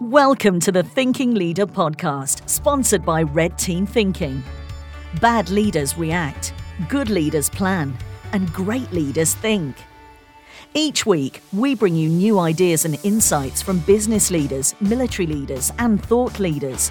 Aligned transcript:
Welcome 0.00 0.60
to 0.60 0.72
the 0.72 0.82
Thinking 0.82 1.34
Leader 1.34 1.66
podcast, 1.66 2.48
sponsored 2.48 3.04
by 3.04 3.22
Red 3.22 3.58
Team 3.58 3.84
Thinking. 3.84 4.42
Bad 5.20 5.50
leaders 5.50 5.98
react, 5.98 6.54
good 6.88 7.10
leaders 7.10 7.50
plan, 7.50 7.94
and 8.32 8.50
great 8.50 8.90
leaders 8.92 9.34
think. 9.34 9.76
Each 10.72 11.04
week, 11.04 11.42
we 11.52 11.74
bring 11.74 11.94
you 11.94 12.08
new 12.08 12.38
ideas 12.38 12.86
and 12.86 12.98
insights 13.04 13.60
from 13.60 13.80
business 13.80 14.30
leaders, 14.30 14.74
military 14.80 15.26
leaders, 15.26 15.70
and 15.78 16.02
thought 16.02 16.38
leaders. 16.38 16.90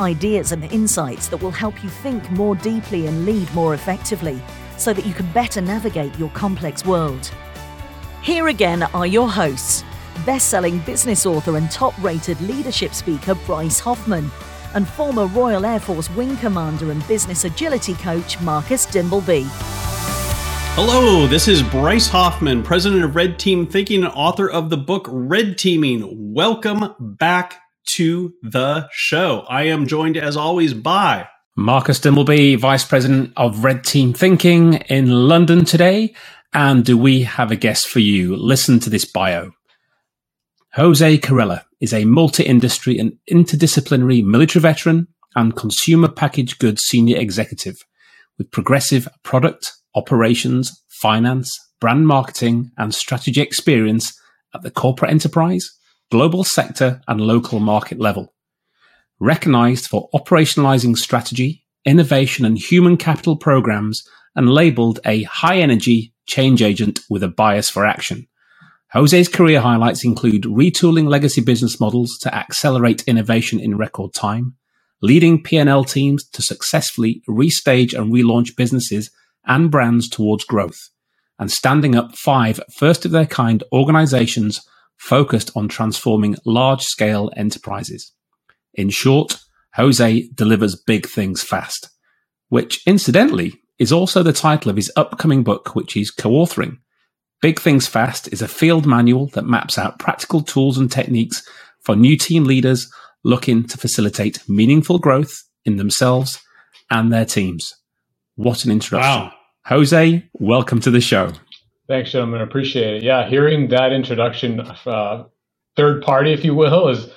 Ideas 0.00 0.52
and 0.52 0.62
insights 0.66 1.26
that 1.30 1.42
will 1.42 1.50
help 1.50 1.82
you 1.82 1.90
think 1.90 2.30
more 2.30 2.54
deeply 2.54 3.08
and 3.08 3.26
lead 3.26 3.52
more 3.52 3.74
effectively 3.74 4.40
so 4.76 4.92
that 4.92 5.04
you 5.04 5.12
can 5.12 5.26
better 5.32 5.60
navigate 5.60 6.16
your 6.20 6.30
complex 6.30 6.86
world. 6.86 7.32
Here 8.22 8.46
again 8.46 8.84
are 8.84 9.08
your 9.08 9.28
hosts 9.28 9.82
best 10.26 10.48
selling 10.48 10.78
business 10.80 11.26
author 11.26 11.56
and 11.56 11.70
top 11.70 11.94
rated 12.02 12.40
leadership 12.40 12.94
speaker 12.94 13.34
Bryce 13.34 13.80
Hoffman, 13.80 14.30
and 14.74 14.86
former 14.88 15.26
Royal 15.26 15.64
Air 15.64 15.80
Force 15.80 16.10
Wing 16.10 16.36
Commander 16.38 16.90
and 16.90 17.06
business 17.06 17.44
agility 17.44 17.94
coach 17.94 18.40
Marcus 18.40 18.86
Dimbleby. 18.86 19.46
Hello, 20.76 21.28
this 21.28 21.46
is 21.46 21.62
Bryce 21.62 22.08
Hoffman, 22.08 22.64
president 22.64 23.04
of 23.04 23.14
Red 23.14 23.38
Team 23.38 23.66
Thinking 23.66 24.02
and 24.02 24.12
author 24.12 24.50
of 24.50 24.70
the 24.70 24.76
book 24.76 25.06
Red 25.08 25.56
Teaming. 25.56 26.34
Welcome 26.34 26.94
back 26.98 27.60
to 27.86 28.34
the 28.42 28.88
show. 28.90 29.44
I 29.48 29.64
am 29.64 29.86
joined 29.86 30.16
as 30.16 30.36
always 30.36 30.74
by 30.74 31.28
Marcus 31.56 32.00
Dimbleby, 32.00 32.58
Vice 32.58 32.84
President 32.84 33.32
of 33.36 33.62
Red 33.62 33.84
Team 33.84 34.12
Thinking 34.12 34.74
in 34.88 35.28
London 35.28 35.64
today. 35.64 36.12
And 36.52 36.84
do 36.84 36.98
we 36.98 37.22
have 37.22 37.52
a 37.52 37.56
guest 37.56 37.86
for 37.86 38.00
you? 38.00 38.34
Listen 38.34 38.80
to 38.80 38.90
this 38.90 39.04
bio. 39.04 39.52
Jose 40.76 41.18
Carrera 41.18 41.64
is 41.80 41.94
a 41.94 42.04
multi-industry 42.04 42.98
and 42.98 43.12
interdisciplinary 43.30 44.24
military 44.24 44.60
veteran 44.60 45.06
and 45.36 45.54
consumer 45.54 46.08
packaged 46.08 46.58
goods 46.58 46.82
senior 46.82 47.16
executive 47.16 47.76
with 48.38 48.50
progressive 48.50 49.06
product, 49.22 49.70
operations, 49.94 50.82
finance, 50.88 51.56
brand 51.80 52.08
marketing, 52.08 52.72
and 52.76 52.92
strategy 52.92 53.40
experience 53.40 54.20
at 54.52 54.62
the 54.62 54.70
corporate 54.70 55.12
enterprise, 55.12 55.70
global 56.10 56.42
sector, 56.42 57.00
and 57.06 57.20
local 57.20 57.60
market 57.60 58.00
level. 58.00 58.34
Recognized 59.20 59.86
for 59.86 60.08
operationalizing 60.12 60.98
strategy, 60.98 61.64
innovation, 61.84 62.44
and 62.44 62.58
human 62.58 62.96
capital 62.96 63.36
programs, 63.36 64.02
and 64.34 64.50
labeled 64.50 64.98
a 65.06 65.22
high 65.22 65.58
energy 65.58 66.12
change 66.26 66.62
agent 66.62 66.98
with 67.08 67.22
a 67.22 67.28
bias 67.28 67.70
for 67.70 67.86
action. 67.86 68.26
Jose's 68.94 69.26
career 69.26 69.60
highlights 69.60 70.04
include 70.04 70.44
retooling 70.44 71.08
legacy 71.08 71.40
business 71.40 71.80
models 71.80 72.16
to 72.20 72.32
accelerate 72.32 73.02
innovation 73.08 73.58
in 73.58 73.76
record 73.76 74.14
time, 74.14 74.54
leading 75.02 75.42
P&L 75.42 75.82
teams 75.82 76.24
to 76.28 76.42
successfully 76.42 77.20
restage 77.28 77.92
and 77.92 78.12
relaunch 78.12 78.54
businesses 78.56 79.10
and 79.44 79.68
brands 79.68 80.08
towards 80.08 80.44
growth, 80.44 80.78
and 81.40 81.50
standing 81.50 81.96
up 81.96 82.16
five 82.16 82.60
first 82.76 83.04
of 83.04 83.10
their 83.10 83.26
kind 83.26 83.64
organizations 83.72 84.60
focused 84.96 85.50
on 85.56 85.66
transforming 85.66 86.36
large 86.46 86.82
scale 86.84 87.32
enterprises. 87.36 88.12
In 88.74 88.90
short, 88.90 89.40
Jose 89.74 90.28
delivers 90.32 90.80
big 90.80 91.08
things 91.08 91.42
fast, 91.42 91.90
which 92.48 92.80
incidentally 92.86 93.54
is 93.76 93.90
also 93.90 94.22
the 94.22 94.32
title 94.32 94.70
of 94.70 94.76
his 94.76 94.92
upcoming 94.94 95.42
book, 95.42 95.74
which 95.74 95.94
he's 95.94 96.12
co-authoring 96.12 96.78
Big 97.44 97.60
Things 97.60 97.86
Fast 97.86 98.32
is 98.32 98.40
a 98.40 98.48
field 98.48 98.86
manual 98.86 99.26
that 99.34 99.44
maps 99.44 99.76
out 99.76 99.98
practical 99.98 100.40
tools 100.40 100.78
and 100.78 100.90
techniques 100.90 101.46
for 101.82 101.94
new 101.94 102.16
team 102.16 102.44
leaders 102.44 102.90
looking 103.22 103.64
to 103.64 103.76
facilitate 103.76 104.42
meaningful 104.48 104.98
growth 104.98 105.42
in 105.66 105.76
themselves 105.76 106.40
and 106.90 107.12
their 107.12 107.26
teams. 107.26 107.74
What 108.36 108.64
an 108.64 108.70
introduction. 108.70 109.26
Wow. 109.26 109.32
Jose, 109.66 110.26
welcome 110.32 110.80
to 110.80 110.90
the 110.90 111.02
show. 111.02 111.32
Thanks, 111.86 112.12
gentlemen. 112.12 112.40
Appreciate 112.40 112.94
it. 112.94 113.02
Yeah, 113.02 113.28
hearing 113.28 113.68
that 113.68 113.92
introduction, 113.92 114.60
uh, 114.86 115.24
third 115.76 116.02
party, 116.02 116.32
if 116.32 116.46
you 116.46 116.54
will, 116.54 116.88
is 116.88 117.10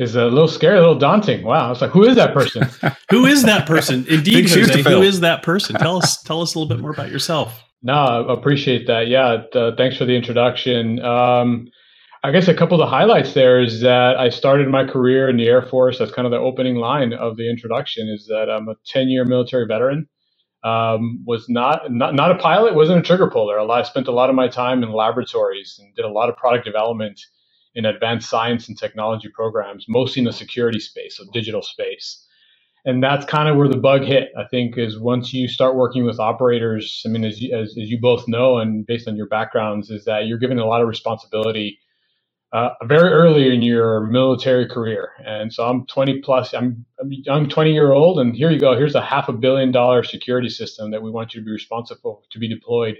is 0.00 0.16
a 0.16 0.24
little 0.24 0.48
scary, 0.48 0.78
a 0.78 0.80
little 0.80 0.98
daunting. 0.98 1.44
Wow, 1.44 1.70
it's 1.70 1.80
like, 1.80 1.92
who 1.92 2.02
is 2.02 2.16
that 2.16 2.34
person? 2.34 2.68
who 3.10 3.24
is 3.24 3.44
that 3.44 3.68
person? 3.68 4.04
Indeed, 4.08 4.50
Jose, 4.50 4.82
who 4.82 5.02
is 5.02 5.20
that 5.20 5.44
person? 5.44 5.76
Tell 5.76 5.98
us, 5.98 6.20
tell 6.24 6.42
us 6.42 6.56
a 6.56 6.58
little 6.58 6.74
bit 6.74 6.82
more 6.82 6.90
about 6.90 7.12
yourself. 7.12 7.62
No, 7.82 7.94
I 7.94 8.32
appreciate 8.34 8.86
that. 8.88 9.08
Yeah, 9.08 9.44
uh, 9.54 9.72
thanks 9.76 9.96
for 9.96 10.04
the 10.04 10.14
introduction. 10.14 11.00
Um, 11.04 11.68
I 12.22 12.32
guess 12.32 12.48
a 12.48 12.54
couple 12.54 12.80
of 12.80 12.86
the 12.86 12.90
highlights 12.90 13.32
there 13.32 13.62
is 13.62 13.80
that 13.80 14.18
I 14.18 14.28
started 14.28 14.68
my 14.68 14.84
career 14.86 15.30
in 15.30 15.38
the 15.38 15.48
Air 15.48 15.62
Force. 15.62 15.98
That's 15.98 16.12
kind 16.12 16.26
of 16.26 16.32
the 16.32 16.38
opening 16.38 16.76
line 16.76 17.14
of 17.14 17.38
the 17.38 17.48
introduction. 17.48 18.08
Is 18.08 18.26
that 18.26 18.50
I'm 18.50 18.68
a 18.68 18.74
10-year 18.94 19.24
military 19.24 19.66
veteran. 19.66 20.08
Um, 20.62 21.24
was 21.26 21.48
not, 21.48 21.90
not 21.90 22.14
not 22.14 22.32
a 22.32 22.34
pilot. 22.36 22.74
wasn't 22.74 22.98
a 22.98 23.02
trigger 23.02 23.30
puller. 23.30 23.56
A 23.56 23.66
I 23.66 23.82
spent 23.82 24.08
a 24.08 24.12
lot 24.12 24.28
of 24.28 24.36
my 24.36 24.46
time 24.48 24.82
in 24.82 24.92
laboratories 24.92 25.78
and 25.82 25.94
did 25.96 26.04
a 26.04 26.10
lot 26.10 26.28
of 26.28 26.36
product 26.36 26.66
development 26.66 27.18
in 27.74 27.86
advanced 27.86 28.28
science 28.28 28.68
and 28.68 28.78
technology 28.78 29.30
programs, 29.34 29.86
mostly 29.88 30.20
in 30.20 30.26
the 30.26 30.32
security 30.34 30.80
space, 30.80 31.16
so 31.16 31.24
digital 31.32 31.62
space 31.62 32.26
and 32.86 33.02
that's 33.02 33.26
kind 33.26 33.48
of 33.48 33.56
where 33.56 33.68
the 33.68 33.78
bug 33.78 34.02
hit. 34.04 34.30
I 34.38 34.44
think 34.50 34.78
is 34.78 34.98
once 34.98 35.32
you 35.34 35.48
start 35.48 35.76
working 35.76 36.04
with 36.04 36.20
operators. 36.20 37.02
I 37.06 37.10
mean, 37.10 37.24
as 37.24 37.40
you, 37.42 37.56
as, 37.56 37.70
as 37.80 37.90
you 37.90 38.00
both 38.00 38.28
know, 38.28 38.58
and 38.58 38.86
based 38.86 39.08
on 39.08 39.16
your 39.16 39.28
backgrounds, 39.28 39.90
is 39.90 40.04
that 40.06 40.26
you're 40.26 40.38
given 40.38 40.58
a 40.58 40.66
lot 40.66 40.82
of 40.82 40.88
responsibility 40.88 41.78
uh, 42.52 42.70
very 42.84 43.10
early 43.12 43.54
in 43.54 43.62
your 43.62 44.02
military 44.08 44.68
career. 44.68 45.10
And 45.24 45.54
so 45.54 45.64
I'm 45.68 45.86
20 45.86 46.20
plus. 46.22 46.54
I'm 46.54 46.86
I'm 47.00 47.10
young 47.12 47.48
20 47.48 47.72
year 47.72 47.92
old, 47.92 48.20
and 48.20 48.36
here 48.36 48.50
you 48.50 48.60
go. 48.60 48.76
Here's 48.76 48.96
a 48.96 49.02
half 49.02 49.30
a 49.30 49.34
billion 49.34 49.72
dollar 49.72 50.04
security 50.04 50.50
system 50.50 50.92
that 50.92 51.02
we 51.02 51.12
want 51.12 51.34
you 51.34 51.42
to 51.42 51.46
be 51.46 51.52
responsible 51.52 52.24
to 52.32 52.40
be 52.40 52.48
deployed 52.48 52.98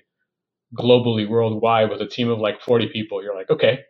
globally, 0.79 1.29
worldwide, 1.29 1.91
with 1.91 2.03
a 2.03 2.07
team 2.09 2.31
of 2.31 2.39
like 2.41 2.61
40 2.63 2.89
people. 2.89 3.23
You're 3.23 3.37
like, 3.37 3.51
okay, 3.51 3.81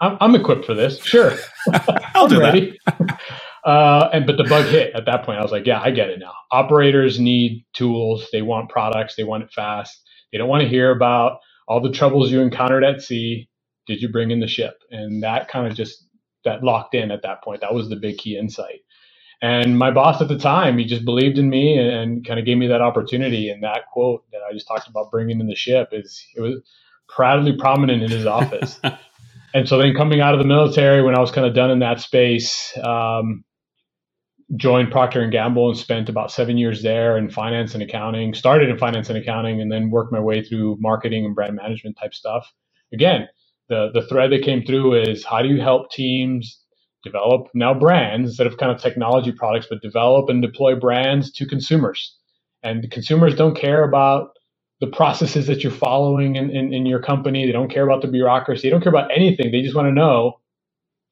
I'm, 0.00 0.18
I'm 0.20 0.34
equipped 0.36 0.66
for 0.66 0.74
this. 0.74 0.98
Sure, 1.04 1.32
I'll 2.14 2.28
do 2.28 2.40
ready. 2.40 2.78
Uh, 3.64 4.08
and 4.12 4.26
but 4.26 4.38
the 4.38 4.44
bug 4.44 4.66
hit 4.66 4.94
at 4.94 5.06
that 5.06 5.24
point. 5.24 5.38
I 5.38 5.42
was 5.42 5.52
like, 5.52 5.66
yeah, 5.66 5.80
I 5.82 5.90
get 5.90 6.10
it 6.10 6.18
now. 6.20 6.32
Operators 6.52 7.20
need 7.20 7.64
tools. 7.74 8.28
They 8.32 8.42
want 8.42 8.70
products. 8.70 9.16
They 9.16 9.24
want 9.24 9.44
it 9.44 9.52
fast. 9.52 10.02
They 10.32 10.38
don't 10.38 10.48
want 10.48 10.62
to 10.62 10.68
hear 10.68 10.90
about 10.92 11.40
all 11.68 11.80
the 11.80 11.92
troubles 11.92 12.32
you 12.32 12.40
encountered 12.40 12.84
at 12.84 13.02
sea. 13.02 13.48
Did 13.86 14.02
you 14.02 14.10
bring 14.10 14.30
in 14.30 14.40
the 14.40 14.48
ship? 14.48 14.74
And 14.90 15.22
that 15.22 15.48
kind 15.48 15.66
of 15.66 15.76
just 15.76 16.06
that 16.44 16.64
locked 16.64 16.94
in 16.94 17.10
at 17.10 17.22
that 17.22 17.44
point. 17.44 17.60
That 17.62 17.74
was 17.74 17.88
the 17.90 17.96
big 17.96 18.18
key 18.18 18.36
insight. 18.38 18.80
And 19.42 19.78
my 19.78 19.90
boss 19.92 20.20
at 20.20 20.28
the 20.28 20.38
time, 20.38 20.78
he 20.78 20.84
just 20.84 21.04
believed 21.04 21.38
in 21.38 21.48
me 21.50 21.78
and, 21.78 21.88
and 21.90 22.26
kind 22.26 22.40
of 22.40 22.46
gave 22.46 22.58
me 22.58 22.66
that 22.68 22.80
opportunity. 22.82 23.50
And 23.50 23.62
that 23.62 23.86
quote 23.92 24.24
that 24.32 24.40
I 24.48 24.52
just 24.52 24.66
talked 24.68 24.88
about 24.88 25.10
bringing 25.12 25.40
in 25.40 25.46
the 25.46 25.54
ship 25.54 25.90
is 25.92 26.24
it 26.36 26.40
was 26.40 26.56
proudly 27.08 27.52
prominent 27.56 28.02
in 28.02 28.10
his 28.10 28.26
office. 28.26 28.80
and 29.54 29.68
so 29.68 29.78
then 29.78 29.94
coming 29.94 30.20
out 30.20 30.34
of 30.34 30.40
the 30.40 30.46
military, 30.46 31.02
when 31.02 31.16
I 31.16 31.20
was 31.20 31.30
kind 31.32 31.46
of 31.46 31.54
done 31.54 31.70
in 31.70 31.80
that 31.80 32.00
space, 32.00 32.76
um, 32.82 33.44
joined 34.56 34.92
Procter 34.92 35.26
Gamble 35.28 35.70
and 35.70 35.78
spent 35.78 36.08
about 36.08 36.32
seven 36.32 36.58
years 36.58 36.82
there 36.82 37.18
in 37.18 37.30
finance 37.30 37.74
and 37.74 37.82
accounting. 37.82 38.34
Started 38.34 38.70
in 38.70 38.78
finance 38.78 39.08
and 39.08 39.18
accounting, 39.18 39.60
and 39.60 39.72
then 39.72 39.90
worked 39.90 40.12
my 40.12 40.20
way 40.20 40.42
through 40.42 40.78
marketing 40.80 41.24
and 41.26 41.34
brand 41.34 41.56
management 41.56 41.98
type 41.98 42.14
stuff. 42.14 42.52
Again, 42.92 43.28
the 43.68 43.90
the 43.94 44.06
thread 44.08 44.32
that 44.32 44.44
came 44.44 44.64
through 44.64 45.02
is 45.02 45.24
how 45.24 45.42
do 45.42 45.48
you 45.48 45.60
help 45.60 45.90
teams 45.92 46.60
develop 47.04 47.48
now 47.54 47.74
brands 47.74 48.30
instead 48.30 48.46
of 48.46 48.58
kind 48.58 48.72
of 48.72 48.80
technology 48.80 49.32
products, 49.32 49.66
but 49.70 49.82
develop 49.82 50.28
and 50.30 50.42
deploy 50.42 50.76
brands 50.76 51.32
to 51.32 51.46
consumers. 51.46 52.16
And 52.62 52.90
consumers 52.90 53.34
don't 53.36 53.56
care 53.56 53.84
about 53.84 54.30
the 54.80 54.88
processes 54.88 55.46
that 55.48 55.62
you're 55.64 55.72
following 55.72 56.36
in, 56.36 56.50
in, 56.50 56.74
in 56.74 56.86
your 56.86 57.00
company. 57.02 57.46
They 57.46 57.52
don't 57.52 57.70
care 57.72 57.84
about 57.84 58.02
the 58.02 58.08
bureaucracy. 58.08 58.62
They 58.62 58.70
don't 58.70 58.82
care 58.82 58.92
about 58.92 59.10
anything. 59.16 59.52
They 59.52 59.62
just 59.62 59.76
want 59.76 59.88
to 59.88 59.92
know, 59.92 60.40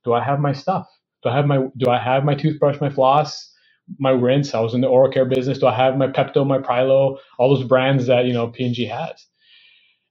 do 0.05 0.15
I 0.15 0.25
have 0.25 0.41
my 0.41 0.53
stuff? 0.53 0.87
Do 1.23 1.31
I 1.31 1.37
have 1.37 1.47
my 1.47 1.67
do 1.77 1.91
I 1.91 1.99
have 1.99 2.25
my 2.25 2.35
toothbrush, 2.35 2.81
my 2.81 2.91
floss, 2.91 3.53
my 3.99 4.11
rinse? 4.11 4.55
I 4.55 4.61
was 4.61 4.75
in 4.75 4.83
the 4.83 4.89
oral 4.89 5.13
care 5.13 5.27
business. 5.27 5.59
Do 5.59 5.67
I 5.69 5.77
have 5.77 5.97
my 5.97 6.09
Pepto, 6.09 6.47
my 6.47 6.59
Prilo, 6.59 7.19
all 7.39 7.55
those 7.55 7.67
brands 7.67 8.07
that 8.07 8.27
you 8.27 8.35
know 8.35 8.49
P&G 8.49 8.87
has? 8.87 9.27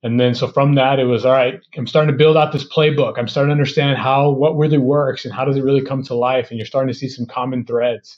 And 0.03 0.19
then 0.19 0.33
so 0.33 0.47
from 0.47 0.75
that, 0.75 0.99
it 0.99 1.05
was 1.05 1.25
all 1.25 1.33
right. 1.33 1.59
I'm 1.77 1.87
starting 1.87 2.11
to 2.11 2.17
build 2.17 2.37
out 2.37 2.53
this 2.53 2.67
playbook. 2.67 3.17
I'm 3.17 3.27
starting 3.27 3.49
to 3.49 3.53
understand 3.53 3.97
how 3.97 4.31
what 4.31 4.57
really 4.57 4.77
works 4.77 5.25
and 5.25 5.33
how 5.33 5.45
does 5.45 5.57
it 5.57 5.63
really 5.63 5.83
come 5.83 6.03
to 6.03 6.15
life. 6.15 6.49
And 6.49 6.59
you're 6.59 6.65
starting 6.65 6.91
to 6.93 6.97
see 6.97 7.09
some 7.09 7.25
common 7.25 7.65
threads. 7.65 8.17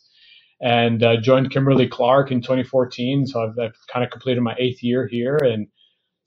And 0.62 1.04
uh, 1.04 1.18
joined 1.22 1.52
Kimberly 1.52 1.88
Clark 1.88 2.32
in 2.32 2.42
2014. 2.42 3.28
So 3.28 3.44
I've, 3.44 3.60
I've 3.60 3.76
kind 3.92 4.06
of 4.06 4.12
completed 4.12 4.42
my 4.42 4.56
eighth 4.60 4.84
year 4.84 5.08
here, 5.08 5.38
and 5.38 5.68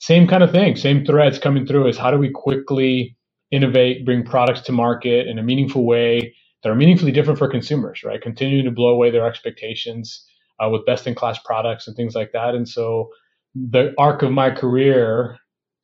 same 0.01 0.29
kind 0.29 0.43
of 0.43 0.53
thing, 0.53 0.77
same 0.77 1.07
threads 1.07 1.39
coming 1.39 1.67
through. 1.67 1.89
Is 1.89 1.99
how 1.99 2.11
do 2.13 2.19
we 2.19 2.31
quickly 2.31 3.17
innovate, 3.53 4.05
bring 4.07 4.25
products 4.25 4.63
to 4.63 4.73
market 4.73 5.29
in 5.29 5.39
a 5.39 5.43
meaningful 5.45 5.87
way 5.87 6.35
that 6.65 6.71
are 6.71 6.75
meaningfully 6.75 7.13
different 7.13 7.39
for 7.39 7.47
consumers, 7.47 8.03
right? 8.03 8.21
Continuing 8.23 8.65
to 8.65 8.71
blow 8.71 8.89
away 8.89 9.11
their 9.11 9.27
expectations 9.27 10.27
uh, 10.59 10.69
with 10.71 10.87
best 10.87 11.07
in 11.07 11.15
class 11.15 11.39
products 11.45 11.87
and 11.87 11.95
things 11.95 12.15
like 12.15 12.33
that. 12.33 12.55
And 12.55 12.69
so 12.69 13.11
the 13.55 13.95
arc 13.99 14.23
of 14.23 14.33
my 14.33 14.51
career, 14.51 15.39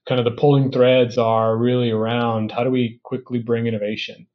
kind 0.08 0.18
of 0.18 0.24
the 0.24 0.40
pulling 0.40 0.72
threads 0.72 1.18
are 1.18 1.56
really 1.56 1.90
around 1.90 2.50
how 2.50 2.64
do 2.64 2.70
we 2.70 2.98
quickly 3.04 3.38
bring 3.38 3.66
innovation? 3.66 4.26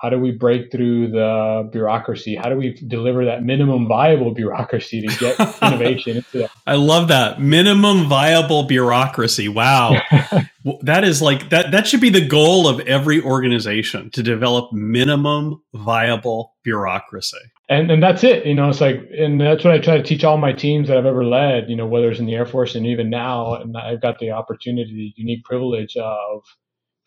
How 0.00 0.08
do 0.08 0.18
we 0.18 0.30
break 0.30 0.72
through 0.72 1.10
the 1.10 1.68
bureaucracy? 1.70 2.34
How 2.34 2.48
do 2.48 2.56
we 2.56 2.72
deliver 2.72 3.26
that 3.26 3.42
minimum 3.42 3.86
viable 3.86 4.32
bureaucracy 4.32 5.06
to 5.06 5.16
get 5.18 5.38
innovation 5.62 6.16
into 6.16 6.38
that? 6.38 6.50
I 6.66 6.76
love 6.76 7.08
that 7.08 7.38
minimum 7.38 8.08
viable 8.08 8.62
bureaucracy. 8.62 9.48
Wow, 9.48 10.00
that 10.82 11.04
is 11.04 11.20
like 11.20 11.50
that. 11.50 11.72
That 11.72 11.86
should 11.86 12.00
be 12.00 12.08
the 12.08 12.26
goal 12.26 12.66
of 12.66 12.80
every 12.80 13.20
organization 13.20 14.10
to 14.12 14.22
develop 14.22 14.72
minimum 14.72 15.62
viable 15.74 16.54
bureaucracy. 16.64 17.36
And 17.68 17.90
and 17.90 18.02
that's 18.02 18.24
it. 18.24 18.46
You 18.46 18.54
know, 18.54 18.70
it's 18.70 18.80
like, 18.80 19.06
and 19.16 19.38
that's 19.38 19.64
what 19.64 19.74
I 19.74 19.80
try 19.80 19.98
to 19.98 20.02
teach 20.02 20.24
all 20.24 20.38
my 20.38 20.54
teams 20.54 20.88
that 20.88 20.96
I've 20.96 21.04
ever 21.04 21.26
led. 21.26 21.68
You 21.68 21.76
know, 21.76 21.86
whether 21.86 22.10
it's 22.10 22.20
in 22.20 22.24
the 22.24 22.34
Air 22.36 22.46
Force 22.46 22.74
and 22.74 22.86
even 22.86 23.10
now, 23.10 23.56
and 23.56 23.76
I've 23.76 24.00
got 24.00 24.18
the 24.18 24.30
opportunity, 24.30 25.12
the 25.14 25.22
unique 25.22 25.44
privilege 25.44 25.94
of 25.98 26.42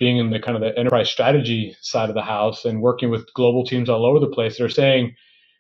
being 0.04 0.18
in 0.20 0.32
the 0.32 0.40
kind 0.40 0.58
of 0.58 0.62
the 0.64 0.78
enterprise 0.80 1.10
strategy 1.10 1.76
side 1.82 2.10
of 2.10 2.16
the 2.16 2.24
house 2.24 2.66
and 2.66 2.82
working 2.82 3.12
with 3.12 3.34
global 3.36 3.66
teams 3.66 3.90
all 3.90 4.06
over 4.06 4.20
the 4.20 4.28
place 4.38 4.58
they're 4.60 4.70
saying 4.70 5.16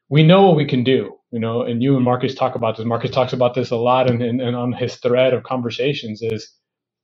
we 0.10 0.24
know 0.24 0.48
what 0.48 0.58
we 0.58 0.66
can 0.68 0.84
do 0.84 1.12
you 1.32 1.40
know? 1.40 1.64
And 1.64 1.84
you 1.84 1.96
and 1.98 2.06
marcus 2.06 2.36
talk 2.36 2.56
about 2.56 2.78
this. 2.78 2.86
Marcus 2.88 3.12
talks 3.12 3.34
about 3.34 3.56
this 3.56 3.72
a 3.72 3.76
lot 3.78 4.10
and, 4.10 4.22
and, 4.24 4.42
and 4.42 4.56
on 4.56 4.74
his 4.74 4.98
thread 4.98 5.34
of 5.34 5.44
conversations 5.44 6.22
is 6.22 6.52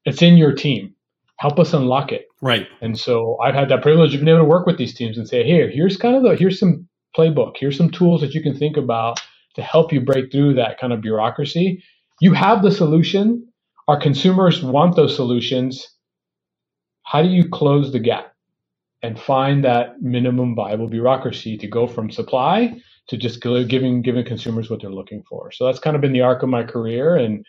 it's 0.05 0.21
in 0.21 0.37
your 0.37 0.53
team. 0.53 0.95
Help 1.37 1.59
us 1.59 1.73
unlock 1.73 2.11
it. 2.13 2.25
Right. 2.41 2.67
And 2.81 2.97
so 2.99 3.37
i've 3.43 3.55
had 3.55 3.69
that 3.69 3.81
privilege 3.83 4.13
of 4.15 4.21
being 4.21 4.29
able 4.35 4.45
to 4.45 4.49
work 4.49 4.65
with 4.67 4.77
these 4.77 4.95
teams 4.95 5.17
and 5.17 5.27
say 5.29 5.43
here 5.45 5.69
here's 5.69 5.97
kind 5.97 6.15
of 6.15 6.23
the 6.23 6.35
here's 6.35 6.59
some 6.59 6.87
playbook. 7.17 7.53
Here's 7.59 7.77
some 7.77 7.91
tools 7.91 8.21
that 8.21 8.33
you 8.33 8.41
can 8.43 8.57
think 8.57 8.77
about 8.77 9.21
to 9.55 9.61
help 9.63 9.93
you 9.93 10.01
break 10.01 10.31
through 10.31 10.55
that 10.55 10.79
kind 10.79 10.93
of 10.93 11.01
bureaucracy. 11.01 11.83
You 12.21 12.33
have 12.33 12.63
the 12.63 12.71
solution. 12.71 13.47
Our 13.87 13.99
consumers 14.01 14.63
want 14.63 14.95
those 14.95 15.15
solutions 15.15 15.87
how 17.09 17.23
do 17.23 17.29
you 17.29 17.49
close 17.49 17.91
the 17.91 17.99
gap 17.99 18.33
and 19.01 19.19
find 19.19 19.63
that 19.63 20.01
minimum 20.01 20.55
viable 20.55 20.87
bureaucracy 20.87 21.57
to 21.57 21.67
go 21.67 21.87
from 21.87 22.11
supply 22.11 22.79
to 23.07 23.17
just 23.17 23.41
giving 23.41 24.01
giving 24.03 24.23
consumers 24.23 24.69
what 24.69 24.81
they're 24.81 24.91
looking 24.91 25.23
for? 25.27 25.51
So 25.51 25.65
that's 25.65 25.79
kind 25.79 25.95
of 25.95 26.01
been 26.01 26.13
the 26.13 26.21
arc 26.21 26.43
of 26.43 26.49
my 26.49 26.63
career 26.63 27.15
and 27.15 27.43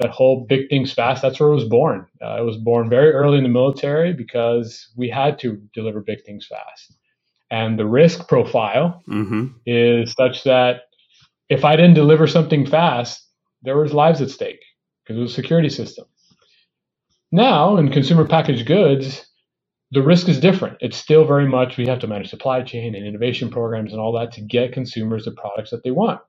that 0.00 0.10
whole 0.10 0.46
big 0.48 0.68
things 0.68 0.92
fast 0.92 1.22
that's 1.22 1.40
where 1.40 1.50
it 1.50 1.54
was 1.54 1.64
born 1.64 2.06
uh, 2.22 2.36
it 2.38 2.44
was 2.44 2.56
born 2.56 2.88
very 2.88 3.12
early 3.12 3.38
in 3.38 3.42
the 3.42 3.48
military 3.48 4.12
because 4.12 4.88
we 4.96 5.08
had 5.08 5.38
to 5.40 5.60
deliver 5.74 6.00
big 6.00 6.24
things 6.24 6.46
fast 6.46 6.92
and 7.50 7.78
the 7.78 7.86
risk 7.86 8.28
profile 8.28 9.02
mm-hmm. 9.08 9.46
is 9.66 10.12
such 10.12 10.44
that 10.44 10.82
if 11.48 11.64
i 11.64 11.74
didn't 11.74 11.94
deliver 11.94 12.26
something 12.26 12.64
fast 12.64 13.26
there 13.62 13.76
was 13.76 13.92
lives 13.92 14.20
at 14.20 14.30
stake 14.30 14.62
because 15.02 15.18
it 15.18 15.22
was 15.22 15.32
a 15.32 15.34
security 15.34 15.68
system 15.68 16.04
now, 17.30 17.76
in 17.76 17.90
consumer 17.90 18.26
packaged 18.26 18.66
goods, 18.66 19.26
the 19.90 20.02
risk 20.02 20.28
is 20.28 20.40
different. 20.40 20.78
It's 20.80 20.96
still 20.96 21.26
very 21.26 21.48
much 21.48 21.76
we 21.76 21.86
have 21.86 22.00
to 22.00 22.06
manage 22.06 22.30
supply 22.30 22.62
chain 22.62 22.94
and 22.94 23.06
innovation 23.06 23.50
programs 23.50 23.92
and 23.92 24.00
all 24.00 24.12
that 24.18 24.32
to 24.32 24.42
get 24.42 24.72
consumers 24.72 25.24
the 25.24 25.32
products 25.32 25.70
that 25.70 25.82
they 25.82 25.90
want. 25.90 26.20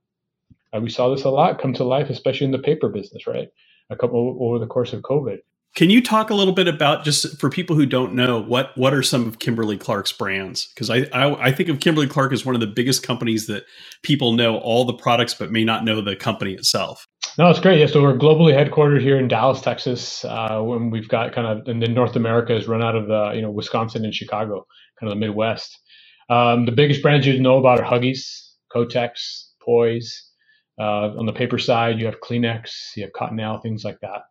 Uh, 0.73 0.79
we 0.79 0.89
saw 0.89 1.09
this 1.09 1.23
a 1.23 1.29
lot 1.29 1.59
come 1.61 1.73
to 1.73 1.83
life, 1.83 2.09
especially 2.09 2.45
in 2.45 2.51
the 2.51 2.59
paper 2.59 2.89
business, 2.89 3.27
right? 3.27 3.49
A 3.89 3.95
couple 3.95 4.37
over 4.39 4.59
the 4.59 4.67
course 4.67 4.93
of 4.93 5.01
COVID. 5.01 5.39
Can 5.75 5.89
you 5.89 6.01
talk 6.03 6.29
a 6.29 6.35
little 6.35 6.53
bit 6.53 6.67
about 6.67 7.05
just 7.05 7.39
for 7.39 7.49
people 7.49 7.75
who 7.75 7.85
don't 7.85 8.13
know 8.13 8.41
what 8.41 8.77
what 8.77 8.93
are 8.93 9.03
some 9.03 9.27
of 9.27 9.39
Kimberly 9.39 9.77
Clark's 9.77 10.11
brands? 10.11 10.67
Because 10.73 10.89
I, 10.89 11.07
I, 11.13 11.47
I 11.47 11.51
think 11.51 11.69
of 11.69 11.79
Kimberly 11.79 12.07
Clark 12.07 12.33
as 12.33 12.45
one 12.45 12.55
of 12.55 12.61
the 12.61 12.67
biggest 12.67 13.03
companies 13.03 13.47
that 13.47 13.63
people 14.03 14.33
know 14.33 14.57
all 14.57 14.85
the 14.85 14.93
products 14.93 15.33
but 15.33 15.51
may 15.51 15.63
not 15.63 15.85
know 15.85 16.01
the 16.01 16.15
company 16.15 16.53
itself. 16.53 17.05
No, 17.37 17.49
it's 17.49 17.59
great. 17.59 17.79
Yeah, 17.79 17.85
so 17.85 18.01
we're 18.01 18.17
globally 18.17 18.53
headquartered 18.53 19.01
here 19.01 19.17
in 19.17 19.29
Dallas, 19.29 19.61
Texas. 19.61 20.25
Uh, 20.25 20.61
when 20.61 20.89
we've 20.89 21.07
got 21.07 21.33
kind 21.33 21.47
of, 21.47 21.67
and 21.67 21.81
then 21.81 21.93
North 21.93 22.15
America 22.17 22.55
is 22.55 22.67
run 22.67 22.83
out 22.83 22.95
of 22.95 23.07
the, 23.07 23.31
you 23.35 23.41
know, 23.41 23.51
Wisconsin 23.51 24.03
and 24.03 24.13
Chicago, 24.13 24.65
kind 24.99 25.11
of 25.11 25.17
the 25.17 25.25
Midwest. 25.25 25.79
Um, 26.29 26.65
the 26.65 26.73
biggest 26.73 27.01
brands 27.01 27.25
you 27.25 27.39
know 27.39 27.57
about 27.57 27.79
are 27.79 27.85
Huggies, 27.85 28.49
Kotex, 28.75 29.47
Poise. 29.63 30.25
Uh, 30.79 31.15
on 31.17 31.25
the 31.25 31.33
paper 31.33 31.57
side, 31.57 31.99
you 31.99 32.05
have 32.05 32.19
Kleenex, 32.21 32.71
you 32.97 33.03
have 33.03 33.11
Cottonelle, 33.13 33.61
things 33.61 33.83
like 33.85 33.99
that. 34.01 34.21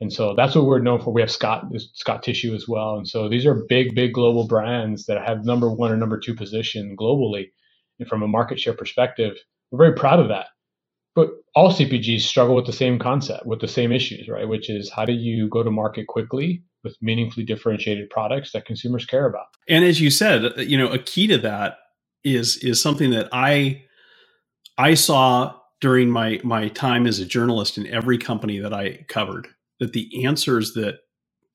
And 0.00 0.12
so 0.12 0.34
that's 0.34 0.54
what 0.54 0.64
we're 0.64 0.78
known 0.78 1.00
for. 1.00 1.12
We 1.12 1.20
have 1.20 1.30
Scott, 1.30 1.66
Scott 1.94 2.22
Tissue 2.22 2.54
as 2.54 2.66
well. 2.66 2.96
And 2.96 3.06
so 3.06 3.28
these 3.28 3.44
are 3.44 3.66
big, 3.68 3.94
big 3.94 4.14
global 4.14 4.46
brands 4.46 5.06
that 5.06 5.22
have 5.26 5.44
number 5.44 5.70
one 5.70 5.92
or 5.92 5.96
number 5.96 6.18
two 6.18 6.34
position 6.34 6.96
globally. 6.96 7.50
And 7.98 8.08
from 8.08 8.22
a 8.22 8.28
market 8.28 8.58
share 8.58 8.72
perspective, 8.72 9.36
we're 9.70 9.78
very 9.78 9.94
proud 9.94 10.18
of 10.18 10.28
that. 10.28 10.46
But 11.14 11.30
all 11.54 11.70
CPGs 11.70 12.22
struggle 12.22 12.54
with 12.54 12.66
the 12.66 12.72
same 12.72 12.98
concept, 12.98 13.44
with 13.44 13.60
the 13.60 13.68
same 13.68 13.92
issues, 13.92 14.28
right? 14.28 14.48
Which 14.48 14.70
is 14.70 14.90
how 14.90 15.04
do 15.04 15.12
you 15.12 15.48
go 15.48 15.62
to 15.62 15.70
market 15.70 16.06
quickly 16.06 16.62
with 16.82 16.96
meaningfully 17.02 17.44
differentiated 17.44 18.08
products 18.08 18.52
that 18.52 18.64
consumers 18.64 19.04
care 19.04 19.26
about? 19.26 19.46
And 19.68 19.84
as 19.84 20.00
you 20.00 20.10
said, 20.10 20.52
you 20.58 20.78
know, 20.78 20.88
a 20.88 20.98
key 20.98 21.26
to 21.26 21.36
that 21.38 21.78
is 22.24 22.56
is 22.58 22.80
something 22.80 23.10
that 23.10 23.28
I 23.32 23.82
I 24.78 24.94
saw 24.94 25.56
during 25.80 26.08
my 26.10 26.40
my 26.42 26.68
time 26.68 27.06
as 27.06 27.18
a 27.18 27.26
journalist 27.26 27.76
in 27.76 27.86
every 27.86 28.16
company 28.16 28.58
that 28.60 28.72
I 28.72 29.04
covered 29.08 29.48
that 29.80 29.92
the 29.92 30.24
answers 30.24 30.74
that 30.74 30.98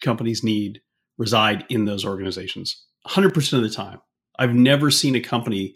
companies 0.02 0.44
need 0.44 0.82
reside 1.18 1.66
in 1.70 1.86
those 1.86 2.04
organizations 2.04 2.86
100% 3.08 3.54
of 3.54 3.62
the 3.62 3.70
time. 3.70 4.02
I've 4.38 4.54
never 4.54 4.92
seen 4.92 5.16
a 5.16 5.22
company 5.22 5.76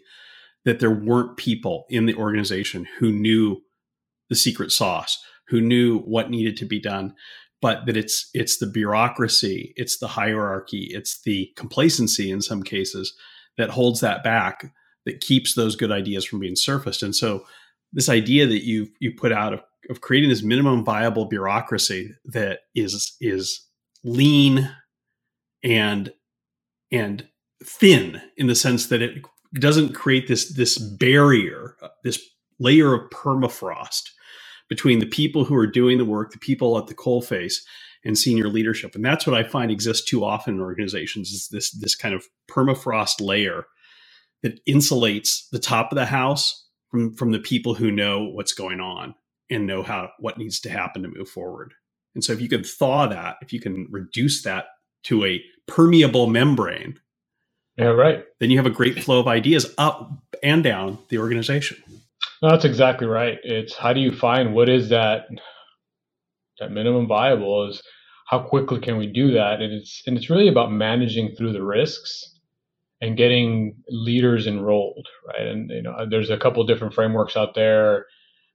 that 0.64 0.80
there 0.80 0.90
weren't 0.90 1.36
people 1.36 1.86
in 1.88 2.06
the 2.06 2.14
organization 2.14 2.86
who 2.98 3.10
knew 3.12 3.62
the 4.28 4.34
secret 4.34 4.72
sauce, 4.72 5.18
who 5.48 5.60
knew 5.60 6.00
what 6.00 6.30
needed 6.30 6.56
to 6.58 6.66
be 6.66 6.80
done, 6.80 7.14
but 7.62 7.86
that 7.86 7.96
it's 7.96 8.30
it's 8.34 8.58
the 8.58 8.66
bureaucracy, 8.66 9.72
it's 9.76 9.98
the 9.98 10.08
hierarchy, 10.08 10.88
it's 10.90 11.20
the 11.22 11.50
complacency 11.56 12.30
in 12.30 12.40
some 12.40 12.62
cases 12.62 13.14
that 13.56 13.70
holds 13.70 14.00
that 14.00 14.22
back, 14.22 14.72
that 15.04 15.20
keeps 15.20 15.54
those 15.54 15.76
good 15.76 15.92
ideas 15.92 16.24
from 16.24 16.40
being 16.40 16.56
surfaced. 16.56 17.02
And 17.02 17.14
so 17.14 17.44
this 17.92 18.08
idea 18.08 18.46
that 18.46 18.64
you 18.64 18.88
you 19.00 19.12
put 19.12 19.32
out 19.32 19.54
of, 19.54 19.60
of 19.90 20.00
creating 20.00 20.30
this 20.30 20.42
minimum 20.42 20.84
viable 20.84 21.26
bureaucracy 21.26 22.14
that 22.24 22.60
is 22.74 23.16
is 23.20 23.66
lean 24.04 24.70
and 25.62 26.12
and 26.92 27.26
thin 27.62 28.22
in 28.36 28.46
the 28.46 28.54
sense 28.54 28.86
that 28.86 29.02
it 29.02 29.24
doesn't 29.54 29.94
create 29.94 30.28
this 30.28 30.54
this 30.54 30.78
barrier, 30.78 31.76
uh, 31.82 31.88
this 32.04 32.20
layer 32.58 32.94
of 32.94 33.10
permafrost 33.10 34.10
between 34.68 35.00
the 35.00 35.06
people 35.06 35.44
who 35.44 35.56
are 35.56 35.66
doing 35.66 35.98
the 35.98 36.04
work, 36.04 36.30
the 36.30 36.38
people 36.38 36.78
at 36.78 36.86
the 36.86 36.94
coalface, 36.94 37.56
and 38.04 38.16
senior 38.16 38.48
leadership. 38.48 38.94
And 38.94 39.04
that's 39.04 39.26
what 39.26 39.36
I 39.36 39.42
find 39.42 39.70
exists 39.70 40.08
too 40.08 40.24
often 40.24 40.54
in 40.54 40.60
organizations 40.60 41.30
is 41.30 41.48
this 41.48 41.70
this 41.72 41.96
kind 41.96 42.14
of 42.14 42.24
permafrost 42.48 43.20
layer 43.20 43.64
that 44.42 44.64
insulates 44.66 45.48
the 45.50 45.58
top 45.58 45.90
of 45.90 45.96
the 45.96 46.06
house 46.06 46.68
from 46.90 47.12
from 47.14 47.32
the 47.32 47.40
people 47.40 47.74
who 47.74 47.90
know 47.90 48.24
what's 48.24 48.52
going 48.52 48.80
on 48.80 49.14
and 49.50 49.66
know 49.66 49.82
how 49.82 50.10
what 50.18 50.38
needs 50.38 50.60
to 50.60 50.70
happen 50.70 51.02
to 51.02 51.08
move 51.08 51.28
forward. 51.28 51.74
And 52.14 52.24
so 52.24 52.32
if 52.32 52.40
you 52.40 52.48
can 52.48 52.64
thaw 52.64 53.06
that, 53.06 53.36
if 53.40 53.52
you 53.52 53.60
can 53.60 53.86
reduce 53.90 54.42
that 54.42 54.66
to 55.04 55.24
a 55.24 55.40
permeable 55.66 56.26
membrane, 56.26 56.98
yeah, 57.76 57.86
right. 57.86 58.24
Then 58.40 58.50
you 58.50 58.58
have 58.58 58.66
a 58.66 58.70
great 58.70 59.02
flow 59.02 59.20
of 59.20 59.26
ideas 59.26 59.72
up 59.78 60.12
and 60.42 60.62
down 60.62 60.98
the 61.08 61.18
organization. 61.18 61.82
No, 62.42 62.50
that's 62.50 62.64
exactly 62.64 63.06
right. 63.06 63.38
It's 63.42 63.74
how 63.74 63.92
do 63.92 64.00
you 64.00 64.12
find 64.12 64.54
what 64.54 64.68
is 64.68 64.90
that 64.90 65.26
that 66.58 66.72
minimum 66.72 67.06
viable 67.06 67.68
is 67.68 67.82
how 68.26 68.40
quickly 68.40 68.80
can 68.80 68.98
we 68.98 69.06
do 69.06 69.32
that? 69.32 69.62
And 69.62 69.72
it's 69.72 70.02
and 70.06 70.16
it's 70.16 70.28
really 70.28 70.48
about 70.48 70.70
managing 70.70 71.34
through 71.34 71.52
the 71.52 71.64
risks 71.64 72.38
and 73.00 73.16
getting 73.16 73.76
leaders 73.88 74.46
enrolled, 74.46 75.08
right? 75.26 75.46
And 75.46 75.70
you 75.70 75.82
know, 75.82 76.06
there's 76.08 76.30
a 76.30 76.38
couple 76.38 76.62
different 76.64 76.92
frameworks 76.92 77.36
out 77.36 77.54
there 77.54 78.06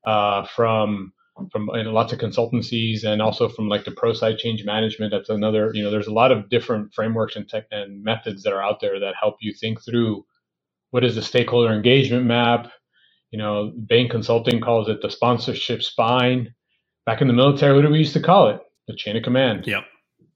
uh, 0.05 0.45
from 0.55 1.13
from 1.51 1.67
lots 1.67 2.13
of 2.13 2.19
consultancies 2.19 3.03
and 3.03 3.21
also 3.21 3.50
from 3.50 3.67
like 3.67 3.83
the 3.83 3.91
Prosci 3.91 4.38
change 4.38 4.63
management. 4.63 5.12
That's 5.12 5.29
another, 5.29 5.71
you 5.74 5.83
know, 5.83 5.91
there's 5.91 6.07
a 6.07 6.13
lot 6.13 6.31
of 6.31 6.50
different 6.50 6.93
frameworks 6.93 7.35
and 7.35 7.47
tech 7.47 7.65
and 7.71 8.03
methods 8.03 8.43
that 8.43 8.53
are 8.53 8.63
out 8.63 8.79
there 8.79 9.00
that 9.01 9.15
help 9.19 9.35
you 9.41 9.53
think 9.53 9.83
through 9.83 10.25
what 10.91 11.03
is 11.03 11.15
the 11.15 11.21
stakeholder 11.21 11.74
engagement 11.74 12.25
map, 12.25 12.71
you 13.31 13.38
know, 13.38 13.74
Bain 13.88 14.07
Consulting 14.09 14.62
calls 14.62 14.88
it 14.88 15.01
the 15.01 15.12
sponsorship 15.12 15.83
spine. 15.83 16.53
Back 17.05 17.21
in 17.21 17.27
the 17.27 17.33
military, 17.33 17.75
what 17.75 17.81
do 17.81 17.89
we 17.89 18.00
used 18.00 18.13
to 18.13 18.21
call 18.21 18.50
it? 18.50 18.62
The 18.88 18.95
chain 18.95 19.17
of 19.17 19.24
command. 19.24 19.67
Yep. 19.67 19.83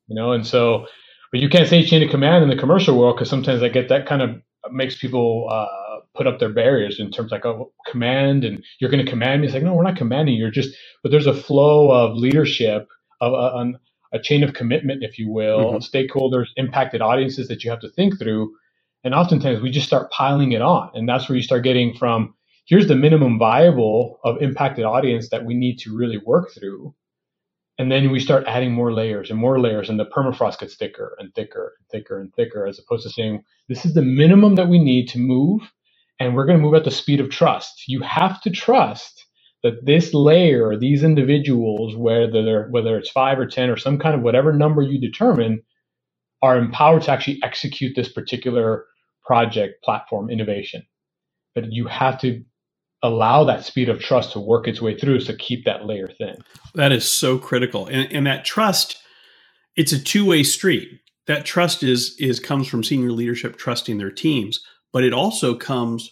You 0.08 0.16
know, 0.16 0.34
and 0.34 0.46
so, 0.46 0.86
but 1.32 1.40
you 1.40 1.48
can't 1.50 1.68
say 1.68 1.86
chain 1.86 2.04
of 2.04 2.10
command 2.10 2.44
in 2.44 2.50
the 2.50 2.58
commercial 2.58 3.00
world 3.00 3.16
because 3.16 3.30
sometimes 3.30 3.64
I 3.64 3.70
get 3.70 3.90
that 3.90 4.06
kind 4.06 4.22
of 4.22 4.42
makes 4.72 4.98
people 4.98 5.48
uh, 5.50 5.89
put 6.20 6.28
up 6.28 6.40
their 6.40 6.54
barriers 6.54 7.00
in 7.00 7.12
terms 7.12 7.32
like 7.34 7.48
oh 7.48 7.74
command 7.88 8.46
and 8.46 8.64
you're 8.82 8.92
going 8.92 9.06
to 9.06 9.12
command 9.12 9.42
me. 9.42 9.48
It's 9.48 9.56
like 9.56 9.64
no, 9.64 9.76
we're 9.76 9.84
not 9.86 9.98
commanding. 9.98 10.36
You're 10.36 10.52
just, 10.52 10.76
but 11.04 11.12
there's 11.12 11.28
a 11.28 11.36
flow 11.36 11.92
of 11.92 12.18
leadership 12.18 12.88
of 13.22 13.34
a, 13.34 13.74
a 14.14 14.20
chain 14.22 14.44
of 14.44 14.54
commitment, 14.56 15.04
if 15.04 15.20
you 15.20 15.32
will, 15.32 15.82
mm-hmm. 15.82 15.98
stakeholders, 15.98 16.48
impacted 16.58 17.02
audiences 17.02 17.50
that 17.50 17.64
you 17.66 17.72
have 17.72 17.82
to 17.82 17.92
think 17.92 18.20
through. 18.20 18.54
And 19.06 19.16
oftentimes 19.16 19.62
we 19.62 19.72
just 19.72 19.88
start 19.88 20.12
piling 20.12 20.54
it 20.54 20.64
on, 20.64 20.92
and 20.96 21.10
that's 21.10 21.30
where 21.30 21.38
you 21.38 21.44
start 21.44 21.64
getting 21.66 21.96
from 21.96 22.36
here's 22.68 22.88
the 22.88 22.96
minimum 22.96 23.40
viable 23.40 24.20
of 24.26 24.42
impacted 24.42 24.86
audience 24.86 25.30
that 25.32 25.46
we 25.46 25.56
need 25.56 25.80
to 25.80 25.98
really 25.98 26.20
work 26.26 26.52
through 26.54 26.94
and 27.80 27.92
then 27.92 28.12
we 28.12 28.22
start 28.22 28.46
adding 28.48 28.74
more 28.74 28.94
layers 28.94 29.32
and 29.32 29.40
more 29.40 29.60
layers, 29.60 29.90
and 29.90 30.00
the 30.00 30.08
permafrost 30.08 30.62
gets 30.62 30.78
thicker 30.78 31.18
and 31.20 31.36
thicker 31.36 31.76
and 31.80 31.90
thicker 31.92 32.22
and 32.22 32.34
thicker, 32.36 32.68
as 32.68 32.80
opposed 32.80 33.04
to 33.04 33.12
saying, 33.12 33.44
this 33.70 33.86
is 33.86 33.96
the 33.96 34.04
minimum 34.04 34.56
that 34.56 34.70
we 34.70 34.80
need 34.80 35.10
to 35.10 35.20
move, 35.20 35.62
and 36.20 36.36
we're 36.36 36.46
going 36.46 36.58
to 36.58 36.64
move 36.64 36.76
at 36.76 36.84
the 36.84 36.92
speed 36.92 37.20
of 37.20 37.30
trust. 37.30 37.84
You 37.88 38.02
have 38.02 38.42
to 38.42 38.50
trust 38.50 39.26
that 39.64 39.86
this 39.86 40.14
layer, 40.14 40.78
these 40.78 41.04
individuals, 41.04 41.96
whether 41.96 42.44
they're, 42.44 42.68
whether 42.70 42.98
it's 42.98 43.10
five 43.10 43.40
or 43.40 43.46
ten 43.46 43.70
or 43.70 43.78
some 43.78 44.00
kind 44.00 44.16
of 44.16 44.22
whatever 44.22 44.54
number 44.54 44.82
you 44.82 45.00
determine, 45.00 45.62
are 46.42 46.58
empowered 46.58 47.04
to 47.04 47.12
actually 47.12 47.40
execute 47.44 47.96
this 47.96 48.12
particular 48.12 48.86
project, 49.26 49.84
platform, 49.84 50.30
innovation. 50.30 50.84
But 51.56 51.72
you 51.72 51.88
have 51.88 52.20
to 52.22 52.44
allow 53.04 53.44
that 53.46 53.66
speed 53.66 53.90
of 53.90 54.00
trust 54.00 54.34
to 54.34 54.40
work 54.40 54.68
its 54.68 54.82
way 54.82 54.98
through 54.98 55.20
to 55.20 55.36
keep 55.36 55.66
that 55.66 55.86
layer 55.86 56.08
thin. 56.18 56.36
That 56.76 56.92
is 56.92 57.10
so 57.10 57.38
critical. 57.38 57.88
And, 57.88 58.12
and 58.12 58.28
that 58.28 58.46
trust, 58.46 58.98
it's 59.76 59.92
a 59.92 60.00
two-way 60.00 60.44
street. 60.44 61.02
That 61.28 61.46
trust 61.46 61.84
is 61.84 62.16
is 62.20 62.40
comes 62.40 62.68
from 62.68 62.84
senior 62.84 63.12
leadership 63.12 63.58
trusting 63.58 63.98
their 63.98 64.12
teams, 64.12 64.60
but 64.92 65.04
it 65.04 65.14
also 65.14 65.56
comes 65.56 66.12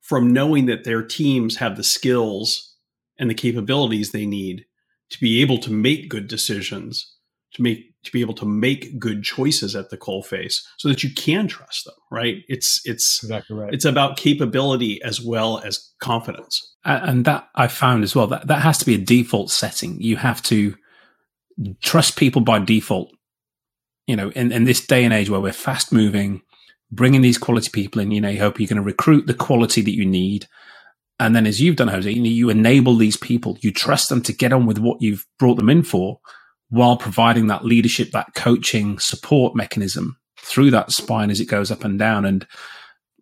from 0.00 0.32
knowing 0.32 0.66
that 0.66 0.84
their 0.84 1.02
teams 1.02 1.56
have 1.56 1.76
the 1.76 1.84
skills 1.84 2.76
and 3.18 3.28
the 3.28 3.34
capabilities 3.34 4.12
they 4.12 4.26
need 4.26 4.64
to 5.10 5.20
be 5.20 5.40
able 5.40 5.58
to 5.58 5.70
make 5.70 6.08
good 6.08 6.28
decisions, 6.28 7.14
to 7.54 7.62
make 7.62 7.92
to 8.04 8.12
be 8.12 8.20
able 8.20 8.34
to 8.34 8.46
make 8.46 9.00
good 9.00 9.24
choices 9.24 9.74
at 9.74 9.90
the 9.90 9.96
coal 9.96 10.22
face 10.22 10.64
so 10.76 10.88
that 10.88 11.02
you 11.02 11.12
can 11.12 11.48
trust 11.48 11.84
them 11.84 11.94
right? 12.10 12.44
It's 12.48 12.80
it's 12.84 13.22
exactly 13.22 13.56
right. 13.56 13.74
it's 13.74 13.84
about 13.84 14.16
capability 14.16 15.02
as 15.02 15.20
well 15.20 15.58
as 15.58 15.92
confidence. 16.00 16.74
And 16.84 17.24
that 17.24 17.48
i 17.56 17.66
found 17.66 18.04
as 18.04 18.14
well 18.14 18.26
that 18.28 18.46
that 18.46 18.62
has 18.62 18.78
to 18.78 18.86
be 18.86 18.94
a 18.94 18.98
default 18.98 19.50
setting. 19.50 20.00
You 20.00 20.16
have 20.16 20.42
to 20.44 20.76
trust 21.80 22.16
people 22.16 22.42
by 22.42 22.58
default 22.58 23.10
you 24.06 24.14
know 24.14 24.30
in, 24.30 24.52
in 24.52 24.64
this 24.64 24.86
day 24.86 25.04
and 25.04 25.14
age 25.14 25.30
where 25.30 25.40
we're 25.40 25.52
fast 25.52 25.90
moving 25.92 26.42
bringing 26.90 27.22
these 27.22 27.38
quality 27.38 27.70
people 27.70 28.00
in 28.00 28.10
you 28.10 28.20
know 28.20 28.28
you 28.28 28.38
hope 28.38 28.60
you're 28.60 28.68
going 28.68 28.76
to 28.76 28.82
recruit 28.82 29.26
the 29.26 29.34
quality 29.34 29.82
that 29.82 29.94
you 29.94 30.06
need 30.06 30.46
and 31.18 31.34
then 31.34 31.46
as 31.46 31.60
you've 31.60 31.76
done 31.76 31.88
jose 31.88 32.10
you, 32.10 32.22
know, 32.22 32.28
you 32.28 32.48
enable 32.48 32.96
these 32.96 33.16
people 33.16 33.58
you 33.60 33.72
trust 33.72 34.08
them 34.08 34.22
to 34.22 34.32
get 34.32 34.52
on 34.52 34.66
with 34.66 34.78
what 34.78 35.00
you've 35.00 35.26
brought 35.38 35.56
them 35.56 35.70
in 35.70 35.82
for 35.82 36.20
while 36.68 36.96
providing 36.96 37.46
that 37.46 37.64
leadership, 37.64 38.10
that 38.10 38.34
coaching 38.34 38.98
support 38.98 39.54
mechanism 39.54 40.18
through 40.40 40.70
that 40.72 40.92
spine 40.92 41.30
as 41.30 41.40
it 41.40 41.46
goes 41.46 41.70
up 41.70 41.84
and 41.84 41.98
down. 41.98 42.24
And 42.24 42.46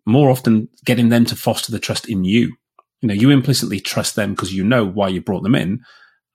more 0.05 0.29
often 0.29 0.69
getting 0.85 1.09
them 1.09 1.25
to 1.25 1.35
foster 1.35 1.71
the 1.71 1.79
trust 1.79 2.09
in 2.09 2.23
you. 2.23 2.55
You 3.01 3.07
know, 3.09 3.13
you 3.13 3.29
implicitly 3.29 3.79
trust 3.79 4.15
them 4.15 4.31
because 4.33 4.53
you 4.53 4.63
know 4.63 4.85
why 4.85 5.09
you 5.09 5.21
brought 5.21 5.43
them 5.43 5.55
in. 5.55 5.81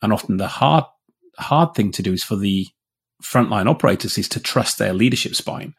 And 0.03 0.13
often 0.13 0.37
the 0.37 0.49
hard, 0.49 0.85
hard 1.39 1.75
thing 1.75 1.91
to 1.93 2.03
do 2.03 2.13
is 2.13 2.23
for 2.23 2.37
the 2.37 2.67
frontline 3.23 3.69
operators 3.69 4.19
is 4.19 4.29
to 4.31 4.41
trust 4.41 4.79
their 4.79 4.93
leadership 4.93 5.35
spine 5.35 5.75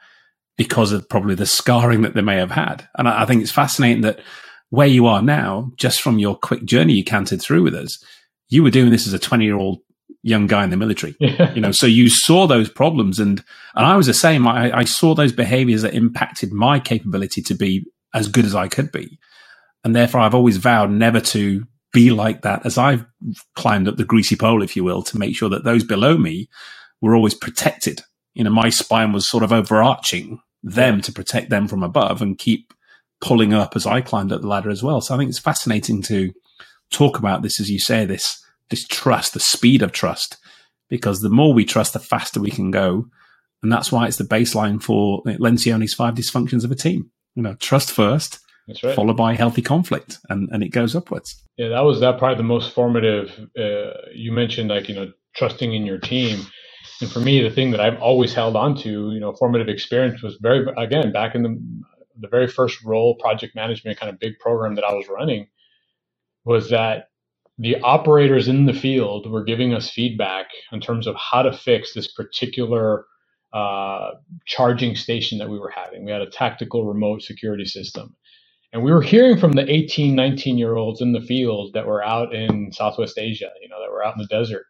because 0.62 0.92
of 0.92 1.10
probably 1.10 1.34
the 1.34 1.44
scarring 1.48 2.04
that 2.04 2.14
they 2.14 2.22
may 2.22 2.38
have 2.38 2.52
had. 2.52 2.88
And 2.96 3.10
I, 3.10 3.24
I 3.24 3.26
think 3.26 3.42
it's 3.42 3.52
fascinating 3.52 4.02
that 4.02 4.20
where 4.70 4.86
you 4.86 5.08
are 5.08 5.24
now, 5.24 5.72
just 5.76 6.04
from 6.04 6.20
your 6.20 6.36
quick 6.36 6.66
journey 6.66 6.94
you 6.94 7.04
cantered 7.04 7.42
through 7.42 7.64
with 7.64 7.74
us, 7.74 7.98
you 8.50 8.62
were 8.62 8.70
doing 8.70 8.92
this 8.92 9.08
as 9.08 9.14
a 9.14 9.18
20 9.18 9.44
year 9.44 9.58
old 9.58 9.80
young 10.22 10.46
guy 10.46 10.64
in 10.64 10.70
the 10.70 10.78
military. 10.78 11.16
Yeah. 11.20 11.52
You 11.56 11.62
know, 11.62 11.72
so 11.72 11.88
you 11.88 12.10
saw 12.10 12.46
those 12.46 12.70
problems, 12.70 13.18
and 13.20 13.44
and 13.74 13.86
I 13.88 13.96
was 13.98 14.06
the 14.06 14.14
same. 14.14 14.48
I, 14.48 14.72
I 14.72 14.84
saw 14.84 15.16
those 15.16 15.32
behaviors 15.32 15.82
that 15.82 15.96
impacted 15.96 16.54
my 16.54 16.80
capability 16.80 17.42
to 17.42 17.56
be 17.56 17.88
as 18.14 18.28
good 18.28 18.46
as 18.46 18.54
I 18.54 18.68
could 18.68 18.92
be, 18.92 19.18
and 19.84 19.96
therefore 19.96 20.22
I've 20.22 20.36
always 20.36 20.58
vowed 20.58 20.92
never 20.92 21.22
to 21.22 21.66
be 21.92 22.12
like 22.12 22.44
that 22.44 22.68
as 22.68 22.78
I've 22.78 23.04
climbed 23.56 23.88
up 23.88 23.98
the 23.98 24.06
greasy 24.06 24.36
pole, 24.36 24.62
if 24.62 24.76
you 24.76 24.84
will, 24.84 25.02
to 25.02 25.18
make 25.18 25.36
sure 25.36 25.50
that 25.50 25.64
those 25.64 25.84
below 25.84 26.18
me 26.18 26.50
were 27.02 27.16
always 27.16 27.34
protected. 27.34 28.04
You 28.36 28.44
know, 28.44 28.52
my 28.52 28.70
spine 28.70 29.12
was 29.12 29.28
sort 29.28 29.44
of 29.44 29.52
overarching 29.52 30.40
them 30.64 31.02
to 31.02 31.12
protect 31.12 31.50
them 31.50 31.68
from 31.68 31.84
above 31.84 32.22
and 32.22 32.38
keep 32.38 32.74
pulling 33.20 33.54
up 33.54 33.76
as 33.76 33.86
I 33.86 34.02
climbed 34.02 34.32
up 34.32 34.42
the 34.42 34.48
ladder 34.48 34.70
as 34.70 34.84
well. 34.84 35.02
So 35.02 35.14
I 35.14 35.18
think 35.18 35.30
it's 35.30 35.40
fascinating 35.40 36.02
to 36.04 36.34
talk 36.92 37.18
about 37.18 37.42
this, 37.42 37.60
as 37.60 37.70
you 37.70 37.80
say, 37.80 38.06
this 38.06 38.44
this 38.70 38.88
trust, 38.88 39.34
the 39.34 39.40
speed 39.40 39.82
of 39.82 39.92
trust, 39.92 40.38
because 40.90 41.20
the 41.20 41.30
more 41.30 41.54
we 41.54 41.66
trust, 41.66 41.94
the 41.94 42.00
faster 42.00 42.40
we 42.40 42.52
can 42.52 42.72
go. 42.72 43.06
And 43.62 43.72
that's 43.72 43.92
why 43.92 44.08
it's 44.08 44.18
the 44.18 44.24
baseline 44.24 44.82
for 44.82 45.22
Lencioni's 45.24 45.94
five 45.94 46.16
dysfunctions 46.16 46.64
of 46.64 46.72
a 46.72 46.76
team. 46.76 47.12
You 47.36 47.44
know, 47.44 47.56
trust 47.56 47.92
first, 47.92 48.40
right. 48.84 48.96
followed 48.96 49.18
by 49.18 49.36
healthy 49.36 49.62
conflict, 49.62 50.20
and, 50.30 50.50
and 50.52 50.64
it 50.64 50.70
goes 50.70 50.96
upwards. 50.96 51.42
Yeah, 51.58 51.70
that 51.70 51.82
was 51.82 52.00
that 52.00 52.18
probably 52.18 52.38
the 52.38 52.44
most 52.44 52.74
formative. 52.74 53.30
Uh, 53.58 53.92
you 54.14 54.32
mentioned 54.32 54.70
like 54.70 54.90
you 54.90 54.96
know 54.96 55.12
trusting 55.36 55.74
in 55.74 55.86
your 55.86 56.00
team, 56.00 56.46
and 57.02 57.12
for 57.12 57.20
me, 57.20 57.42
the 57.42 57.52
thing 57.52 57.72
that 57.72 57.82
I've 57.82 58.00
always 58.02 58.34
held 58.34 58.56
on 58.56 58.76
to, 58.80 59.12
you 59.12 59.20
know, 59.20 59.34
formative 59.34 59.70
experience 59.70 60.22
was 60.24 60.38
very 60.42 60.66
again 60.78 61.12
back 61.12 61.36
in 61.36 61.44
the 61.44 61.84
the 62.20 62.28
very 62.28 62.48
first 62.48 62.84
role 62.84 63.16
project 63.16 63.56
management 63.56 64.00
kind 64.00 64.12
of 64.12 64.20
big 64.20 64.40
program 64.40 64.76
that 64.76 64.86
I 64.86 64.94
was 64.94 65.08
running 65.10 65.48
was 66.46 66.70
that 66.72 67.10
the 67.58 67.78
operators 67.82 68.48
in 68.48 68.66
the 68.66 68.74
field 68.74 69.30
were 69.30 69.44
giving 69.44 69.74
us 69.74 69.90
feedback 69.90 70.48
in 70.72 70.82
terms 70.82 71.08
of 71.08 71.16
how 71.16 71.44
to 71.44 71.54
fix 71.54 71.94
this 71.94 72.12
particular 72.12 73.06
uh, 73.54 74.12
charging 74.48 74.96
station 74.96 75.38
that 75.40 75.50
we 75.50 75.60
were 75.60 75.70
having. 75.70 76.06
We 76.06 76.12
had 76.12 76.22
a 76.22 76.30
tactical 76.30 76.86
remote 76.86 77.22
security 77.22 77.66
system. 77.66 78.16
And 78.74 78.84
we 78.84 78.92
were 78.92 79.02
hearing 79.02 79.38
from 79.38 79.54
the 79.54 79.70
18, 79.70 80.16
19 80.16 80.58
year 80.58 80.76
olds 80.76 81.02
in 81.02 81.14
the 81.14 81.22
field 81.22 81.74
that 81.74 81.88
were 81.88 82.04
out 82.04 82.34
in 82.34 82.72
Southwest 82.72 83.18
Asia, 83.18 83.50
you 83.62 83.70
know, 83.70 83.82
that 83.82 83.92
were 83.92 84.04
out 84.06 84.16
in 84.16 84.22
the 84.22 84.28
desert. 84.28 84.66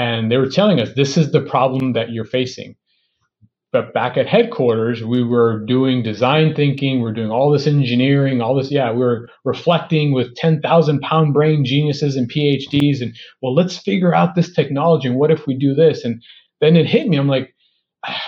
And 0.00 0.32
they 0.32 0.38
were 0.38 0.50
telling 0.50 0.80
us, 0.80 0.90
this 0.96 1.18
is 1.18 1.32
the 1.32 1.42
problem 1.42 1.94
that 1.94 2.10
you're 2.12 2.26
facing 2.26 2.68
but 3.72 3.92
back 3.92 4.16
at 4.16 4.26
headquarters, 4.26 5.02
we 5.04 5.22
were 5.22 5.60
doing 5.66 6.02
design 6.02 6.54
thinking, 6.54 7.02
we 7.02 7.10
are 7.10 7.14
doing 7.14 7.30
all 7.30 7.50
this 7.50 7.66
engineering, 7.66 8.40
all 8.40 8.54
this. 8.56 8.70
Yeah, 8.70 8.92
we 8.92 9.04
are 9.04 9.28
reflecting 9.44 10.12
with 10.12 10.34
10,000 10.36 11.00
pound 11.00 11.34
brain 11.34 11.64
geniuses 11.66 12.16
and 12.16 12.30
PhDs. 12.32 13.02
And 13.02 13.14
well, 13.42 13.54
let's 13.54 13.76
figure 13.76 14.14
out 14.14 14.34
this 14.34 14.52
technology. 14.54 15.08
And 15.08 15.16
what 15.18 15.30
if 15.30 15.46
we 15.46 15.54
do 15.58 15.74
this? 15.74 16.02
And 16.04 16.22
then 16.62 16.76
it 16.76 16.86
hit 16.86 17.08
me. 17.08 17.18
I'm 17.18 17.28
like, 17.28 17.54
ah, 18.06 18.22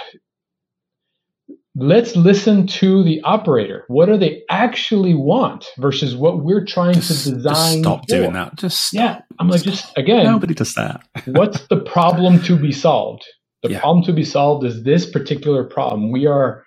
let's 1.74 2.14
listen 2.16 2.66
to 2.66 3.02
the 3.02 3.20
operator. 3.22 3.84
What 3.88 4.06
do 4.06 4.16
they 4.16 4.42
actually 4.50 5.14
want 5.14 5.66
versus 5.78 6.14
what 6.14 6.42
we're 6.42 6.64
trying 6.64 6.94
just, 6.94 7.24
to 7.24 7.32
design? 7.32 7.54
Just 7.54 7.78
stop 7.78 8.00
for. 8.02 8.16
doing 8.16 8.32
that. 8.34 8.56
Just 8.56 8.80
stop. 8.80 9.00
yeah. 9.00 9.20
I'm 9.38 9.48
like, 9.48 9.62
just 9.62 9.96
again, 9.96 10.24
nobody 10.24 10.54
does 10.54 10.74
that. 10.74 11.02
what's 11.26 11.66
the 11.68 11.80
problem 11.80 12.42
to 12.42 12.56
be 12.56 12.72
solved? 12.72 13.24
The 13.62 13.70
yeah. 13.70 13.80
problem 13.80 14.04
to 14.06 14.12
be 14.12 14.24
solved 14.24 14.66
is 14.66 14.82
this 14.82 15.08
particular 15.08 15.64
problem. 15.64 16.10
We 16.10 16.26
are 16.26 16.64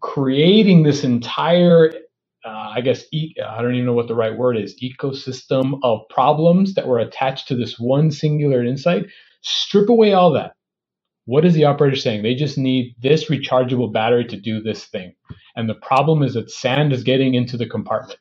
creating 0.00 0.84
this 0.84 1.02
entire, 1.02 1.92
uh, 2.44 2.72
I 2.74 2.80
guess, 2.82 3.04
e- 3.12 3.34
I 3.44 3.60
don't 3.62 3.74
even 3.74 3.86
know 3.86 3.94
what 3.94 4.08
the 4.08 4.14
right 4.14 4.36
word 4.36 4.56
is, 4.56 4.76
ecosystem 4.82 5.78
of 5.82 6.00
problems 6.10 6.74
that 6.74 6.86
were 6.86 6.98
attached 6.98 7.48
to 7.48 7.56
this 7.56 7.78
one 7.78 8.10
singular 8.10 8.64
insight. 8.64 9.06
Strip 9.42 9.88
away 9.88 10.12
all 10.12 10.32
that. 10.34 10.54
What 11.26 11.44
is 11.44 11.54
the 11.54 11.64
operator 11.64 11.96
saying? 11.96 12.22
They 12.22 12.34
just 12.34 12.58
need 12.58 12.96
this 13.00 13.30
rechargeable 13.30 13.92
battery 13.92 14.26
to 14.26 14.40
do 14.40 14.62
this 14.62 14.86
thing. 14.86 15.14
And 15.56 15.68
the 15.68 15.74
problem 15.76 16.22
is 16.22 16.34
that 16.34 16.50
sand 16.50 16.92
is 16.92 17.04
getting 17.04 17.34
into 17.34 17.56
the 17.56 17.66
compartment. 17.68 18.20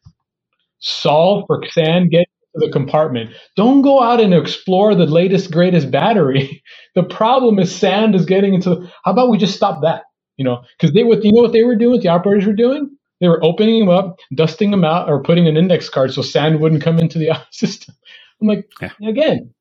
Solve 0.79 1.45
for 1.47 1.63
sand 1.71 2.11
getting 2.11 2.27
into 2.53 2.67
the 2.67 2.73
compartment. 2.73 3.31
Don't 3.55 3.81
go 3.81 4.01
out 4.01 4.21
and 4.21 4.33
explore 4.33 4.95
the 4.95 5.07
latest, 5.07 5.51
greatest 5.51 5.91
battery. 5.91 6.63
the 6.95 7.03
problem 7.03 7.59
is 7.59 7.75
sand 7.75 8.15
is 8.15 8.25
getting 8.25 8.53
into. 8.53 8.89
How 9.05 9.11
about 9.11 9.31
we 9.31 9.37
just 9.39 9.55
stop 9.55 9.81
that? 9.83 10.03
You 10.37 10.45
know, 10.45 10.63
because 10.79 10.93
they 10.93 11.03
would, 11.03 11.23
you 11.23 11.33
know 11.33 11.41
what 11.41 11.53
they 11.53 11.63
were 11.63 11.75
doing, 11.75 11.93
what 11.93 12.03
the 12.03 12.09
operators 12.09 12.45
were 12.47 12.53
doing? 12.53 12.95
They 13.21 13.29
were 13.29 13.43
opening 13.43 13.79
them 13.79 13.89
up, 13.89 14.19
dusting 14.35 14.71
them 14.71 14.85
out, 14.85 15.09
or 15.09 15.23
putting 15.23 15.47
an 15.47 15.57
index 15.57 15.89
card 15.89 16.13
so 16.13 16.21
sand 16.21 16.61
wouldn't 16.61 16.83
come 16.83 16.99
into 16.99 17.19
the 17.19 17.31
system. 17.51 17.95
I'm 18.41 18.47
like, 18.49 18.69
yeah. 18.81 18.91
again, 19.07 19.53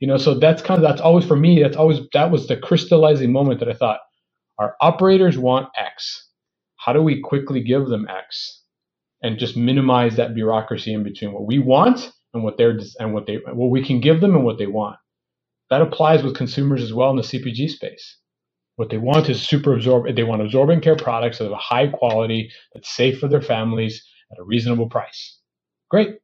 you 0.00 0.08
know, 0.08 0.18
so 0.18 0.34
that's 0.38 0.62
kind 0.62 0.82
of 0.84 0.88
that's 0.88 1.02
always 1.02 1.26
for 1.26 1.36
me. 1.36 1.62
That's 1.62 1.76
always 1.76 2.00
that 2.14 2.30
was 2.30 2.48
the 2.48 2.56
crystallizing 2.56 3.32
moment 3.32 3.60
that 3.60 3.70
I 3.70 3.74
thought 3.74 4.00
our 4.58 4.76
operators 4.80 5.38
want 5.38 5.68
X. 5.78 6.28
How 6.76 6.92
do 6.94 7.02
we 7.02 7.20
quickly 7.22 7.62
give 7.62 7.88
them 7.88 8.08
X? 8.08 8.56
and 9.22 9.38
just 9.38 9.56
minimize 9.56 10.16
that 10.16 10.34
bureaucracy 10.34 10.92
in 10.92 11.02
between 11.02 11.32
what 11.32 11.46
we 11.46 11.58
want 11.58 12.12
and 12.34 12.44
what 12.44 12.56
they're 12.56 12.78
and 12.98 13.14
what 13.14 13.26
they 13.26 13.36
what 13.52 13.70
we 13.70 13.84
can 13.84 14.00
give 14.00 14.20
them 14.20 14.34
and 14.34 14.44
what 14.44 14.58
they 14.58 14.66
want. 14.66 14.96
That 15.70 15.82
applies 15.82 16.22
with 16.22 16.36
consumers 16.36 16.82
as 16.82 16.94
well 16.94 17.10
in 17.10 17.16
the 17.16 17.22
CPG 17.22 17.70
space. 17.70 18.18
What 18.76 18.90
they 18.90 18.98
want 18.98 19.28
is 19.30 19.42
super 19.42 19.74
absorb. 19.74 20.14
They 20.16 20.24
want 20.24 20.42
absorbent 20.42 20.84
care 20.84 20.96
products 20.96 21.38
that 21.38 21.44
have 21.44 21.52
a 21.52 21.56
high 21.56 21.88
quality, 21.88 22.50
that's 22.74 22.90
safe 22.94 23.20
for 23.20 23.28
their 23.28 23.42
families 23.42 24.04
at 24.32 24.38
a 24.40 24.44
reasonable 24.44 24.88
price. 24.88 25.38
Great. 25.90 26.16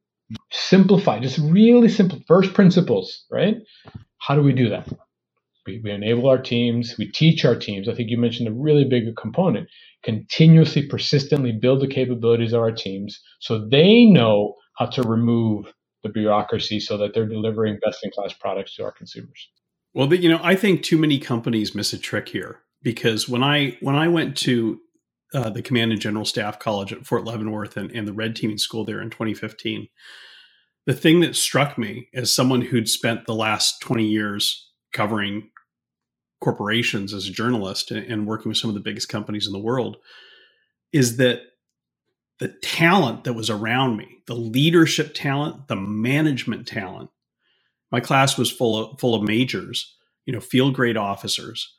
Simplify, 0.51 1.19
just 1.19 1.37
really 1.37 1.89
simple. 1.89 2.19
First 2.27 2.53
principles, 2.53 3.25
right? 3.31 3.57
How 4.17 4.35
do 4.35 4.41
we 4.41 4.53
do 4.53 4.69
that? 4.69 4.87
We, 5.65 5.79
we 5.83 5.91
enable 5.91 6.27
our 6.29 6.41
teams. 6.41 6.95
We 6.97 7.11
teach 7.11 7.45
our 7.45 7.55
teams. 7.55 7.87
I 7.87 7.93
think 7.93 8.09
you 8.09 8.17
mentioned 8.17 8.47
a 8.47 8.53
really 8.53 8.85
big 8.85 9.15
component. 9.15 9.69
Continuously, 10.03 10.87
persistently 10.87 11.51
build 11.51 11.81
the 11.81 11.87
capabilities 11.87 12.53
of 12.53 12.61
our 12.61 12.71
teams 12.71 13.21
so 13.39 13.67
they 13.69 14.05
know 14.05 14.55
how 14.77 14.87
to 14.87 15.03
remove 15.03 15.73
the 16.03 16.09
bureaucracy 16.09 16.79
so 16.79 16.97
that 16.97 17.13
they're 17.13 17.27
delivering 17.27 17.79
best 17.83 17.99
in 18.03 18.11
class 18.11 18.33
products 18.33 18.75
to 18.75 18.83
our 18.83 18.91
consumers. 18.91 19.49
Well, 19.93 20.13
you 20.13 20.29
know, 20.29 20.39
I 20.43 20.55
think 20.55 20.83
too 20.83 20.97
many 20.97 21.19
companies 21.19 21.75
miss 21.75 21.93
a 21.93 21.97
trick 21.97 22.29
here 22.29 22.59
because 22.81 23.29
when 23.29 23.43
I 23.43 23.77
when 23.79 23.95
I 23.95 24.07
went 24.07 24.35
to 24.37 24.79
uh, 25.33 25.49
the 25.49 25.61
Command 25.61 25.91
and 25.91 26.01
General 26.01 26.25
Staff 26.25 26.59
College 26.59 26.93
at 26.93 27.05
Fort 27.05 27.25
Leavenworth 27.25 27.77
and, 27.77 27.91
and 27.91 28.07
the 28.07 28.13
Red 28.13 28.35
Teaming 28.35 28.57
School 28.57 28.85
there 28.85 29.01
in 29.01 29.09
2015, 29.09 29.87
the 30.85 30.93
thing 30.93 31.21
that 31.21 31.35
struck 31.35 31.77
me 31.77 32.09
as 32.13 32.33
someone 32.33 32.61
who'd 32.61 32.89
spent 32.89 33.25
the 33.25 33.35
last 33.35 33.81
20 33.81 34.05
years 34.05 34.69
covering 34.91 35.49
corporations 36.41 37.13
as 37.13 37.27
a 37.27 37.31
journalist 37.31 37.89
and, 37.89 38.05
and 38.05 38.27
working 38.27 38.49
with 38.49 38.57
some 38.57 38.69
of 38.69 38.73
the 38.73 38.81
biggest 38.81 39.09
companies 39.09 39.47
in 39.47 39.53
the 39.53 39.59
world 39.59 39.97
is 40.91 41.17
that 41.17 41.39
the 42.39 42.49
talent 42.61 43.23
that 43.23 43.33
was 43.33 43.49
around 43.49 43.95
me, 43.95 44.17
the 44.27 44.35
leadership 44.35 45.13
talent, 45.13 45.67
the 45.67 45.75
management 45.75 46.67
talent. 46.67 47.09
My 47.91 47.99
class 47.99 48.37
was 48.37 48.51
full 48.51 48.77
of 48.77 48.99
full 48.99 49.15
of 49.15 49.23
majors, 49.23 49.95
you 50.25 50.33
know, 50.33 50.39
field 50.39 50.73
grade 50.73 50.97
officers, 50.97 51.73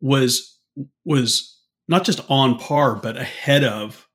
was 0.00 0.58
was 1.04 1.53
not 1.88 2.04
just 2.04 2.20
on 2.28 2.58
par, 2.58 2.96
but 2.96 3.16
ahead 3.16 3.64
of 3.64 4.08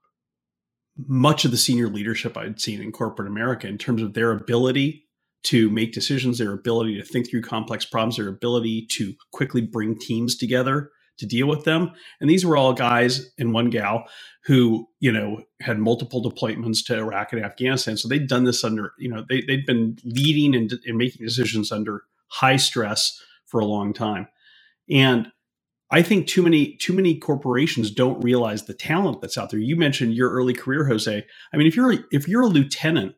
much 1.07 1.45
of 1.45 1.51
the 1.51 1.57
senior 1.57 1.87
leadership 1.87 2.37
I'd 2.37 2.59
seen 2.59 2.81
in 2.81 2.91
corporate 2.91 3.27
America 3.27 3.67
in 3.67 3.77
terms 3.77 4.01
of 4.01 4.13
their 4.13 4.31
ability 4.31 5.05
to 5.43 5.69
make 5.69 5.93
decisions, 5.93 6.37
their 6.37 6.53
ability 6.53 6.97
to 6.97 7.05
think 7.05 7.29
through 7.29 7.41
complex 7.41 7.85
problems, 7.85 8.17
their 8.17 8.27
ability 8.27 8.87
to 8.91 9.13
quickly 9.31 9.61
bring 9.61 9.97
teams 9.97 10.35
together 10.35 10.91
to 11.17 11.25
deal 11.25 11.47
with 11.47 11.63
them. 11.63 11.91
And 12.19 12.29
these 12.29 12.45
were 12.45 12.57
all 12.57 12.73
guys 12.73 13.31
and 13.37 13.53
one 13.53 13.69
gal 13.69 14.05
who, 14.45 14.87
you 14.99 15.11
know, 15.11 15.43
had 15.61 15.77
multiple 15.79 16.23
deployments 16.23 16.85
to 16.87 16.97
Iraq 16.97 17.33
and 17.33 17.43
Afghanistan. 17.43 17.97
So 17.97 18.07
they'd 18.07 18.27
done 18.27 18.45
this 18.45 18.63
under, 18.63 18.93
you 18.97 19.09
know, 19.09 19.23
they, 19.29 19.41
they'd 19.41 19.65
been 19.65 19.97
leading 20.03 20.55
and, 20.55 20.73
and 20.85 20.97
making 20.97 21.25
decisions 21.25 21.71
under 21.71 22.03
high 22.27 22.57
stress 22.57 23.21
for 23.45 23.59
a 23.59 23.65
long 23.65 23.93
time. 23.93 24.27
And 24.89 25.31
I 25.91 26.01
think 26.01 26.27
too 26.27 26.43
many 26.43 26.75
too 26.77 26.93
many 26.93 27.17
corporations 27.17 27.89
don't 27.89 28.23
realize 28.23 28.63
the 28.63 28.73
talent 28.73 29.21
that's 29.21 29.37
out 29.37 29.49
there. 29.49 29.59
You 29.59 29.75
mentioned 29.75 30.13
your 30.13 30.29
early 30.31 30.53
career, 30.53 30.85
Jose. 30.85 31.25
I 31.53 31.57
mean, 31.57 31.67
if 31.67 31.75
you're 31.75 31.95
if 32.11 32.27
you're 32.27 32.43
a 32.43 32.47
lieutenant 32.47 33.15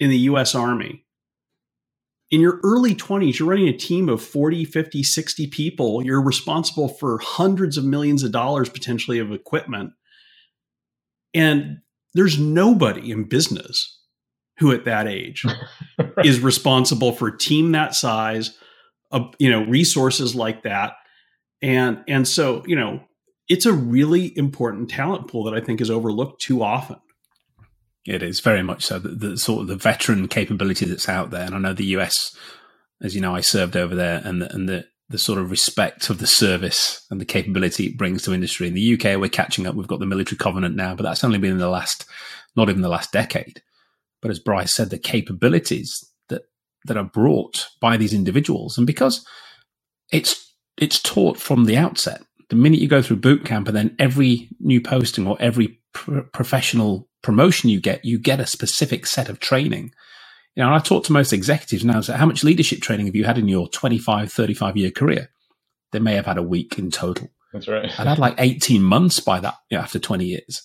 in 0.00 0.10
the 0.10 0.18
U.S. 0.18 0.54
Army, 0.54 1.04
in 2.30 2.40
your 2.40 2.60
early 2.62 2.94
20s, 2.94 3.38
you're 3.38 3.48
running 3.48 3.68
a 3.68 3.76
team 3.76 4.08
of 4.08 4.22
40, 4.22 4.64
50, 4.64 5.02
60 5.02 5.46
people. 5.46 6.04
You're 6.04 6.22
responsible 6.22 6.88
for 6.88 7.18
hundreds 7.18 7.76
of 7.76 7.84
millions 7.84 8.22
of 8.22 8.32
dollars 8.32 8.68
potentially 8.68 9.18
of 9.18 9.32
equipment. 9.32 9.92
And 11.32 11.78
there's 12.14 12.38
nobody 12.38 13.10
in 13.10 13.28
business 13.28 14.00
who 14.58 14.72
at 14.72 14.84
that 14.84 15.06
age 15.06 15.44
is 16.24 16.40
responsible 16.40 17.12
for 17.12 17.28
a 17.28 17.38
team 17.38 17.72
that 17.72 17.94
size, 17.94 18.56
of, 19.10 19.34
you 19.38 19.50
know, 19.50 19.64
resources 19.64 20.34
like 20.34 20.64
that 20.64 20.94
and 21.62 22.02
and 22.08 22.26
so 22.26 22.62
you 22.66 22.76
know 22.76 23.00
it's 23.48 23.66
a 23.66 23.72
really 23.72 24.36
important 24.36 24.90
talent 24.90 25.28
pool 25.28 25.44
that 25.44 25.54
I 25.54 25.64
think 25.64 25.80
is 25.80 25.90
overlooked 25.90 26.40
too 26.40 26.62
often. 26.62 26.96
It 28.06 28.22
is 28.22 28.40
very 28.40 28.62
much 28.62 28.84
so. 28.84 28.98
The, 28.98 29.08
the, 29.08 29.38
sort 29.38 29.62
of 29.62 29.66
the 29.68 29.76
veteran 29.76 30.28
capability 30.28 30.86
that's 30.86 31.08
out 31.08 31.30
there, 31.30 31.44
and 31.44 31.54
I 31.54 31.58
know 31.58 31.72
the 31.72 31.96
US, 31.96 32.36
as 33.02 33.14
you 33.14 33.20
know, 33.20 33.34
I 33.34 33.40
served 33.40 33.76
over 33.76 33.94
there, 33.94 34.20
and 34.24 34.42
the, 34.42 34.54
and 34.54 34.68
the 34.68 34.86
the 35.10 35.18
sort 35.18 35.38
of 35.38 35.50
respect 35.50 36.10
of 36.10 36.18
the 36.18 36.26
service 36.26 37.06
and 37.10 37.18
the 37.18 37.24
capability 37.24 37.86
it 37.86 37.96
brings 37.96 38.22
to 38.22 38.34
industry. 38.34 38.68
In 38.68 38.74
the 38.74 38.94
UK, 38.94 39.18
we're 39.18 39.30
catching 39.30 39.66
up. 39.66 39.74
We've 39.74 39.86
got 39.86 40.00
the 40.00 40.06
military 40.06 40.36
covenant 40.36 40.76
now, 40.76 40.94
but 40.94 41.04
that's 41.04 41.24
only 41.24 41.38
been 41.38 41.52
in 41.52 41.58
the 41.58 41.68
last, 41.68 42.04
not 42.56 42.68
even 42.68 42.82
the 42.82 42.90
last 42.90 43.10
decade. 43.10 43.62
But 44.20 44.30
as 44.30 44.38
Bryce 44.38 44.74
said, 44.74 44.90
the 44.90 44.98
capabilities 44.98 46.04
that 46.28 46.42
that 46.84 46.96
are 46.96 47.04
brought 47.04 47.68
by 47.80 47.96
these 47.96 48.12
individuals, 48.12 48.76
and 48.76 48.86
because 48.86 49.24
it's 50.12 50.47
it's 50.78 51.00
taught 51.00 51.38
from 51.38 51.64
the 51.64 51.76
outset. 51.76 52.22
The 52.50 52.56
minute 52.56 52.80
you 52.80 52.88
go 52.88 53.02
through 53.02 53.16
boot 53.16 53.44
camp 53.44 53.68
and 53.68 53.76
then 53.76 53.94
every 53.98 54.48
new 54.60 54.80
posting 54.80 55.26
or 55.26 55.36
every 55.40 55.78
pr- 55.92 56.20
professional 56.32 57.08
promotion 57.22 57.68
you 57.68 57.80
get, 57.80 58.04
you 58.04 58.18
get 58.18 58.40
a 58.40 58.46
specific 58.46 59.06
set 59.06 59.28
of 59.28 59.40
training. 59.40 59.92
You 60.54 60.64
know, 60.64 60.72
I 60.72 60.78
talk 60.78 61.04
to 61.04 61.12
most 61.12 61.32
executives 61.32 61.84
now, 61.84 62.00
so 62.00 62.14
how 62.14 62.26
much 62.26 62.44
leadership 62.44 62.80
training 62.80 63.06
have 63.06 63.14
you 63.14 63.24
had 63.24 63.38
in 63.38 63.48
your 63.48 63.68
25, 63.68 64.32
35 64.32 64.76
year 64.76 64.90
career? 64.90 65.30
They 65.92 65.98
may 65.98 66.14
have 66.14 66.26
had 66.26 66.38
a 66.38 66.42
week 66.42 66.78
in 66.78 66.90
total. 66.90 67.28
That's 67.52 67.68
right. 67.68 67.84
I'd 67.84 68.06
had 68.06 68.18
like 68.18 68.34
18 68.38 68.82
months 68.82 69.20
by 69.20 69.40
that 69.40 69.54
you 69.70 69.76
know, 69.76 69.82
after 69.82 69.98
20 69.98 70.24
years. 70.24 70.62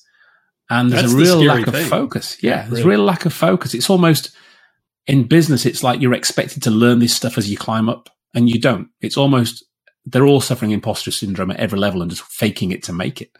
And 0.69 0.91
there's 0.91 1.03
That's 1.03 1.13
a 1.13 1.17
real 1.17 1.39
the 1.39 1.45
lack 1.45 1.65
thing. 1.65 1.83
of 1.83 1.89
focus. 1.89 2.37
Yeah, 2.41 2.49
yeah 2.49 2.61
there's 2.61 2.71
really. 2.71 2.83
a 2.83 2.87
real 2.87 3.05
lack 3.05 3.25
of 3.25 3.33
focus. 3.33 3.73
It's 3.73 3.89
almost 3.89 4.35
in 5.05 5.27
business, 5.27 5.65
it's 5.65 5.83
like 5.83 6.01
you're 6.01 6.13
expected 6.13 6.63
to 6.63 6.71
learn 6.71 6.99
this 6.99 7.15
stuff 7.15 7.37
as 7.37 7.49
you 7.49 7.57
climb 7.57 7.89
up, 7.89 8.09
and 8.33 8.49
you 8.49 8.59
don't. 8.59 8.89
It's 9.01 9.17
almost 9.17 9.63
they're 10.05 10.25
all 10.25 10.41
suffering 10.41 10.71
imposter 10.71 11.11
syndrome 11.11 11.51
at 11.51 11.59
every 11.59 11.79
level 11.79 12.01
and 12.01 12.11
just 12.11 12.23
faking 12.23 12.71
it 12.71 12.83
to 12.83 12.93
make 12.93 13.21
it. 13.21 13.31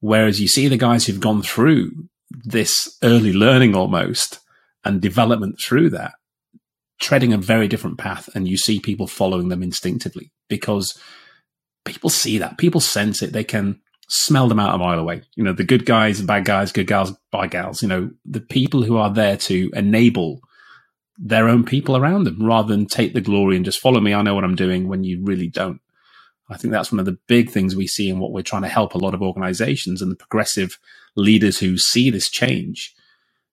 Whereas 0.00 0.40
you 0.40 0.48
see 0.48 0.68
the 0.68 0.76
guys 0.76 1.06
who've 1.06 1.20
gone 1.20 1.42
through 1.42 1.90
this 2.30 2.96
early 3.02 3.32
learning 3.32 3.74
almost 3.74 4.40
and 4.84 5.00
development 5.00 5.56
through 5.62 5.90
that, 5.90 6.12
treading 7.00 7.32
a 7.32 7.38
very 7.38 7.68
different 7.68 7.98
path, 7.98 8.28
and 8.34 8.48
you 8.48 8.56
see 8.56 8.80
people 8.80 9.06
following 9.06 9.48
them 9.48 9.62
instinctively 9.62 10.32
because 10.48 10.98
people 11.84 12.08
see 12.08 12.38
that, 12.38 12.58
people 12.58 12.80
sense 12.80 13.22
it, 13.22 13.32
they 13.32 13.44
can 13.44 13.80
smell 14.08 14.48
them 14.48 14.60
out 14.60 14.74
a 14.74 14.78
mile 14.78 14.98
away. 14.98 15.22
You 15.36 15.44
know, 15.44 15.52
the 15.52 15.64
good 15.64 15.86
guys 15.86 16.22
bad 16.22 16.44
guys, 16.44 16.72
good 16.72 16.86
gals, 16.86 17.12
bad 17.30 17.50
gals, 17.50 17.82
you 17.82 17.88
know, 17.88 18.10
the 18.24 18.40
people 18.40 18.82
who 18.82 18.96
are 18.96 19.12
there 19.12 19.36
to 19.36 19.70
enable 19.74 20.40
their 21.18 21.48
own 21.48 21.64
people 21.64 21.96
around 21.96 22.24
them 22.24 22.42
rather 22.42 22.68
than 22.68 22.86
take 22.86 23.12
the 23.12 23.20
glory 23.20 23.54
and 23.54 23.64
just 23.64 23.80
follow 23.80 24.00
me. 24.00 24.14
I 24.14 24.22
know 24.22 24.34
what 24.34 24.44
I'm 24.44 24.56
doing 24.56 24.88
when 24.88 25.04
you 25.04 25.22
really 25.22 25.48
don't. 25.48 25.80
I 26.50 26.56
think 26.56 26.72
that's 26.72 26.90
one 26.90 26.98
of 26.98 27.06
the 27.06 27.18
big 27.28 27.50
things 27.50 27.76
we 27.76 27.86
see 27.86 28.08
in 28.08 28.18
what 28.18 28.32
we're 28.32 28.42
trying 28.42 28.62
to 28.62 28.68
help 28.68 28.94
a 28.94 28.98
lot 28.98 29.14
of 29.14 29.22
organizations 29.22 30.02
and 30.02 30.10
the 30.10 30.16
progressive 30.16 30.78
leaders 31.14 31.58
who 31.58 31.78
see 31.78 32.10
this 32.10 32.28
change. 32.28 32.94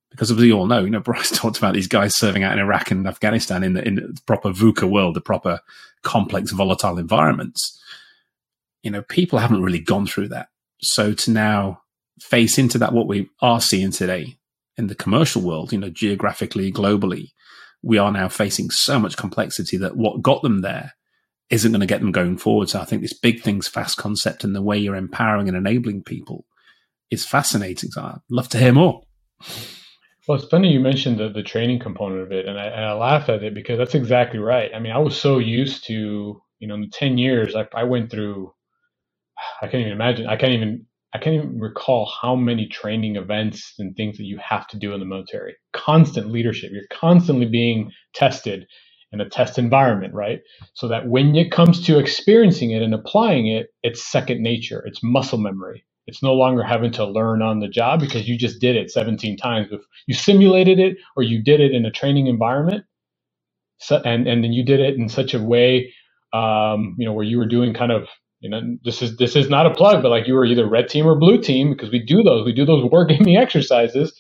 Because 0.10 0.32
as 0.32 0.38
we 0.38 0.52
all 0.52 0.66
know, 0.66 0.84
you 0.84 0.90
know, 0.90 1.00
Bryce 1.02 1.32
talked 1.32 1.58
about 1.58 1.76
these 1.76 1.88
guys 1.88 2.18
serving 2.18 2.44
out 2.44 2.54
in 2.54 2.60
Iraq 2.60 2.92
and 2.92 3.08
Afghanistan 3.08 3.64
in 3.64 3.74
the, 3.74 3.88
in 3.88 3.96
the 3.96 4.20
proper 4.26 4.50
VUCA 4.50 4.90
world, 4.90 5.16
the 5.16 5.22
proper 5.22 5.60
complex, 6.02 6.52
volatile 6.52 6.98
environments. 6.98 7.80
You 8.82 8.92
know, 8.92 9.04
people 9.04 9.40
haven't 9.40 9.64
really 9.64 9.80
gone 9.80 10.08
through 10.08 10.30
that. 10.30 10.50
So 10.82 11.14
to 11.14 11.32
now 11.32 11.82
face 12.20 12.58
into 12.58 12.78
that, 12.80 12.94
what 12.94 13.08
we 13.08 13.30
are 13.42 13.62
seeing 13.62 13.92
today 13.92 14.38
in 14.76 14.88
the 14.88 14.96
commercial 14.96 15.42
world, 15.42 15.72
you 15.72 15.80
know, 15.80 15.90
geographically, 15.90 16.72
globally, 16.72 17.32
we 17.84 17.98
are 17.98 18.12
now 18.12 18.28
facing 18.28 18.70
so 18.72 19.00
much 19.00 19.18
complexity 19.18 19.78
that 19.78 19.98
what 19.98 20.22
got 20.22 20.42
them 20.42 20.62
there 20.62 20.94
isn't 21.50 21.72
going 21.72 21.82
to 21.82 21.88
get 21.88 22.02
them 22.02 22.12
going 22.12 22.38
forward. 22.38 22.70
So 22.70 22.80
I 22.80 22.86
think 22.86 23.02
this 23.02 23.18
big 23.18 23.42
things 23.42 23.68
fast 23.68 23.98
concept 23.98 24.44
and 24.44 24.56
the 24.56 24.62
way 24.62 24.78
you're 24.78 24.96
empowering 24.96 25.48
and 25.48 25.56
enabling 25.56 26.04
people 26.04 26.46
is 27.10 27.26
fascinating. 27.26 27.92
So 27.92 28.02
I'd 28.02 28.20
love 28.30 28.50
to 28.50 28.58
hear 28.58 28.74
more. 28.74 29.04
Well, 30.28 30.38
it's 30.38 30.48
funny 30.50 30.74
you 30.74 30.82
mentioned 30.82 31.20
the, 31.20 31.30
the 31.30 31.44
training 31.44 31.80
component 31.80 32.22
of 32.22 32.34
it, 32.34 32.48
and 32.48 32.60
I, 32.60 32.66
and 32.66 32.84
I 32.84 32.94
laugh 32.94 33.30
at 33.30 33.44
it 33.44 33.54
because 33.54 33.78
that's 33.78 33.96
exactly 33.96 34.40
right. 34.40 34.70
I 34.76 34.80
mean, 34.80 34.92
I 34.92 34.98
was 34.98 35.20
so 35.20 35.38
used 35.38 35.86
to, 35.86 36.42
you 36.60 36.68
know, 36.68 36.76
in 36.76 36.82
the 36.82 36.92
10 36.92 37.18
years 37.18 37.56
I, 37.56 37.66
I 37.74 37.86
went 37.86 38.12
through, 38.12 38.52
I 39.62 39.68
can't 39.68 39.82
even 39.82 39.94
imagine, 39.94 40.28
I 40.28 40.36
can't 40.36 40.52
even, 40.52 40.86
I 41.14 41.20
can't 41.20 41.36
even 41.36 41.60
recall 41.60 42.12
how 42.22 42.36
many 42.36 42.68
training 42.68 43.16
events 43.16 43.76
and 43.80 43.96
things 43.96 44.18
that 44.18 44.26
you 44.26 44.38
have 44.44 44.68
to 44.68 44.78
do 44.78 44.94
in 44.94 45.00
the 45.00 45.06
military. 45.06 45.56
Constant 45.72 46.30
leadership. 46.30 46.72
You're 46.74 46.84
constantly 46.92 47.46
being 47.46 47.92
tested 48.14 48.68
in 49.14 49.22
a 49.22 49.30
test 49.30 49.60
environment, 49.60 50.14
right? 50.14 50.42
So 50.76 50.90
that 50.90 51.08
when 51.08 51.36
it 51.36 51.52
comes 51.52 51.86
to 51.88 52.00
experiencing 52.00 52.72
it 52.72 52.84
and 52.84 52.94
applying 52.94 53.48
it, 53.48 53.68
it's 53.84 54.04
second 54.06 54.44
nature, 54.44 54.84
it's 54.86 55.04
muscle 55.04 55.40
memory. 55.40 55.86
It's 56.08 56.24
no 56.24 56.34
longer 56.36 56.64
having 56.64 56.92
to 56.94 57.06
learn 57.06 57.42
on 57.44 57.60
the 57.62 57.70
job 57.70 58.02
because 58.02 58.28
you 58.30 58.38
just 58.38 58.62
did 58.62 58.76
it 58.78 58.92
17 58.92 59.38
times. 59.38 59.70
If 59.72 59.82
you 60.08 60.16
simulated 60.16 60.80
it 60.80 60.98
or 61.18 61.24
you 61.24 61.44
did 61.44 61.62
it 61.62 61.74
in 61.74 61.86
a 61.86 61.92
training 61.92 62.28
environment, 62.28 62.86
so, 63.80 63.98
and 64.06 64.28
and 64.28 64.44
then 64.44 64.54
you 64.54 64.66
did 64.66 64.82
it 64.82 64.96
in 64.96 65.10
such 65.10 65.36
a 65.36 65.44
way, 65.44 65.94
um, 66.34 66.96
you 67.00 67.06
know, 67.06 67.14
where 67.14 67.26
you 67.26 67.40
were 67.40 67.48
doing 67.48 67.74
kind 67.76 67.92
of, 67.92 68.08
you 68.42 68.50
know, 68.50 68.62
this 68.86 69.04
is 69.04 69.18
this 69.18 69.36
is 69.36 69.50
not 69.50 69.68
a 69.68 69.76
plug, 69.76 70.04
but 70.04 70.10
like 70.12 70.28
you 70.28 70.36
were 70.36 70.46
either 70.46 70.68
red 70.70 70.90
team 70.90 71.08
or 71.08 71.20
blue 71.20 71.42
team 71.42 71.72
because 71.72 71.92
we 71.92 72.04
do 72.04 72.24
those, 72.24 72.46
we 72.46 72.54
do 72.54 72.66
those 72.66 72.84
work 72.92 73.10
wargaming 73.12 73.40
exercises 73.40 74.14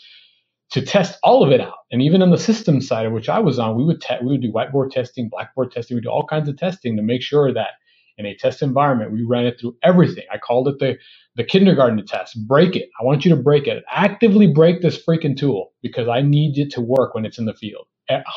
to 0.71 0.82
test 0.82 1.19
all 1.23 1.43
of 1.43 1.51
it 1.51 1.62
out. 1.62 1.73
And 1.91 2.01
even 2.01 2.21
on 2.21 2.32
the 2.32 2.38
system 2.38 2.82
side 2.82 3.06
of 3.06 3.13
which 3.13 3.30
I 3.30 3.39
was 3.39 3.60
on, 3.60 3.77
we 3.77 3.86
would 3.86 4.01
te- 4.01 4.17
we 4.21 4.30
would 4.34 4.41
do 4.41 4.51
whiteboard 4.51 4.91
testing, 4.91 5.30
blackboard 5.30 5.71
testing, 5.71 5.95
we 5.97 6.01
do 6.01 6.10
all 6.10 6.27
kinds 6.27 6.49
of 6.49 6.58
testing 6.58 6.97
to 6.97 7.03
make 7.03 7.21
sure 7.21 7.53
that 7.53 7.71
in 8.17 8.25
a 8.25 8.36
test 8.36 8.62
environment 8.63 9.12
we 9.12 9.23
ran 9.23 9.45
it 9.45 9.60
through 9.60 9.75
everything. 9.84 10.25
I 10.34 10.38
called 10.39 10.67
it 10.69 10.80
the 10.80 10.97
the 11.36 11.43
kindergarten 11.45 12.06
test. 12.06 12.38
Break 12.47 12.75
it. 12.75 12.89
I 12.99 13.03
want 13.03 13.25
you 13.25 13.36
to 13.36 13.41
break 13.41 13.67
it. 13.67 13.84
Actively 13.91 14.47
break 14.47 14.82
this 14.82 15.03
freaking 15.03 15.38
tool 15.38 15.73
because 15.82 16.08
I 16.10 16.21
need 16.21 16.58
it 16.58 16.71
to 16.73 16.82
work 16.82 17.15
when 17.15 17.25
it's 17.25 17.38
in 17.39 17.45
the 17.45 17.53
field. 17.53 17.88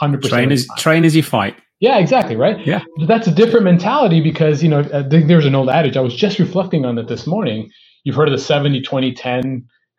100% 0.03 0.23
train 0.29 0.53
as 0.53 0.67
train 0.79 1.05
as 1.05 1.17
you 1.17 1.23
fight. 1.23 1.57
Yeah, 1.81 1.99
exactly, 1.99 2.37
right? 2.37 2.65
Yeah. 2.67 2.83
That's 3.07 3.27
a 3.27 3.31
different 3.33 3.65
mentality 3.65 4.21
because, 4.21 4.63
you 4.63 4.69
know, 4.69 4.81
I 4.81 5.03
think 5.09 5.29
there's 5.29 5.47
an 5.47 5.55
old 5.55 5.71
adage. 5.71 5.97
I 5.97 6.01
was 6.01 6.15
just 6.15 6.39
reflecting 6.39 6.85
on 6.87 6.99
it 6.99 7.09
this 7.09 7.27
morning. 7.27 7.71
You've 8.05 8.17
heard 8.17 8.29
of 8.29 8.33
the 8.33 8.39
70 8.45 8.83
20 8.83 9.15
10 9.15 9.43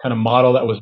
kind 0.01 0.13
of 0.13 0.19
model 0.19 0.53
that 0.53 0.65
was 0.67 0.79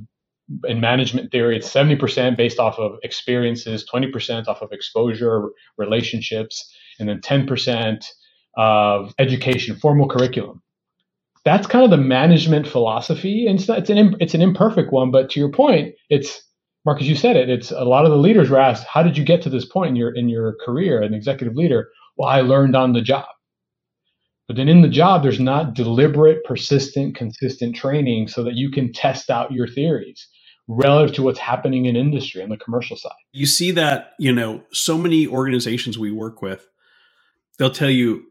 in 0.65 0.79
management 0.79 1.31
theory, 1.31 1.57
it's 1.57 1.71
70% 1.71 2.37
based 2.37 2.59
off 2.59 2.79
of 2.79 2.97
experiences, 3.03 3.85
20% 3.91 4.47
off 4.47 4.61
of 4.61 4.71
exposure, 4.71 5.49
relationships, 5.77 6.71
and 6.99 7.07
then 7.07 7.19
10% 7.19 8.05
of 8.57 9.13
education, 9.19 9.75
formal 9.75 10.07
curriculum. 10.07 10.61
That's 11.45 11.67
kind 11.67 11.85
of 11.85 11.91
the 11.91 11.97
management 11.97 12.67
philosophy. 12.67 13.47
And 13.47 13.59
it's, 13.59 13.67
not, 13.67 13.79
it's, 13.79 13.89
an, 13.89 14.15
it's 14.19 14.33
an 14.33 14.41
imperfect 14.41 14.91
one, 14.91 15.11
but 15.11 15.29
to 15.31 15.39
your 15.39 15.51
point, 15.51 15.95
it's 16.09 16.41
Marcus, 16.85 17.07
you 17.07 17.15
said 17.15 17.35
it. 17.35 17.49
It's 17.49 17.71
a 17.71 17.83
lot 17.83 18.05
of 18.05 18.11
the 18.11 18.17
leaders 18.17 18.49
were 18.49 18.59
asked, 18.59 18.87
"How 18.87 19.03
did 19.03 19.17
you 19.17 19.23
get 19.23 19.41
to 19.43 19.49
this 19.49 19.65
point 19.65 19.89
in 19.89 19.95
your 19.97 20.15
in 20.15 20.29
your 20.29 20.55
career, 20.65 21.01
an 21.01 21.13
executive 21.13 21.55
leader?" 21.55 21.89
Well, 22.17 22.29
I 22.29 22.39
learned 22.39 22.75
on 22.75 22.93
the 22.93 23.01
job. 23.01 23.25
But 24.47 24.55
then 24.55 24.69
in 24.69 24.81
the 24.81 24.87
job, 24.87 25.21
there's 25.21 25.41
not 25.41 25.73
deliberate, 25.73 26.43
persistent, 26.45 27.15
consistent 27.15 27.75
training 27.75 28.29
so 28.29 28.43
that 28.43 28.55
you 28.55 28.71
can 28.71 28.91
test 28.93 29.29
out 29.29 29.51
your 29.51 29.67
theories 29.67 30.27
relative 30.69 31.15
to 31.15 31.23
what's 31.23 31.39
happening 31.39 31.85
in 31.85 31.95
industry 31.95 32.43
on 32.43 32.49
the 32.49 32.57
commercial 32.57 32.95
side. 32.95 33.11
You 33.33 33.47
see 33.47 33.71
that, 33.71 34.11
you 34.19 34.31
know, 34.31 34.63
so 34.71 34.97
many 34.97 35.27
organizations 35.27 35.97
we 35.97 36.11
work 36.11 36.43
with, 36.43 36.65
they'll 37.57 37.71
tell 37.71 37.89
you 37.89 38.25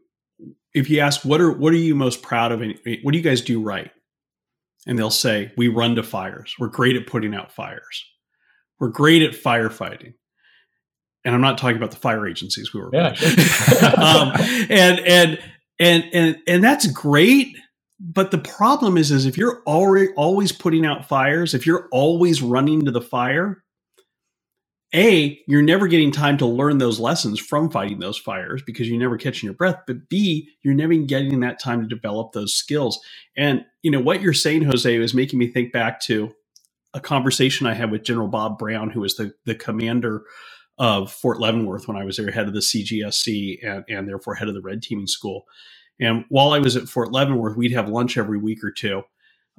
if 0.73 0.89
you 0.89 1.01
ask 1.01 1.25
what 1.25 1.41
are 1.41 1.51
what 1.51 1.73
are 1.73 1.77
you 1.77 1.95
most 1.95 2.21
proud 2.21 2.51
of 2.53 2.61
and 2.61 2.79
what 3.03 3.11
do 3.11 3.17
you 3.17 3.23
guys 3.23 3.41
do 3.41 3.61
right? 3.61 3.91
And 4.87 4.97
they'll 4.97 5.11
say, 5.11 5.51
we 5.57 5.67
run 5.67 5.95
to 5.95 6.03
fires. 6.03 6.55
We're 6.57 6.69
great 6.69 6.95
at 6.95 7.05
putting 7.05 7.35
out 7.35 7.51
fires. 7.51 8.05
We're 8.79 8.87
great 8.87 9.21
at 9.21 9.31
firefighting. 9.31 10.13
And 11.25 11.35
I'm 11.35 11.41
not 11.41 11.57
talking 11.57 11.75
about 11.75 11.91
the 11.91 11.97
fire 11.97 12.25
agencies 12.25 12.73
we 12.73 12.79
were 12.79 12.89
yeah, 12.93 13.09
um, 13.97 14.31
and 14.69 14.99
and 15.01 15.39
and 15.77 16.03
and 16.13 16.37
and 16.47 16.63
that's 16.63 16.87
great 16.87 17.57
but 17.99 18.31
the 18.31 18.39
problem 18.39 18.97
is 18.97 19.11
is 19.11 19.25
if 19.27 19.37
you're 19.37 19.63
already 19.67 20.09
always 20.15 20.51
putting 20.53 20.85
out 20.85 21.07
fires 21.07 21.53
if 21.55 21.65
you're 21.67 21.89
always 21.91 22.41
running 22.41 22.85
to 22.85 22.91
the 22.91 23.01
fire 23.01 23.63
a 24.95 25.39
you're 25.47 25.61
never 25.63 25.87
getting 25.87 26.11
time 26.11 26.37
to 26.37 26.45
learn 26.47 26.77
those 26.79 26.99
lessons 26.99 27.39
from 27.39 27.69
fighting 27.71 27.99
those 27.99 28.17
fires 28.17 28.61
because 28.65 28.89
you're 28.89 28.99
never 28.99 29.17
catching 29.17 29.47
your 29.47 29.55
breath 29.55 29.77
but 29.87 30.09
b 30.09 30.49
you're 30.63 30.73
never 30.75 30.95
getting 30.95 31.41
that 31.41 31.59
time 31.61 31.81
to 31.81 31.87
develop 31.87 32.33
those 32.33 32.55
skills 32.55 32.99
and 33.37 33.65
you 33.83 33.91
know 33.91 34.01
what 34.01 34.21
you're 34.21 34.33
saying 34.33 34.63
jose 34.63 34.95
is 34.95 35.13
making 35.13 35.39
me 35.39 35.47
think 35.47 35.73
back 35.73 36.01
to 36.01 36.31
a 36.93 36.99
conversation 37.01 37.67
i 37.67 37.73
had 37.73 37.91
with 37.91 38.03
general 38.03 38.27
bob 38.29 38.57
brown 38.59 38.89
who 38.91 39.01
was 39.01 39.15
the, 39.17 39.33
the 39.45 39.55
commander 39.55 40.23
of 40.77 41.11
Fort 41.11 41.39
Leavenworth 41.39 41.87
when 41.87 41.97
I 41.97 42.03
was 42.03 42.17
there, 42.17 42.31
head 42.31 42.47
of 42.47 42.53
the 42.53 42.59
CGSC 42.59 43.59
and, 43.65 43.83
and 43.87 44.07
therefore 44.07 44.35
head 44.35 44.47
of 44.49 44.53
the 44.55 44.61
red 44.61 44.81
teaming 44.81 45.07
school. 45.07 45.45
And 45.99 46.25
while 46.29 46.51
I 46.51 46.59
was 46.59 46.75
at 46.75 46.87
Fort 46.87 47.11
Leavenworth, 47.11 47.57
we'd 47.57 47.73
have 47.73 47.89
lunch 47.89 48.17
every 48.17 48.37
week 48.37 48.63
or 48.63 48.71
two. 48.71 49.03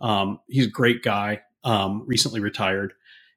Um, 0.01 0.41
he's 0.49 0.67
a 0.67 0.71
great 0.71 1.03
guy, 1.03 1.43
um, 1.65 2.05
recently 2.07 2.41
retired. 2.41 2.95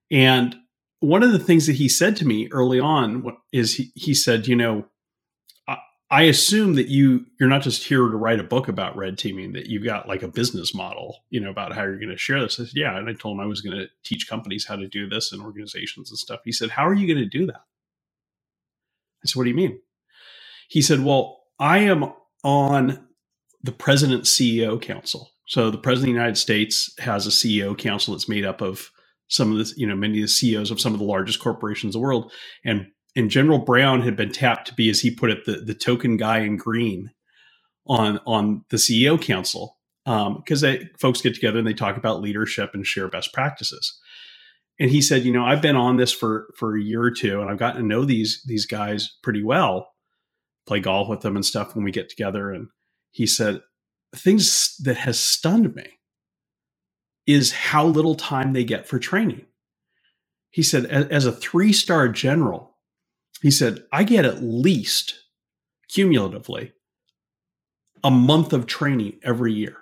And 0.10 0.56
one 1.00 1.24
of 1.24 1.34
the 1.34 1.40
things 1.40 1.68
that 1.68 1.76
he 1.76 1.90
said 1.90 2.16
to 2.18 2.26
me 2.26 2.48
early 2.52 2.80
on 2.80 3.36
is 3.52 3.76
he, 3.76 3.92
he 3.96 4.14
said, 4.14 4.48
you 4.48 4.56
know, 4.56 4.86
I, 5.68 5.78
I 6.10 6.22
assume 6.24 6.76
that 6.76 6.88
you 6.88 7.26
you're 7.40 7.50
not 7.50 7.62
just 7.62 7.84
here 7.84 8.08
to 8.08 8.16
write 8.16 8.40
a 8.40 8.44
book 8.44 8.70
about 8.70 8.96
red 8.96 9.18
teaming, 9.18 9.52
that 9.54 9.68
you've 9.68 9.84
got 9.84 10.08
like 10.08 10.24
a 10.24 10.30
business 10.30 10.74
model, 10.74 11.18
you 11.30 11.42
know, 11.42 11.50
about 11.50 11.74
how 11.74 11.84
you're 11.84 12.00
going 12.00 12.08
to 12.08 12.18
share 12.18 12.40
this. 12.40 12.58
I 12.58 12.64
said, 12.64 12.76
yeah. 12.76 12.98
And 12.98 13.10
I 13.10 13.14
told 13.14 13.36
him 13.36 13.42
I 13.42 13.48
was 13.48 13.60
going 13.60 13.78
to 13.78 13.88
teach 14.04 14.30
companies 14.30 14.66
how 14.66 14.78
to 14.78 14.88
do 14.88 15.10
this 15.10 15.34
and 15.34 15.42
organizations 15.42 16.10
and 16.10 16.18
stuff. 16.18 16.40
He 16.46 16.54
said, 16.54 16.70
How 16.70 16.88
are 16.88 16.94
you 16.94 17.08
going 17.08 17.30
to 17.30 17.38
do 17.38 17.46
that? 17.48 17.64
I 19.24 19.26
said, 19.26 19.36
What 19.36 19.44
do 19.44 19.50
you 19.50 19.56
mean? 19.56 19.80
He 20.70 20.82
said, 20.82 21.02
Well, 21.02 21.42
I 21.60 21.80
am 21.80 22.14
on 22.44 23.08
the 23.62 23.72
President's 23.72 24.36
CEO 24.36 24.82
Council. 24.82 25.30
So 25.48 25.70
the 25.70 25.78
President 25.78 26.10
of 26.10 26.14
the 26.14 26.20
United 26.20 26.38
States 26.38 26.94
has 27.00 27.28
a 27.28 27.30
CEO 27.30 27.78
council 27.78 28.14
that's 28.14 28.30
made 28.30 28.46
up 28.46 28.62
of 28.62 28.90
some 29.28 29.52
of 29.52 29.58
the, 29.58 29.74
you 29.78 29.88
know, 29.88 29.96
many 29.96 30.20
of 30.20 30.24
the 30.24 30.28
CEOs 30.28 30.72
of 30.72 30.82
some 30.82 30.94
of 30.94 31.00
the 31.00 31.06
largest 31.06 31.40
corporations 31.40 31.96
in 31.96 32.02
the 32.02 32.06
world. 32.06 32.32
And 32.66 32.88
and 33.16 33.30
General 33.30 33.60
Brown 33.60 34.02
had 34.02 34.16
been 34.16 34.32
tapped 34.32 34.68
to 34.68 34.74
be, 34.74 34.90
as 34.90 35.02
he 35.02 35.12
put 35.12 35.30
it, 35.30 35.46
the, 35.46 35.58
the 35.58 35.76
token 35.76 36.18
guy 36.18 36.40
in 36.40 36.58
green 36.58 37.12
on 37.86 38.20
on 38.26 38.66
the 38.70 38.78
CEO 38.78 39.22
council 39.22 39.78
because 40.06 40.64
um, 40.64 40.80
folks 41.00 41.22
get 41.22 41.34
together 41.36 41.60
and 41.60 41.68
they 41.68 41.74
talk 41.74 41.96
about 41.96 42.22
leadership 42.22 42.72
and 42.74 42.86
share 42.86 43.08
best 43.08 43.32
practices 43.34 44.00
and 44.80 44.90
he 44.90 45.02
said, 45.02 45.24
you 45.24 45.32
know, 45.32 45.46
I've 45.46 45.62
been 45.62 45.76
on 45.76 45.98
this 45.98 46.12
for 46.12 46.48
for 46.58 46.76
a 46.76 46.82
year 46.82 47.02
or 47.02 47.12
two, 47.12 47.42
and 47.42 47.50
I've 47.50 47.60
gotten 47.60 47.82
to 47.82 47.88
know 47.88 48.06
these 48.06 48.44
these 48.46 48.66
guys 48.66 49.16
pretty 49.22 49.44
well, 49.44 49.93
play 50.68 50.80
golf 50.80 51.10
with 51.10 51.22
them 51.22 51.36
and 51.36 51.46
stuff 51.46 51.76
when 51.76 51.86
we 51.86 51.92
get 51.92 52.10
together. 52.10 52.52
And 52.52 52.68
he 53.12 53.28
said, 53.28 53.62
things 54.16 54.76
that 54.84 54.98
has 54.98 55.20
stunned 55.20 55.76
me 55.76 56.00
is 57.28 57.52
how 57.54 57.86
little 57.86 58.16
time 58.16 58.54
they 58.54 58.64
get 58.64 58.88
for 58.88 59.00
training. 59.00 59.46
He 60.52 60.64
said, 60.64 60.86
as 60.88 61.26
a 61.26 61.32
three 61.32 61.74
star 61.74 62.08
general, 62.10 62.78
he 63.42 63.52
said, 63.52 63.84
I 63.92 64.04
get 64.04 64.26
at 64.26 64.44
least 64.44 65.16
cumulatively 65.90 66.74
a 68.04 68.12
month 68.12 68.54
of 68.54 68.68
training 68.68 69.20
every 69.24 69.54
year 69.54 69.78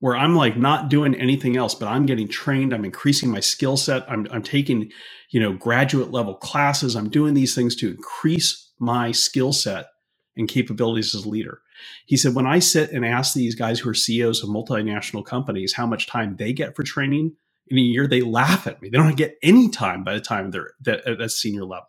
where 0.00 0.16
I'm 0.16 0.36
like 0.36 0.56
not 0.56 0.88
doing 0.90 1.14
anything 1.14 1.56
else, 1.56 1.74
but 1.74 1.88
I'm 1.88 2.06
getting 2.06 2.28
trained. 2.28 2.74
I'm 2.74 2.84
increasing 2.84 3.30
my 3.30 3.40
skill 3.40 3.76
set. 3.76 4.10
I'm, 4.10 4.26
I'm 4.30 4.42
taking, 4.42 4.90
you 5.30 5.40
know, 5.40 5.52
graduate 5.54 6.10
level 6.10 6.34
classes. 6.34 6.94
I'm 6.96 7.08
doing 7.08 7.34
these 7.34 7.54
things 7.54 7.74
to 7.76 7.90
increase 7.90 8.72
my 8.78 9.12
skill 9.12 9.52
set 9.52 9.86
and 10.36 10.48
capabilities 10.48 11.14
as 11.14 11.24
a 11.24 11.28
leader. 11.28 11.60
He 12.06 12.16
said, 12.16 12.34
when 12.34 12.46
I 12.46 12.58
sit 12.58 12.90
and 12.90 13.04
ask 13.04 13.34
these 13.34 13.54
guys 13.54 13.78
who 13.78 13.88
are 13.90 13.94
CEOs 13.94 14.42
of 14.42 14.48
multinational 14.48 15.24
companies 15.24 15.72
how 15.72 15.86
much 15.86 16.06
time 16.06 16.36
they 16.36 16.52
get 16.52 16.76
for 16.76 16.82
training 16.82 17.36
in 17.68 17.78
a 17.78 17.82
year, 17.82 18.06
they 18.06 18.20
laugh 18.20 18.66
at 18.66 18.80
me. 18.80 18.88
They 18.88 18.98
don't 18.98 19.16
get 19.16 19.36
any 19.42 19.68
time 19.68 20.04
by 20.04 20.14
the 20.14 20.20
time 20.20 20.50
they're 20.50 20.72
at, 20.86 21.20
a 21.20 21.28
senior 21.28 21.64
level. 21.64 21.88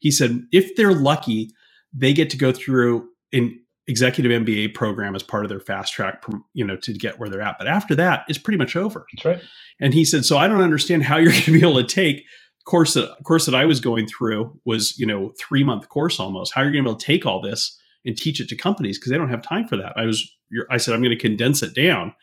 He 0.00 0.10
said, 0.10 0.42
if 0.52 0.74
they're 0.76 0.94
lucky, 0.94 1.50
they 1.92 2.12
get 2.12 2.30
to 2.30 2.36
go 2.36 2.52
through 2.52 3.08
an 3.32 3.60
executive 3.86 4.30
MBA 4.30 4.74
program 4.74 5.14
as 5.14 5.22
part 5.22 5.44
of 5.44 5.48
their 5.48 5.60
fast 5.60 5.92
track, 5.92 6.24
you 6.54 6.64
know, 6.64 6.76
to 6.76 6.92
get 6.92 7.18
where 7.18 7.28
they're 7.28 7.42
at. 7.42 7.56
But 7.58 7.66
after 7.66 7.94
that, 7.96 8.24
it's 8.28 8.38
pretty 8.38 8.58
much 8.58 8.76
over. 8.76 9.06
That's 9.14 9.24
right. 9.24 9.42
And 9.80 9.94
he 9.94 10.04
said, 10.04 10.24
so 10.24 10.38
I 10.38 10.48
don't 10.48 10.62
understand 10.62 11.04
how 11.04 11.16
you're 11.16 11.32
going 11.32 11.42
to 11.42 11.52
be 11.52 11.60
able 11.60 11.82
to 11.82 11.84
take 11.84 12.24
course 12.64 12.94
that 12.94 13.16
course 13.24 13.46
that 13.46 13.54
I 13.54 13.64
was 13.64 13.80
going 13.80 14.06
through 14.06 14.58
was 14.64 14.98
you 14.98 15.06
know 15.06 15.32
three 15.38 15.64
month 15.64 15.88
course 15.88 16.20
almost. 16.20 16.54
How 16.54 16.62
are 16.62 16.66
you 16.66 16.72
going 16.72 16.84
to 16.84 16.88
be 16.88 16.90
able 16.90 16.98
to 16.98 17.06
take 17.06 17.26
all 17.26 17.40
this 17.40 17.78
and 18.04 18.16
teach 18.16 18.40
it 18.40 18.48
to 18.48 18.56
companies 18.56 18.98
because 18.98 19.10
they 19.10 19.18
don't 19.18 19.30
have 19.30 19.42
time 19.42 19.66
for 19.66 19.76
that. 19.76 19.92
I 19.96 20.04
was 20.06 20.30
I 20.70 20.76
said 20.78 20.94
I'm 20.94 21.02
going 21.02 21.16
to 21.16 21.16
condense 21.16 21.62
it 21.62 21.74
down, 21.74 22.14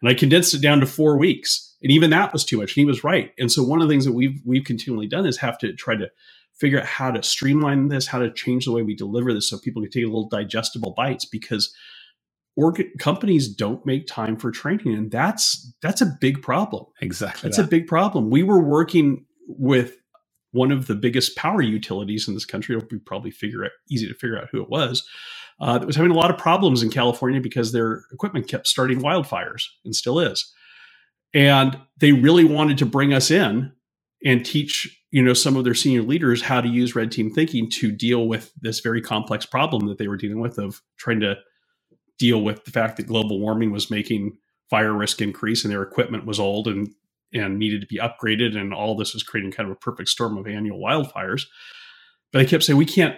and 0.00 0.10
I 0.10 0.14
condensed 0.14 0.54
it 0.54 0.62
down 0.62 0.80
to 0.80 0.86
four 0.86 1.18
weeks, 1.18 1.76
and 1.82 1.92
even 1.92 2.10
that 2.10 2.32
was 2.32 2.44
too 2.44 2.58
much. 2.58 2.70
And 2.76 2.82
he 2.82 2.84
was 2.86 3.04
right. 3.04 3.32
And 3.38 3.50
so 3.50 3.62
one 3.62 3.80
of 3.80 3.88
the 3.88 3.92
things 3.92 4.04
that 4.04 4.12
we've 4.12 4.40
we've 4.44 4.64
continually 4.64 5.06
done 5.06 5.26
is 5.26 5.38
have 5.38 5.58
to 5.58 5.72
try 5.74 5.96
to 5.96 6.08
figure 6.54 6.80
out 6.80 6.86
how 6.86 7.10
to 7.10 7.22
streamline 7.22 7.88
this, 7.88 8.06
how 8.08 8.18
to 8.18 8.32
change 8.32 8.64
the 8.64 8.72
way 8.72 8.82
we 8.82 8.94
deliver 8.94 9.32
this 9.32 9.48
so 9.48 9.58
people 9.58 9.80
can 9.82 9.90
take 9.90 10.04
little 10.04 10.28
digestible 10.28 10.92
bites 10.96 11.24
because 11.24 11.72
org- 12.56 12.90
companies 12.98 13.48
don't 13.48 13.86
make 13.86 14.06
time 14.06 14.36
for 14.36 14.50
training 14.50 14.94
and 14.94 15.10
that's 15.10 15.72
that's 15.82 16.00
a 16.00 16.16
big 16.20 16.42
problem. 16.42 16.86
Exactly. 17.00 17.48
That's 17.48 17.58
that. 17.58 17.66
a 17.66 17.68
big 17.68 17.86
problem. 17.86 18.30
We 18.30 18.42
were 18.42 18.60
working 18.60 19.24
with 19.46 19.96
one 20.58 20.72
of 20.72 20.86
the 20.86 20.94
biggest 20.94 21.36
power 21.36 21.62
utilities 21.62 22.28
in 22.28 22.34
this 22.34 22.44
country. 22.44 22.76
It'll 22.76 22.88
be 22.88 22.98
probably 22.98 23.30
figure 23.30 23.64
out, 23.64 23.70
easy 23.88 24.08
to 24.08 24.14
figure 24.14 24.38
out 24.38 24.48
who 24.50 24.60
it 24.60 24.68
was. 24.68 25.06
Uh, 25.60 25.78
that 25.78 25.86
was 25.86 25.96
having 25.96 26.12
a 26.12 26.16
lot 26.16 26.30
of 26.30 26.38
problems 26.38 26.82
in 26.82 26.90
California 26.90 27.40
because 27.40 27.72
their 27.72 28.04
equipment 28.12 28.48
kept 28.48 28.66
starting 28.66 29.00
wildfires 29.00 29.64
and 29.84 29.94
still 29.94 30.18
is. 30.20 30.52
And 31.34 31.78
they 31.98 32.12
really 32.12 32.44
wanted 32.44 32.78
to 32.78 32.86
bring 32.86 33.12
us 33.12 33.30
in 33.30 33.72
and 34.24 34.44
teach 34.44 34.94
you 35.10 35.22
know 35.22 35.32
some 35.32 35.56
of 35.56 35.64
their 35.64 35.74
senior 35.74 36.02
leaders 36.02 36.42
how 36.42 36.60
to 36.60 36.68
use 36.68 36.94
red 36.94 37.10
team 37.10 37.30
thinking 37.30 37.70
to 37.70 37.90
deal 37.90 38.26
with 38.26 38.52
this 38.60 38.80
very 38.80 39.00
complex 39.00 39.46
problem 39.46 39.86
that 39.86 39.98
they 39.98 40.08
were 40.08 40.16
dealing 40.16 40.40
with 40.40 40.58
of 40.58 40.82
trying 40.96 41.20
to 41.20 41.36
deal 42.18 42.42
with 42.42 42.64
the 42.64 42.70
fact 42.70 42.96
that 42.96 43.06
global 43.06 43.40
warming 43.40 43.70
was 43.70 43.90
making 43.90 44.36
fire 44.68 44.92
risk 44.92 45.22
increase 45.22 45.64
and 45.64 45.72
their 45.72 45.82
equipment 45.82 46.26
was 46.26 46.40
old 46.40 46.66
and 46.66 46.92
and 47.32 47.58
needed 47.58 47.80
to 47.80 47.86
be 47.86 47.98
upgraded 47.98 48.56
and 48.56 48.72
all 48.72 48.96
this 48.96 49.14
was 49.14 49.22
creating 49.22 49.52
kind 49.52 49.68
of 49.68 49.76
a 49.76 49.80
perfect 49.80 50.08
storm 50.08 50.36
of 50.36 50.46
annual 50.46 50.80
wildfires 50.80 51.42
but 52.32 52.38
they 52.38 52.46
kept 52.46 52.64
saying 52.64 52.78
we 52.78 52.86
can't 52.86 53.16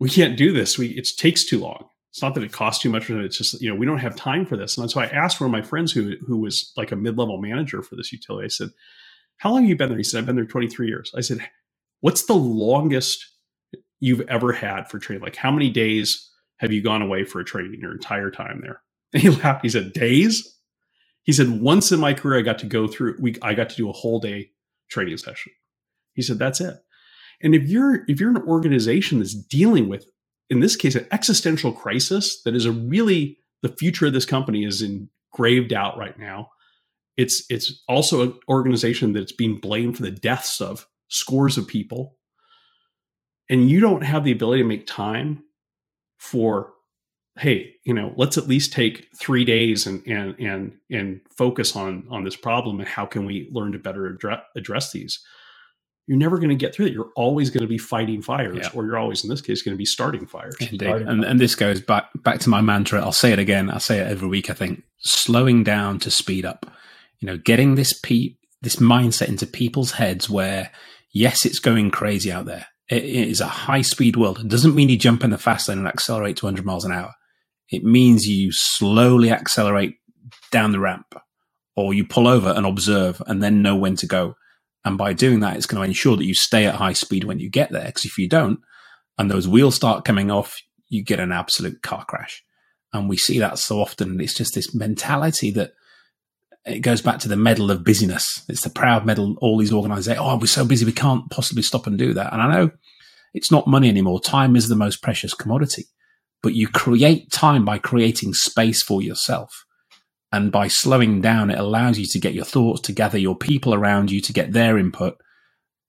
we 0.00 0.08
can't 0.08 0.36
do 0.36 0.52
this 0.52 0.78
we 0.78 0.88
it 0.88 1.08
takes 1.16 1.44
too 1.44 1.58
long 1.58 1.88
it's 2.10 2.22
not 2.22 2.34
that 2.34 2.44
it 2.44 2.52
costs 2.52 2.82
too 2.82 2.90
much 2.90 3.08
it's 3.10 3.38
just 3.38 3.60
you 3.60 3.68
know 3.68 3.74
we 3.74 3.86
don't 3.86 3.98
have 3.98 4.16
time 4.16 4.44
for 4.44 4.56
this 4.56 4.76
and 4.76 4.90
so 4.90 5.00
i 5.00 5.06
asked 5.06 5.40
one 5.40 5.48
of 5.48 5.52
my 5.52 5.62
friends 5.62 5.92
who 5.92 6.14
who 6.26 6.38
was 6.38 6.72
like 6.76 6.92
a 6.92 6.96
mid-level 6.96 7.40
manager 7.40 7.82
for 7.82 7.96
this 7.96 8.12
utility 8.12 8.44
i 8.44 8.48
said 8.48 8.70
how 9.38 9.52
long 9.52 9.62
have 9.62 9.68
you 9.68 9.76
been 9.76 9.88
there? 9.88 9.98
He 9.98 10.04
said, 10.04 10.18
I've 10.18 10.26
been 10.26 10.36
there 10.36 10.44
23 10.44 10.88
years. 10.88 11.12
I 11.16 11.20
said, 11.20 11.38
What's 12.00 12.26
the 12.26 12.34
longest 12.34 13.26
you've 13.98 14.20
ever 14.28 14.52
had 14.52 14.88
for 14.88 14.98
training? 14.98 15.22
Like, 15.22 15.36
how 15.36 15.50
many 15.50 15.70
days 15.70 16.30
have 16.58 16.72
you 16.72 16.82
gone 16.82 17.02
away 17.02 17.24
for 17.24 17.40
a 17.40 17.44
training 17.44 17.78
your 17.80 17.92
entire 17.92 18.30
time 18.30 18.60
there? 18.62 18.82
And 19.12 19.22
he 19.22 19.30
laughed. 19.30 19.62
He 19.62 19.70
said, 19.70 19.94
Days? 19.94 20.57
He 21.22 21.32
said, 21.32 21.60
Once 21.60 21.92
in 21.92 22.00
my 22.00 22.14
career, 22.14 22.38
I 22.38 22.42
got 22.42 22.58
to 22.60 22.66
go 22.66 22.86
through, 22.86 23.16
we, 23.20 23.36
I 23.42 23.54
got 23.54 23.70
to 23.70 23.76
do 23.76 23.88
a 23.88 23.92
whole 23.92 24.20
day 24.20 24.50
training 24.90 25.18
session. 25.18 25.52
He 26.14 26.22
said, 26.22 26.38
That's 26.38 26.60
it. 26.60 26.76
And 27.42 27.54
if 27.54 27.64
you're 27.68 28.04
if 28.08 28.20
you're 28.20 28.30
an 28.30 28.48
organization 28.48 29.18
that's 29.18 29.34
dealing 29.34 29.88
with, 29.88 30.06
in 30.50 30.60
this 30.60 30.76
case, 30.76 30.94
an 30.94 31.06
existential 31.12 31.72
crisis 31.72 32.42
that 32.42 32.54
is 32.54 32.64
a 32.64 32.72
really 32.72 33.38
the 33.62 33.68
future 33.68 34.06
of 34.06 34.12
this 34.12 34.26
company 34.26 34.64
is 34.64 34.82
engraved 34.82 35.72
out 35.72 35.96
right 35.98 36.18
now 36.18 36.50
it's 37.18 37.44
it's 37.50 37.82
also 37.88 38.22
an 38.22 38.38
organization 38.48 39.12
that's 39.12 39.32
being 39.32 39.58
blamed 39.58 39.96
for 39.96 40.04
the 40.04 40.10
deaths 40.10 40.62
of 40.62 40.86
scores 41.08 41.58
of 41.58 41.66
people. 41.66 42.16
And 43.50 43.68
you 43.68 43.80
don't 43.80 44.04
have 44.04 44.24
the 44.24 44.32
ability 44.32 44.62
to 44.62 44.68
make 44.68 44.86
time 44.86 45.42
for 46.16 46.72
hey 47.38 47.74
you 47.84 47.94
know 47.94 48.12
let's 48.16 48.36
at 48.36 48.48
least 48.48 48.72
take 48.72 49.08
three 49.16 49.44
days 49.44 49.86
and 49.86 50.04
and 50.06 50.38
and 50.38 50.72
and 50.90 51.20
focus 51.36 51.76
on 51.76 52.06
on 52.10 52.24
this 52.24 52.36
problem 52.36 52.80
and 52.80 52.88
how 52.88 53.06
can 53.06 53.24
we 53.24 53.48
learn 53.52 53.72
to 53.72 53.78
better 53.78 54.06
address, 54.06 54.40
address 54.56 54.92
these. 54.92 55.20
You're 56.06 56.18
never 56.18 56.38
going 56.38 56.48
to 56.48 56.54
get 56.54 56.74
through 56.74 56.86
it 56.86 56.92
you're 56.92 57.12
always 57.16 57.50
going 57.50 57.62
to 57.62 57.68
be 57.68 57.78
fighting 57.78 58.22
fires 58.22 58.56
yeah. 58.62 58.70
or 58.74 58.84
you're 58.84 58.98
always 58.98 59.22
in 59.22 59.30
this 59.30 59.40
case 59.40 59.62
going 59.62 59.74
to 59.74 59.78
be 59.78 59.84
starting 59.84 60.26
fires. 60.26 60.56
Indeed. 60.58 60.82
And, 60.82 61.22
and 61.24 61.38
this 61.38 61.54
goes 61.54 61.80
back 61.80 62.10
back 62.22 62.40
to 62.40 62.48
my 62.48 62.60
mantra. 62.60 63.00
I'll 63.00 63.12
say 63.12 63.32
it 63.32 63.38
again. 63.38 63.70
I'll 63.70 63.80
say 63.80 63.98
it 63.98 64.06
every 64.06 64.28
week 64.28 64.50
i 64.50 64.54
think. 64.54 64.82
Slowing 64.98 65.64
down 65.64 65.98
to 66.00 66.10
speed 66.10 66.44
up. 66.44 66.66
You 67.20 67.26
know 67.26 67.36
getting 67.36 67.74
this 67.74 67.92
pe- 67.92 68.36
this 68.62 68.76
mindset 68.76 69.28
into 69.28 69.46
people's 69.46 69.92
heads 69.92 70.28
where 70.28 70.70
yes 71.12 71.44
it's 71.44 71.58
going 71.58 71.90
crazy 71.90 72.32
out 72.32 72.46
there. 72.46 72.66
It 72.88 73.04
is 73.04 73.42
a 73.42 73.46
high 73.46 73.82
speed 73.82 74.16
world. 74.16 74.38
It 74.38 74.48
doesn't 74.48 74.74
mean 74.74 74.88
you 74.88 74.96
jump 74.96 75.22
in 75.22 75.28
the 75.28 75.36
fast 75.36 75.68
lane 75.68 75.76
and 75.76 75.86
accelerate 75.86 76.38
to 76.38 76.46
100 76.46 76.64
miles 76.64 76.86
an 76.86 76.92
hour 76.92 77.14
it 77.70 77.84
means 77.84 78.26
you 78.26 78.50
slowly 78.52 79.30
accelerate 79.30 79.96
down 80.50 80.72
the 80.72 80.80
ramp 80.80 81.14
or 81.76 81.94
you 81.94 82.06
pull 82.06 82.26
over 82.26 82.50
and 82.50 82.66
observe 82.66 83.22
and 83.26 83.42
then 83.42 83.62
know 83.62 83.76
when 83.76 83.96
to 83.96 84.06
go. 84.06 84.34
And 84.84 84.96
by 84.96 85.12
doing 85.12 85.40
that, 85.40 85.56
it's 85.56 85.66
going 85.66 85.82
to 85.82 85.88
ensure 85.88 86.16
that 86.16 86.24
you 86.24 86.34
stay 86.34 86.66
at 86.66 86.76
high 86.76 86.94
speed 86.94 87.24
when 87.24 87.38
you 87.38 87.50
get 87.50 87.70
there. 87.70 87.84
Because 87.84 88.04
if 88.04 88.16
you 88.16 88.28
don't, 88.28 88.60
and 89.18 89.30
those 89.30 89.48
wheels 89.48 89.74
start 89.74 90.04
coming 90.04 90.30
off, 90.30 90.56
you 90.88 91.02
get 91.04 91.20
an 91.20 91.32
absolute 91.32 91.82
car 91.82 92.04
crash. 92.04 92.42
And 92.92 93.08
we 93.08 93.16
see 93.16 93.38
that 93.40 93.58
so 93.58 93.80
often. 93.80 94.20
It's 94.20 94.34
just 94.34 94.54
this 94.54 94.74
mentality 94.74 95.50
that 95.52 95.72
it 96.64 96.80
goes 96.80 97.02
back 97.02 97.18
to 97.20 97.28
the 97.28 97.36
medal 97.36 97.70
of 97.70 97.84
busyness. 97.84 98.44
It's 98.48 98.62
the 98.62 98.70
proud 98.70 99.04
medal. 99.04 99.36
All 99.40 99.58
these 99.58 99.72
organizations, 99.72 100.20
oh, 100.20 100.38
we're 100.38 100.46
so 100.46 100.64
busy, 100.64 100.86
we 100.86 100.92
can't 100.92 101.28
possibly 101.30 101.62
stop 101.62 101.86
and 101.86 101.98
do 101.98 102.14
that. 102.14 102.32
And 102.32 102.40
I 102.40 102.52
know 102.52 102.70
it's 103.34 103.50
not 103.52 103.66
money 103.66 103.88
anymore. 103.88 104.20
Time 104.20 104.56
is 104.56 104.68
the 104.68 104.76
most 104.76 105.02
precious 105.02 105.34
commodity 105.34 105.84
but 106.42 106.54
you 106.54 106.68
create 106.68 107.30
time 107.30 107.64
by 107.64 107.78
creating 107.78 108.34
space 108.34 108.82
for 108.82 109.02
yourself. 109.02 109.64
And 110.30 110.52
by 110.52 110.68
slowing 110.68 111.20
down, 111.20 111.50
it 111.50 111.58
allows 111.58 111.98
you 111.98 112.06
to 112.06 112.18
get 112.18 112.34
your 112.34 112.44
thoughts, 112.44 112.82
to 112.82 112.92
gather 112.92 113.18
your 113.18 113.36
people 113.36 113.74
around 113.74 114.10
you, 114.10 114.20
to 114.20 114.32
get 114.32 114.52
their 114.52 114.76
input, 114.76 115.16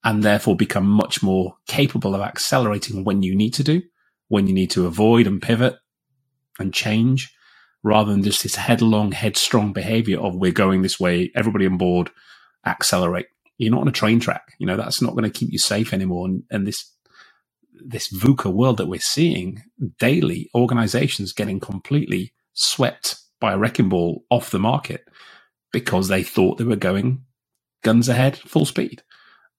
and 0.04 0.24
therefore 0.24 0.56
become 0.56 0.88
much 0.88 1.22
more 1.22 1.56
capable 1.68 2.16
of 2.16 2.22
accelerating 2.22 3.04
when 3.04 3.22
you 3.22 3.36
need 3.36 3.54
to 3.56 3.64
do, 3.64 3.82
when 4.30 4.48
you 4.48 4.54
need 4.54 4.72
to 4.72 4.86
avoid 4.86 5.28
and 5.28 5.42
pivot 5.42 5.76
and 6.58 6.74
change, 6.74 7.34
rather 7.84 8.12
than 8.12 8.24
just 8.24 8.44
this 8.44 8.56
headlong, 8.56 9.12
headstrong 9.12 9.74
behavior 9.74 10.20
of 10.20 10.36
we're 10.36 10.52
going 10.52 10.82
this 10.82 11.00
way, 11.00 11.32
everybody 11.36 11.66
on 11.66 11.78
board, 11.78 12.10
accelerate. 12.66 13.28
You're 13.58 13.72
not 13.72 13.82
on 13.82 13.88
a 13.90 13.92
train 13.92 14.22
track. 14.22 14.54
You 14.58 14.68
know, 14.68 14.78
that's 14.78 15.02
not 15.02 15.12
going 15.12 15.30
to 15.30 15.38
keep 15.38 15.52
you 15.52 15.60
safe 15.60 15.94
anymore. 15.94 16.28
And, 16.28 16.44
and 16.50 16.66
this 16.66 16.94
this 17.84 18.12
VUCA 18.14 18.52
world 18.52 18.78
that 18.78 18.88
we're 18.88 19.00
seeing 19.00 19.64
daily, 20.00 20.50
organizations 20.56 21.34
getting 21.34 21.60
completely 21.60 22.34
swept 22.54 23.16
by 23.40 23.54
a 23.54 23.58
wrecking 23.58 23.90
ball 23.90 24.24
off 24.30 24.52
the 24.52 24.60
market 24.60 25.06
because 25.72 26.08
they 26.08 26.24
thought 26.24 26.58
they 26.58 26.64
were 26.64 26.76
going 26.76 27.24
guns 27.84 28.10
ahead, 28.10 28.38
full 28.38 28.66
speed. 28.66 29.04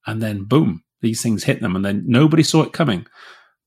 And 0.07 0.23
then 0.23 0.45
boom, 0.45 0.83
these 1.01 1.23
things 1.23 1.45
hit 1.45 1.61
them. 1.61 1.77
And 1.77 1.85
then 1.85 2.05
nobody 2.07 2.43
saw 2.43 2.63
it 2.63 2.73
coming, 2.73 3.07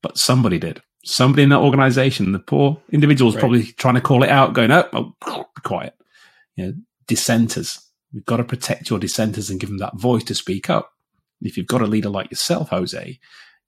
but 0.01 0.17
somebody 0.17 0.59
did. 0.59 0.81
Somebody 1.05 1.43
in 1.43 1.49
that 1.49 1.59
organization, 1.59 2.31
the 2.31 2.39
poor 2.39 2.81
individual 2.91 3.29
is 3.29 3.35
right. 3.35 3.41
probably 3.41 3.63
trying 3.63 3.95
to 3.95 4.01
call 4.01 4.23
it 4.23 4.29
out, 4.29 4.53
going, 4.53 4.71
oh, 4.71 4.87
oh 4.93 5.45
be 5.55 5.61
quiet. 5.63 5.95
You 6.55 6.65
know, 6.65 6.73
dissenters. 7.07 7.79
We've 8.13 8.25
got 8.25 8.37
to 8.37 8.43
protect 8.43 8.89
your 8.89 8.99
dissenters 8.99 9.49
and 9.49 9.59
give 9.59 9.69
them 9.69 9.79
that 9.79 9.99
voice 9.99 10.23
to 10.25 10.35
speak 10.35 10.69
up. 10.69 10.91
If 11.41 11.57
you've 11.57 11.67
got 11.67 11.81
a 11.81 11.87
leader 11.87 12.09
like 12.09 12.31
yourself, 12.31 12.69
Jose, 12.69 13.19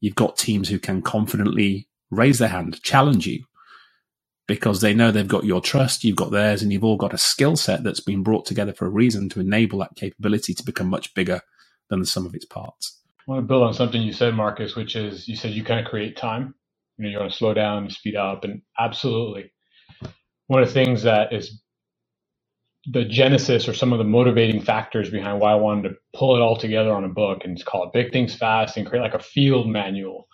you've 0.05 0.13
got 0.13 0.37
teams 0.37 0.69
who 0.69 0.77
can 0.77 1.01
confidently 1.01 1.87
raise 2.11 2.37
their 2.37 2.49
hand, 2.49 2.79
challenge 2.83 3.25
you, 3.25 3.43
because 4.47 4.79
they 4.79 4.93
know 4.93 5.09
they've 5.09 5.27
got 5.27 5.45
your 5.45 5.59
trust, 5.59 6.03
you've 6.03 6.15
got 6.15 6.29
theirs, 6.29 6.61
and 6.61 6.71
you've 6.71 6.83
all 6.83 6.95
got 6.95 7.11
a 7.11 7.17
skill 7.17 7.55
set 7.55 7.83
that's 7.83 8.01
been 8.01 8.21
brought 8.21 8.45
together 8.45 8.71
for 8.71 8.85
a 8.85 8.91
reason 8.91 9.29
to 9.29 9.39
enable 9.39 9.79
that 9.79 9.95
capability 9.95 10.53
to 10.53 10.63
become 10.63 10.87
much 10.87 11.11
bigger 11.15 11.41
than 11.89 11.99
the 11.99 12.05
sum 12.05 12.23
of 12.23 12.35
its 12.35 12.45
parts. 12.45 13.01
I 13.27 13.31
want 13.31 13.43
to 13.43 13.47
build 13.47 13.63
on 13.63 13.73
something 13.73 13.99
you 13.99 14.13
said, 14.13 14.35
Marcus, 14.35 14.75
which 14.75 14.95
is 14.95 15.27
you 15.27 15.35
said 15.35 15.53
you 15.53 15.63
kind 15.63 15.79
of 15.83 15.89
create 15.89 16.15
time. 16.15 16.53
You 16.99 17.05
know, 17.05 17.09
you 17.09 17.17
want 17.17 17.31
to 17.31 17.37
slow 17.37 17.55
down, 17.55 17.89
speed 17.89 18.15
up, 18.15 18.43
and 18.43 18.61
absolutely. 18.77 19.51
One 20.45 20.61
of 20.61 20.67
the 20.67 20.73
things 20.75 21.01
that 21.01 21.33
is 21.33 21.63
the 22.91 23.05
genesis 23.05 23.67
or 23.69 23.73
some 23.73 23.93
of 23.93 23.99
the 23.99 24.05
motivating 24.05 24.61
factors 24.61 25.09
behind 25.09 25.39
why 25.41 25.53
I 25.53 25.55
wanted 25.55 25.89
to 25.89 25.95
pull 26.15 26.35
it 26.35 26.41
all 26.41 26.57
together 26.57 26.91
on 26.93 27.05
a 27.05 27.09
book 27.09 27.41
and 27.45 27.63
call 27.65 27.85
it 27.85 27.93
Big 27.93 28.11
Things 28.13 28.35
Fast 28.35 28.77
and 28.77 28.87
create 28.87 29.01
like 29.01 29.15
a 29.15 29.19
field 29.19 29.67
manual 29.69 30.27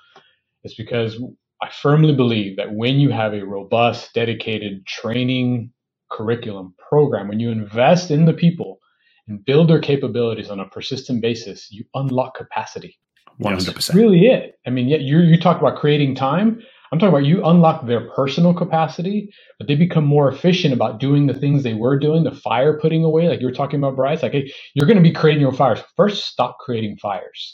is 0.65 0.75
because 0.75 1.21
I 1.61 1.69
firmly 1.71 2.15
believe 2.15 2.57
that 2.57 2.73
when 2.73 2.99
you 2.99 3.11
have 3.11 3.33
a 3.33 3.45
robust, 3.45 4.13
dedicated 4.13 4.85
training 4.87 5.71
curriculum 6.11 6.75
program, 6.89 7.27
when 7.27 7.39
you 7.39 7.51
invest 7.51 8.11
in 8.11 8.25
the 8.25 8.33
people 8.33 8.79
and 9.27 9.45
build 9.45 9.69
their 9.69 9.81
capabilities 9.81 10.49
on 10.49 10.59
a 10.59 10.67
persistent 10.69 11.21
basis, 11.21 11.69
you 11.71 11.85
unlock 11.95 12.35
capacity. 12.35 12.97
100%. 13.41 13.65
That's 13.65 13.93
really 13.93 14.27
it. 14.27 14.59
I 14.67 14.71
mean, 14.71 14.89
you 14.89 15.19
you 15.19 15.39
talk 15.39 15.59
about 15.61 15.77
creating 15.77 16.15
time. 16.15 16.61
I'm 16.91 16.99
talking 16.99 17.13
about 17.15 17.25
you 17.27 17.45
unlock 17.45 17.87
their 17.87 18.09
personal 18.11 18.55
capacity, 18.55 19.33
but 19.59 19.67
they 19.69 19.75
become 19.75 20.05
more 20.05 20.31
efficient 20.31 20.73
about 20.73 20.99
doing 20.99 21.27
the 21.27 21.35
things 21.35 21.63
they 21.63 21.75
were 21.75 21.99
doing, 21.99 22.25
the 22.25 22.31
fire 22.31 22.79
putting 22.79 23.05
away, 23.05 23.29
like 23.29 23.41
you 23.41 23.47
were 23.47 23.53
talking 23.53 23.79
about, 23.79 23.95
Bryce. 23.97 24.23
Like, 24.23 24.33
hey, 24.33 24.51
you're 24.75 24.87
going 24.87 24.97
to 24.97 25.03
be 25.03 25.13
creating 25.13 25.41
your 25.41 25.53
fires. 25.53 25.81
First, 25.97 26.25
stop 26.27 26.57
creating 26.59 26.97
fires. 26.97 27.53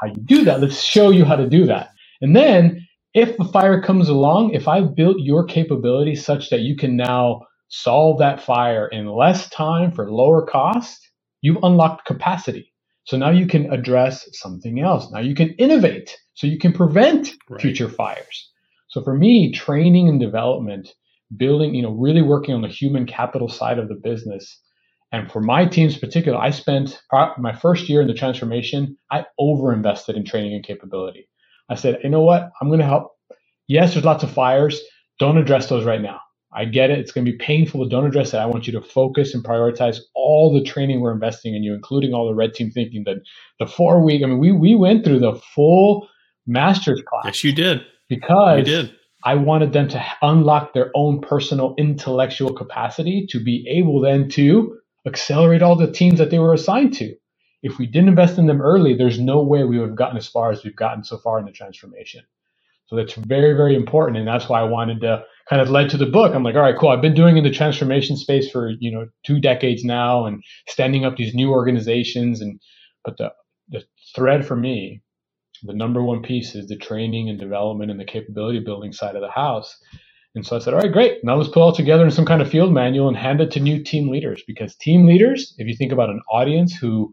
How 0.00 0.08
you 0.08 0.16
do 0.24 0.44
that? 0.46 0.60
Let's 0.62 0.82
show 0.82 1.10
you 1.10 1.24
how 1.26 1.36
to 1.36 1.48
do 1.48 1.66
that. 1.66 1.90
And 2.22 2.36
then, 2.36 2.86
if 3.14 3.36
the 3.38 3.46
fire 3.46 3.82
comes 3.82 4.08
along, 4.10 4.52
if 4.54 4.68
I've 4.68 4.96
built 4.96 5.18
your 5.20 5.44
capability 5.44 6.16
such 6.16 6.50
that 6.50 6.60
you 6.60 6.76
can 6.76 6.96
now 6.96 7.42
solve 7.70 8.20
that 8.20 8.42
fire 8.42 8.88
in 8.88 9.08
less 9.08 9.50
time 9.50 9.92
for 9.92 10.10
lower 10.12 10.46
cost, 10.46 11.00
you've 11.42 11.62
unlocked 11.64 12.06
capacity. 12.06 12.72
So 13.06 13.18
now 13.18 13.30
you 13.30 13.46
can 13.48 13.72
address 13.72 14.28
something 14.34 14.80
else. 14.80 15.10
Now 15.12 15.20
you 15.20 15.34
can 15.34 15.50
innovate 15.54 16.16
so 16.34 16.46
you 16.46 16.58
can 16.58 16.72
prevent 16.74 17.32
right. 17.50 17.60
future 17.62 17.88
fires. 17.88 18.49
So 18.90 19.02
for 19.02 19.14
me, 19.14 19.52
training 19.52 20.08
and 20.08 20.20
development, 20.20 20.88
building, 21.36 21.74
you 21.74 21.82
know, 21.82 21.92
really 21.92 22.22
working 22.22 22.54
on 22.54 22.62
the 22.62 22.68
human 22.68 23.06
capital 23.06 23.48
side 23.48 23.78
of 23.78 23.88
the 23.88 23.94
business. 23.94 24.60
And 25.12 25.30
for 25.30 25.40
my 25.40 25.64
teams 25.64 25.94
in 25.94 26.00
particular, 26.00 26.38
I 26.38 26.50
spent 26.50 27.00
my 27.38 27.54
first 27.54 27.88
year 27.88 28.00
in 28.00 28.08
the 28.08 28.14
transformation, 28.14 28.96
I 29.10 29.26
over 29.38 29.72
invested 29.72 30.16
in 30.16 30.24
training 30.24 30.54
and 30.54 30.64
capability. 30.64 31.28
I 31.68 31.76
said, 31.76 32.00
you 32.02 32.10
know 32.10 32.22
what? 32.22 32.50
I'm 32.60 32.68
going 32.68 32.80
to 32.80 32.86
help. 32.86 33.12
Yes, 33.68 33.92
there's 33.92 34.04
lots 34.04 34.24
of 34.24 34.32
fires. 34.32 34.80
Don't 35.20 35.38
address 35.38 35.68
those 35.68 35.84
right 35.84 36.00
now. 36.00 36.20
I 36.52 36.64
get 36.64 36.90
it. 36.90 36.98
It's 36.98 37.12
going 37.12 37.24
to 37.24 37.30
be 37.30 37.38
painful. 37.38 37.80
But 37.80 37.90
don't 37.90 38.06
address 38.06 38.34
it. 38.34 38.38
I 38.38 38.46
want 38.46 38.66
you 38.66 38.72
to 38.72 38.80
focus 38.80 39.34
and 39.34 39.44
prioritize 39.44 39.98
all 40.16 40.52
the 40.52 40.64
training 40.64 41.00
we're 41.00 41.12
investing 41.12 41.54
in 41.54 41.62
you, 41.62 41.74
including 41.74 42.12
all 42.12 42.26
the 42.26 42.34
red 42.34 42.54
team 42.54 42.72
thinking 42.72 43.04
that 43.06 43.18
the 43.60 43.68
four 43.68 44.04
week, 44.04 44.24
I 44.24 44.26
mean, 44.26 44.38
we, 44.38 44.50
we 44.50 44.74
went 44.74 45.04
through 45.04 45.20
the 45.20 45.40
full 45.54 46.08
master's 46.48 47.02
class. 47.02 47.26
Yes, 47.26 47.44
you 47.44 47.52
did 47.52 47.84
because 48.10 48.90
I 49.24 49.36
wanted 49.36 49.74
them 49.74 49.88
to 49.90 50.04
unlock 50.22 50.74
their 50.74 50.92
own 50.96 51.22
personal 51.22 51.76
intellectual 51.78 52.54
capacity 52.54 53.28
to 53.30 53.44
be 53.44 53.66
able 53.70 54.02
then 54.02 54.30
to 54.30 54.78
accelerate 55.06 55.62
all 55.62 55.76
the 55.76 55.92
teams 55.92 56.18
that 56.20 56.30
they 56.30 56.40
were 56.40 56.54
assigned 56.54 56.94
to. 56.96 57.16
If 57.64 57.78
we 57.78 57.86
didn't 57.86 58.10
invest 58.10 58.38
in 58.38 58.48
them 58.48 58.62
early, 58.62 58.96
there's 58.96 59.20
no 59.20 59.42
way 59.42 59.64
we 59.64 59.80
would 59.80 59.90
have 59.90 59.98
gotten 59.98 60.18
as 60.18 60.28
far 60.28 60.52
as 60.52 60.64
we've 60.64 60.76
gotten 60.76 61.04
so 61.04 61.18
far 61.18 61.40
in 61.40 61.46
the 61.46 61.52
transformation. 61.52 62.24
So 62.88 62.96
that's 62.96 63.14
very, 63.14 63.54
very 63.54 63.76
important. 63.76 64.18
And 64.18 64.28
that's 64.28 64.48
why 64.48 64.60
I 64.60 64.64
wanted 64.64 65.02
to 65.02 65.24
kind 65.50 65.62
of 65.62 65.70
led 65.70 65.90
to 65.90 65.98
the 65.98 66.06
book. 66.06 66.34
I'm 66.34 66.44
like, 66.44 66.56
all 66.56 66.62
right, 66.62 66.76
cool. 66.78 66.90
I've 66.90 67.02
been 67.02 67.14
doing 67.14 67.38
in 67.38 67.44
the 67.44 67.52
transformation 67.52 68.16
space 68.16 68.50
for, 68.50 68.72
you 68.80 68.92
know, 68.92 69.08
two 69.26 69.40
decades 69.40 69.84
now 69.84 70.26
and 70.26 70.42
standing 70.68 71.06
up 71.06 71.16
these 71.16 71.34
new 71.34 71.50
organizations. 71.52 72.42
And, 72.42 72.60
but 73.04 73.18
the, 73.18 73.32
the 73.70 73.84
thread 74.16 74.46
for 74.46 74.56
me 74.56 75.02
the 75.62 75.74
number 75.74 76.02
one 76.02 76.22
piece 76.22 76.54
is 76.54 76.66
the 76.68 76.76
training 76.76 77.28
and 77.28 77.38
development 77.38 77.90
and 77.90 78.00
the 78.00 78.04
capability 78.04 78.60
building 78.60 78.92
side 78.92 79.16
of 79.16 79.22
the 79.22 79.30
house. 79.30 79.76
And 80.34 80.46
so 80.46 80.56
I 80.56 80.58
said, 80.60 80.74
all 80.74 80.80
right, 80.80 80.92
great. 80.92 81.24
Now 81.24 81.36
let's 81.36 81.48
put 81.48 81.60
all 81.60 81.74
together 81.74 82.04
in 82.04 82.10
some 82.10 82.24
kind 82.24 82.40
of 82.40 82.48
field 82.50 82.72
manual 82.72 83.08
and 83.08 83.16
hand 83.16 83.40
it 83.40 83.50
to 83.52 83.60
new 83.60 83.82
team 83.82 84.08
leaders. 84.08 84.42
Because 84.46 84.76
team 84.76 85.06
leaders, 85.06 85.54
if 85.58 85.66
you 85.66 85.74
think 85.76 85.92
about 85.92 86.08
an 86.08 86.20
audience 86.30 86.74
who 86.74 87.12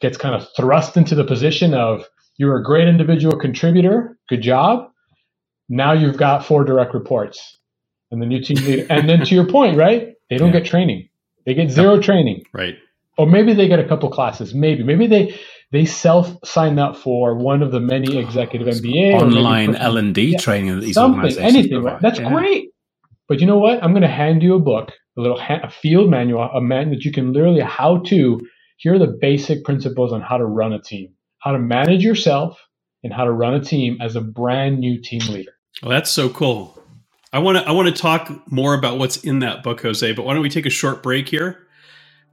gets 0.00 0.16
kind 0.18 0.34
of 0.34 0.48
thrust 0.56 0.96
into 0.96 1.14
the 1.14 1.24
position 1.24 1.74
of 1.74 2.04
you're 2.36 2.56
a 2.56 2.62
great 2.62 2.88
individual 2.88 3.38
contributor, 3.38 4.18
good 4.28 4.42
job. 4.42 4.90
Now 5.68 5.92
you've 5.92 6.16
got 6.16 6.44
four 6.44 6.64
direct 6.64 6.94
reports. 6.94 7.58
And 8.10 8.20
the 8.20 8.26
new 8.26 8.42
team 8.42 8.56
leader. 8.66 8.86
and 8.90 9.08
then 9.08 9.24
to 9.24 9.34
your 9.34 9.46
point, 9.46 9.76
right? 9.76 10.14
They 10.28 10.36
don't 10.36 10.52
yeah. 10.52 10.60
get 10.60 10.66
training. 10.68 11.08
They 11.46 11.54
get 11.54 11.70
zero 11.70 12.00
training. 12.00 12.42
Right. 12.52 12.74
Or 13.18 13.26
maybe 13.26 13.54
they 13.54 13.68
get 13.68 13.78
a 13.78 13.86
couple 13.86 14.10
classes. 14.10 14.52
Maybe. 14.54 14.82
Maybe 14.82 15.06
they 15.06 15.38
they 15.72 15.86
self 15.86 16.36
sign 16.44 16.78
up 16.78 16.96
for 16.96 17.34
one 17.34 17.62
of 17.62 17.72
the 17.72 17.80
many 17.80 18.18
executive 18.18 18.68
MBA 18.68 19.20
online 19.20 19.74
L 19.74 19.96
and 19.96 20.14
D 20.14 20.36
training 20.36 20.74
that 20.76 20.82
these 20.82 20.94
something, 20.94 21.20
organizations 21.20 21.54
anything. 21.54 21.82
Provide. 21.82 22.02
That's 22.02 22.20
yeah. 22.20 22.28
great. 22.30 22.68
But 23.28 23.40
you 23.40 23.46
know 23.46 23.58
what? 23.58 23.82
I'm 23.82 23.92
going 23.92 24.02
to 24.02 24.08
hand 24.08 24.42
you 24.42 24.54
a 24.54 24.58
book, 24.58 24.92
a 25.16 25.20
little 25.20 25.40
ha- 25.40 25.60
a 25.62 25.70
field 25.70 26.10
manual, 26.10 26.42
a 26.42 26.60
man 26.60 26.90
that 26.90 27.04
you 27.04 27.10
can 27.10 27.32
literally 27.32 27.60
how 27.60 27.98
to. 28.06 28.40
Here 28.76 28.94
are 28.94 28.98
the 28.98 29.16
basic 29.20 29.64
principles 29.64 30.12
on 30.12 30.20
how 30.20 30.36
to 30.36 30.44
run 30.44 30.72
a 30.72 30.80
team, 30.80 31.14
how 31.38 31.52
to 31.52 31.58
manage 31.58 32.04
yourself, 32.04 32.60
and 33.02 33.12
how 33.12 33.24
to 33.24 33.32
run 33.32 33.54
a 33.54 33.60
team 33.60 33.96
as 34.00 34.16
a 34.16 34.20
brand 34.20 34.78
new 34.78 35.00
team 35.00 35.22
leader. 35.28 35.52
Well, 35.82 35.90
that's 35.90 36.10
so 36.10 36.28
cool. 36.28 36.78
I 37.32 37.38
want 37.38 37.56
to 37.56 37.66
I 37.66 37.72
want 37.72 37.88
to 37.88 38.00
talk 38.02 38.30
more 38.52 38.74
about 38.74 38.98
what's 38.98 39.16
in 39.18 39.38
that 39.38 39.62
book, 39.62 39.80
Jose. 39.80 40.12
But 40.12 40.26
why 40.26 40.34
don't 40.34 40.42
we 40.42 40.50
take 40.50 40.66
a 40.66 40.70
short 40.70 41.02
break 41.02 41.28
here? 41.28 41.66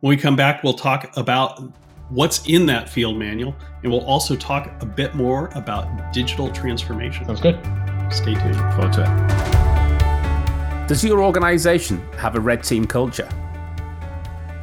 When 0.02 0.10
we 0.10 0.18
come 0.18 0.36
back, 0.36 0.64
we'll 0.64 0.74
talk 0.74 1.16
about 1.16 1.62
what's 2.10 2.46
in 2.48 2.66
that 2.66 2.90
field 2.90 3.18
manual, 3.18 3.56
and 3.84 3.92
we'll 3.92 4.06
also 4.06 4.36
talk 4.36 4.72
a 4.82 4.86
bit 4.86 5.16
more 5.16 5.50
about 5.56 6.12
digital 6.12 6.52
transformation. 6.52 7.26
Sounds 7.26 7.42
good. 7.42 7.60
Stay 8.12 8.34
tuned. 8.34 8.56
Look 8.56 8.74
forward 8.74 8.94
to 8.94 9.04
it. 9.04 10.88
Does 10.88 11.04
your 11.04 11.24
organization 11.24 12.02
have 12.18 12.36
a 12.36 12.40
red 12.40 12.64
team 12.64 12.86
culture? 12.86 13.30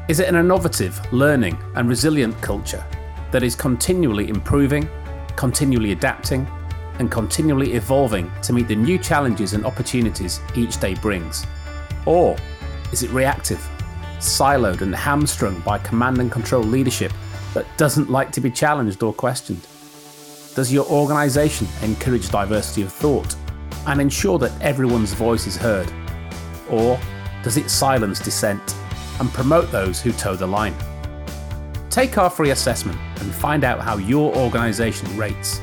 Is 0.09 0.19
it 0.21 0.29
an 0.29 0.35
innovative, 0.35 1.01
learning, 1.13 1.57
and 1.77 1.89
resilient 1.89 2.41
culture 2.41 2.85
that 3.31 3.43
is 3.43 3.55
continually 3.55 4.29
improving, 4.29 4.89
continually 5.37 5.93
adapting, 5.93 6.47
and 6.99 7.11
continually 7.11 7.75
evolving 7.75 8.31
to 8.43 8.53
meet 8.53 8.67
the 8.69 8.75
new 8.75 8.99
challenges 8.99 9.53
and 9.53 9.65
opportunities 9.65 10.41
each 10.57 10.81
day 10.81 10.95
brings? 10.95 11.47
Or 12.07 12.37
is 12.93 13.03
it 13.03 13.11
reactive, 13.11 13.59
siloed, 14.19 14.81
and 14.81 14.95
hamstrung 14.95 15.61
by 15.61 15.79
command 15.79 16.19
and 16.19 16.33
control 16.33 16.63
leadership 16.63 17.13
that 17.55 17.67
doesn't 17.77 18.11
like 18.11 18.33
to 18.33 18.41
be 18.41 18.51
challenged 18.51 19.03
or 19.03 19.13
questioned? 19.13 19.67
Does 20.55 20.73
your 20.73 20.87
organization 20.87 21.67
encourage 21.83 22.31
diversity 22.31 22.83
of 22.83 22.93
thought 22.93 23.37
and 23.87 24.01
ensure 24.01 24.39
that 24.39 24.59
everyone's 24.63 25.13
voice 25.13 25.47
is 25.47 25.57
heard? 25.57 25.93
Or 26.71 26.99
does 27.43 27.57
it 27.57 27.71
silence 27.71 28.19
dissent 28.21 28.75
and 29.21 29.33
promote 29.33 29.71
those 29.71 30.01
who 30.01 30.13
toe 30.13 30.35
the 30.35 30.47
line? 30.47 30.75
Take 31.91 32.19
our 32.19 32.31
free 32.31 32.51
assessment 32.51 32.99
and 33.21 33.33
find 33.35 33.65
out 33.65 33.81
how 33.81 33.99
your 33.99 34.35
organization 34.37 35.17
rates. 35.17 35.61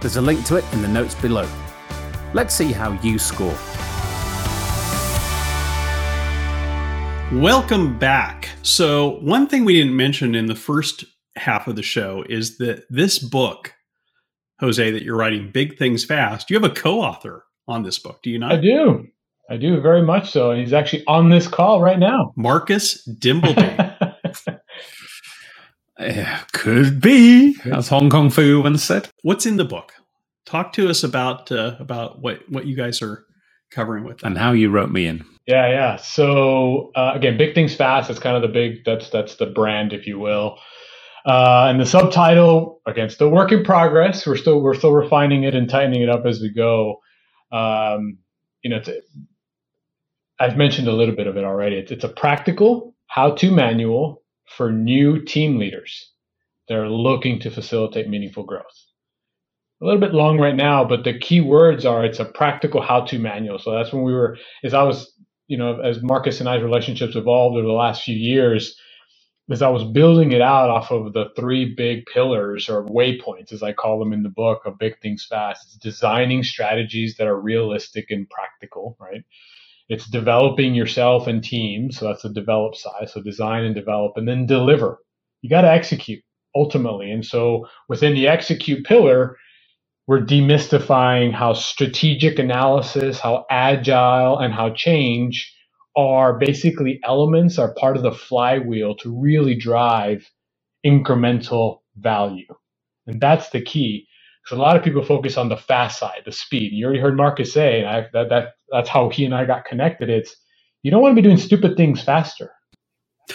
There's 0.00 0.16
a 0.16 0.20
link 0.20 0.44
to 0.46 0.56
it 0.56 0.64
in 0.72 0.82
the 0.82 0.88
notes 0.88 1.14
below. 1.14 1.48
Let's 2.34 2.54
see 2.54 2.72
how 2.72 2.92
you 3.02 3.18
score. 3.18 3.56
Welcome 7.32 7.98
back. 7.98 8.50
So, 8.62 9.18
one 9.20 9.46
thing 9.46 9.64
we 9.64 9.74
didn't 9.74 9.96
mention 9.96 10.34
in 10.34 10.46
the 10.46 10.54
first 10.54 11.04
half 11.36 11.66
of 11.66 11.76
the 11.76 11.82
show 11.82 12.24
is 12.28 12.58
that 12.58 12.84
this 12.90 13.18
book, 13.18 13.74
Jose, 14.60 14.90
that 14.90 15.02
you're 15.02 15.16
writing, 15.16 15.50
Big 15.50 15.78
Things 15.78 16.04
Fast, 16.04 16.50
you 16.50 16.56
have 16.60 16.70
a 16.70 16.74
co 16.74 17.00
author 17.00 17.44
on 17.66 17.82
this 17.82 17.98
book, 17.98 18.22
do 18.22 18.30
you 18.30 18.38
not? 18.38 18.52
I 18.52 18.56
do. 18.56 19.06
I 19.50 19.56
do 19.56 19.80
very 19.80 20.02
much 20.02 20.30
so. 20.30 20.50
And 20.50 20.60
he's 20.60 20.72
actually 20.72 21.04
on 21.06 21.28
this 21.28 21.46
call 21.46 21.80
right 21.80 21.98
now. 21.98 22.32
Marcus 22.36 23.06
Dimbleby. 23.06 23.94
Yeah, 25.98 26.40
could 26.52 27.00
be, 27.00 27.56
as 27.64 27.88
Hong 27.88 28.10
Kong 28.10 28.30
Fu 28.30 28.62
once 28.62 28.82
said. 28.82 29.08
What's 29.22 29.46
in 29.46 29.56
the 29.56 29.64
book? 29.64 29.92
Talk 30.44 30.72
to 30.74 30.88
us 30.88 31.02
about 31.04 31.50
uh, 31.50 31.76
about 31.78 32.20
what 32.20 32.40
what 32.50 32.66
you 32.66 32.76
guys 32.76 33.00
are 33.00 33.24
covering 33.70 34.04
with 34.04 34.18
that. 34.18 34.26
And 34.26 34.38
how 34.38 34.52
you 34.52 34.70
wrote 34.70 34.90
me 34.90 35.06
in. 35.06 35.24
Yeah, 35.46 35.68
yeah. 35.68 35.96
So 35.96 36.90
uh, 36.94 37.12
again, 37.14 37.36
big 37.36 37.54
things 37.54 37.74
fast. 37.74 38.08
That's 38.08 38.20
kind 38.20 38.36
of 38.36 38.42
the 38.42 38.48
big. 38.48 38.84
That's 38.84 39.10
that's 39.10 39.36
the 39.36 39.46
brand, 39.46 39.92
if 39.92 40.06
you 40.06 40.18
will. 40.18 40.58
Uh, 41.24 41.66
and 41.70 41.80
the 41.80 41.86
subtitle 41.86 42.82
again, 42.86 43.08
still 43.08 43.30
work 43.30 43.52
in 43.52 43.64
progress. 43.64 44.26
We're 44.26 44.36
still 44.36 44.60
we're 44.60 44.74
still 44.74 44.92
refining 44.92 45.44
it 45.44 45.54
and 45.54 45.68
tightening 45.68 46.02
it 46.02 46.08
up 46.08 46.26
as 46.26 46.40
we 46.40 46.52
go. 46.52 47.00
Um, 47.50 48.18
you 48.62 48.70
know, 48.70 48.80
I've 50.38 50.56
mentioned 50.56 50.88
a 50.88 50.92
little 50.92 51.14
bit 51.14 51.26
of 51.26 51.36
it 51.36 51.44
already. 51.44 51.76
It's, 51.76 51.92
it's 51.92 52.04
a 52.04 52.08
practical 52.08 52.94
how-to 53.06 53.50
manual 53.50 54.22
for 54.56 54.72
new 54.72 55.22
team 55.24 55.58
leaders 55.58 56.10
that 56.68 56.76
are 56.76 56.88
looking 56.88 57.40
to 57.40 57.50
facilitate 57.50 58.08
meaningful 58.08 58.44
growth. 58.44 58.64
A 59.80 59.84
little 59.84 60.00
bit 60.00 60.14
long 60.14 60.38
right 60.38 60.54
now, 60.56 60.84
but 60.84 61.04
the 61.04 61.18
key 61.18 61.40
words 61.40 61.84
are 61.84 62.04
it's 62.04 62.20
a 62.20 62.24
practical 62.24 62.80
how-to 62.80 63.18
manual. 63.18 63.58
So 63.58 63.72
that's 63.72 63.92
when 63.92 64.02
we 64.02 64.12
were, 64.12 64.38
as 64.62 64.74
I 64.74 64.82
was, 64.82 65.12
you 65.46 65.58
know, 65.58 65.80
as 65.80 66.02
Marcus 66.02 66.40
and 66.40 66.48
I's 66.48 66.62
relationships 66.62 67.16
evolved 67.16 67.56
over 67.56 67.66
the 67.66 67.72
last 67.72 68.02
few 68.02 68.16
years, 68.16 68.76
as 69.50 69.62
I 69.62 69.68
was 69.68 69.84
building 69.84 70.32
it 70.32 70.42
out 70.42 70.70
off 70.70 70.90
of 70.90 71.12
the 71.12 71.26
three 71.36 71.74
big 71.74 72.06
pillars 72.06 72.68
or 72.68 72.84
waypoints, 72.86 73.52
as 73.52 73.62
I 73.62 73.72
call 73.74 73.98
them 73.98 74.12
in 74.12 74.22
the 74.22 74.30
book 74.30 74.62
of 74.66 74.78
Big 74.78 75.00
Things 75.00 75.26
Fast. 75.28 75.66
It's 75.66 75.76
designing 75.76 76.42
strategies 76.44 77.16
that 77.18 77.26
are 77.28 77.40
realistic 77.40 78.06
and 78.10 78.28
practical, 78.30 78.96
right? 79.00 79.22
It's 79.88 80.08
developing 80.08 80.74
yourself 80.74 81.28
and 81.28 81.44
teams. 81.44 81.98
So 81.98 82.06
that's 82.08 82.22
the 82.22 82.30
develop 82.30 82.76
side. 82.76 83.10
So 83.10 83.22
design 83.22 83.64
and 83.64 83.74
develop 83.76 84.14
and 84.16 84.28
then 84.28 84.46
deliver. 84.46 84.98
You 85.42 85.50
got 85.50 85.62
to 85.62 85.72
execute 85.72 86.24
ultimately. 86.56 87.12
And 87.12 87.24
so 87.26 87.68
within 87.88 88.14
the 88.14 88.28
execute 88.28 88.84
pillar, 88.86 89.38
we're 90.08 90.20
demystifying 90.26 91.32
how 91.32 91.54
strategic 91.54 92.38
analysis, 92.38 93.20
how 93.20 93.46
agile, 93.50 94.38
and 94.38 94.54
how 94.54 94.70
change 94.72 95.53
are 95.96 96.38
basically 96.38 97.00
elements, 97.04 97.58
are 97.58 97.74
part 97.74 97.96
of 97.96 98.02
the 98.02 98.12
flywheel 98.12 98.96
to 98.96 99.16
really 99.16 99.54
drive 99.54 100.28
incremental 100.84 101.80
value. 101.96 102.46
And 103.06 103.20
that's 103.20 103.50
the 103.50 103.62
key. 103.62 104.06
Because 104.42 104.58
a 104.58 104.62
lot 104.62 104.76
of 104.76 104.82
people 104.82 105.02
focus 105.02 105.38
on 105.38 105.48
the 105.48 105.56
fast 105.56 105.98
side, 105.98 106.22
the 106.26 106.32
speed. 106.32 106.72
You 106.72 106.84
already 106.84 107.00
heard 107.00 107.16
Marcus 107.16 107.52
say, 107.52 107.80
and 107.80 107.88
I, 107.88 108.06
that, 108.12 108.28
that 108.28 108.48
that's 108.70 108.90
how 108.90 109.08
he 109.08 109.24
and 109.24 109.34
I 109.34 109.46
got 109.46 109.64
connected. 109.64 110.10
It's 110.10 110.36
you 110.82 110.90
don't 110.90 111.00
want 111.00 111.12
to 111.12 111.22
be 111.22 111.26
doing 111.26 111.38
stupid 111.38 111.76
things 111.78 112.02
faster. 112.02 112.52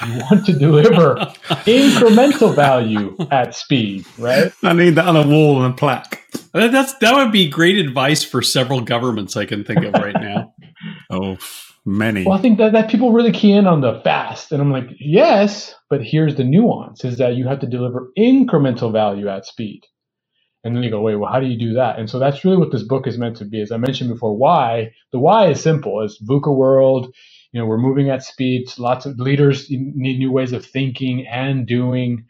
You 0.05 0.19
want 0.29 0.45
to 0.45 0.53
deliver 0.53 1.15
incremental 1.65 2.55
value 2.55 3.17
at 3.31 3.55
speed, 3.55 4.05
right? 4.19 4.53
I 4.63 4.73
need 4.73 4.91
that 4.91 5.07
on 5.07 5.15
a 5.15 5.27
wall 5.27 5.63
and 5.63 5.73
a 5.73 5.75
plaque. 5.75 6.23
That's 6.53 6.93
that 6.95 7.15
would 7.15 7.31
be 7.31 7.49
great 7.49 7.77
advice 7.77 8.23
for 8.23 8.43
several 8.43 8.81
governments 8.81 9.35
I 9.35 9.45
can 9.45 9.63
think 9.63 9.83
of 9.83 9.93
right 9.93 10.13
now. 10.13 10.53
oh, 11.09 11.37
many. 11.89 12.25
Well, 12.25 12.37
I 12.37 12.41
think 12.41 12.59
that, 12.59 12.73
that 12.73 12.91
people 12.91 13.13
really 13.13 13.31
key 13.33 13.53
in 13.53 13.67
on 13.67 13.81
the 13.81 14.01
fast, 14.03 14.51
and 14.51 14.61
I'm 14.61 14.71
like, 14.71 14.89
yes, 14.99 15.75
but 15.89 16.03
here's 16.03 16.35
the 16.35 16.45
nuance: 16.45 17.05
is 17.05 17.19
that 17.19 17.35
you 17.35 17.47
have 17.47 17.59
to 17.61 17.67
deliver 17.67 18.11
incremental 18.17 18.91
value 18.93 19.29
at 19.29 19.45
speed. 19.45 19.81
And 20.63 20.75
then 20.77 20.83
you 20.83 20.91
go, 20.91 21.01
wait, 21.01 21.17
well, 21.17 21.31
how 21.33 21.41
do 21.41 21.47
you 21.47 21.59
do 21.59 21.75
that? 21.75 21.99
And 21.99 22.11
so 22.11 22.19
that's 22.19 22.45
really 22.45 22.59
what 22.59 22.71
this 22.71 22.83
book 22.83 23.07
is 23.07 23.17
meant 23.17 23.37
to 23.39 23.45
be. 23.45 23.63
As 23.63 23.73
I 23.73 23.79
mentioned 23.79 24.11
before, 24.11 24.37
why? 24.37 24.91
The 25.13 25.19
why 25.19 25.49
is 25.51 25.61
simple. 25.63 26.03
It's 26.05 26.23
VUCA 26.23 26.55
world. 26.55 27.15
You 27.53 27.61
know, 27.61 27.67
we're 27.67 27.79
moving 27.79 28.11
at 28.11 28.23
speed. 28.23 28.67
Lots 28.79 29.07
of 29.07 29.19
leaders 29.19 29.71
need 29.71 30.19
new 30.19 30.31
ways 30.31 30.53
of 30.53 30.65
thinking 30.65 31.27
and 31.27 31.67
doing. 31.67 32.27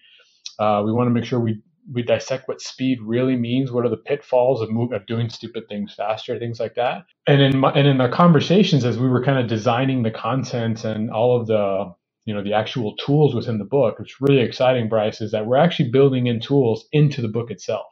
Uh, 0.60 0.84
we 0.86 0.93
want 0.93 1.08
to 1.08 1.12
make 1.13 1.26
sure 1.26 1.39
we 1.39 1.62
we 1.93 2.04
dissect 2.04 2.47
what 2.47 2.62
speed 2.62 2.99
really 3.02 3.36
means. 3.38 3.71
What 3.71 3.86
are 3.86 3.89
the 3.89 3.97
pitfalls 3.97 4.62
of, 4.62 4.69
of 4.93 5.06
doing 5.08 5.30
stupid 5.30 5.65
things 5.69 5.93
faster, 5.95 6.39
things 6.39 6.60
like 6.60 6.75
that. 6.75 7.06
And 7.28 7.41
in 7.41 7.60
my, 7.60 7.71
and 7.73 7.88
in 7.88 7.97
the 7.99 8.10
conversations 8.10 8.86
as 8.86 8.99
we 8.99 9.10
were 9.10 9.23
kind 9.23 9.39
of 9.39 9.47
designing 9.47 10.04
the 10.04 10.12
content 10.12 10.86
and 10.86 11.12
all 11.12 11.39
of 11.39 11.47
the 11.47 11.93
you 12.25 12.36
know 12.36 12.43
the 12.43 12.54
actual 12.54 12.95
tools 12.97 13.36
within 13.36 13.60
the 13.60 13.65
book, 13.65 13.97
it's 13.99 14.21
really 14.21 14.41
exciting, 14.41 14.89
Bryce, 14.89 15.21
is 15.21 15.32
that 15.32 15.47
we're 15.47 15.58
actually 15.58 15.91
building 15.91 16.28
in 16.28 16.41
tools 16.41 16.88
into 16.93 17.21
the 17.21 17.30
book 17.30 17.52
itself 17.52 17.88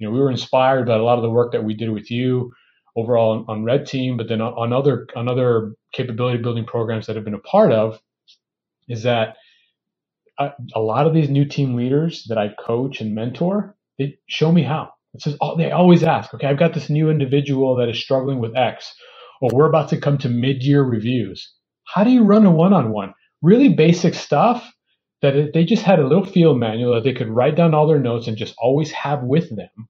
you 0.00 0.08
know, 0.08 0.14
we 0.14 0.20
were 0.20 0.32
inspired 0.32 0.88
by 0.88 0.96
a 0.96 1.02
lot 1.04 1.18
of 1.18 1.22
the 1.22 1.30
work 1.30 1.52
that 1.54 1.64
we 1.64 1.74
did 1.74 1.90
with 1.90 2.12
you 2.12 2.52
overall 2.96 3.32
on, 3.32 3.46
on 3.48 3.64
Red 3.64 3.86
Team, 3.86 4.18
but 4.18 4.28
then 4.28 4.42
on, 4.42 4.54
on 4.54 4.74
other 4.74 5.08
on 5.16 5.28
other 5.28 5.74
capability 5.94 6.42
building 6.42 6.66
programs 6.66 7.08
that 7.08 7.16
have 7.16 7.24
been 7.24 7.34
a 7.34 7.40
part 7.40 7.72
of, 7.72 8.00
is 8.88 9.04
that 9.04 9.36
a, 10.74 10.80
lot 10.80 11.06
of 11.06 11.14
these 11.14 11.30
new 11.30 11.44
team 11.44 11.74
leaders 11.74 12.24
that 12.28 12.38
I 12.38 12.50
coach 12.58 13.00
and 13.00 13.14
mentor, 13.14 13.76
they 13.98 14.18
show 14.28 14.52
me 14.52 14.62
how. 14.62 14.90
It 15.14 15.22
says 15.22 15.36
oh, 15.40 15.56
they 15.56 15.70
always 15.70 16.02
ask, 16.02 16.32
okay, 16.34 16.46
I've 16.46 16.58
got 16.58 16.74
this 16.74 16.90
new 16.90 17.10
individual 17.10 17.76
that 17.76 17.88
is 17.88 18.00
struggling 18.02 18.40
with 18.40 18.56
X, 18.56 18.94
or 19.40 19.50
we're 19.52 19.68
about 19.68 19.90
to 19.90 20.00
come 20.00 20.18
to 20.18 20.28
mid-year 20.28 20.82
reviews. 20.82 21.52
How 21.84 22.04
do 22.04 22.10
you 22.10 22.24
run 22.24 22.46
a 22.46 22.50
one-on-one? 22.50 23.14
Really 23.42 23.70
basic 23.70 24.14
stuff 24.14 24.72
that 25.22 25.52
they 25.54 25.64
just 25.64 25.82
had 25.82 25.98
a 25.98 26.06
little 26.06 26.24
field 26.24 26.58
manual 26.58 26.94
that 26.94 27.04
they 27.04 27.14
could 27.14 27.28
write 27.28 27.56
down 27.56 27.74
all 27.74 27.86
their 27.86 28.00
notes 28.00 28.26
and 28.28 28.36
just 28.36 28.54
always 28.58 28.90
have 28.92 29.22
with 29.22 29.54
them 29.54 29.88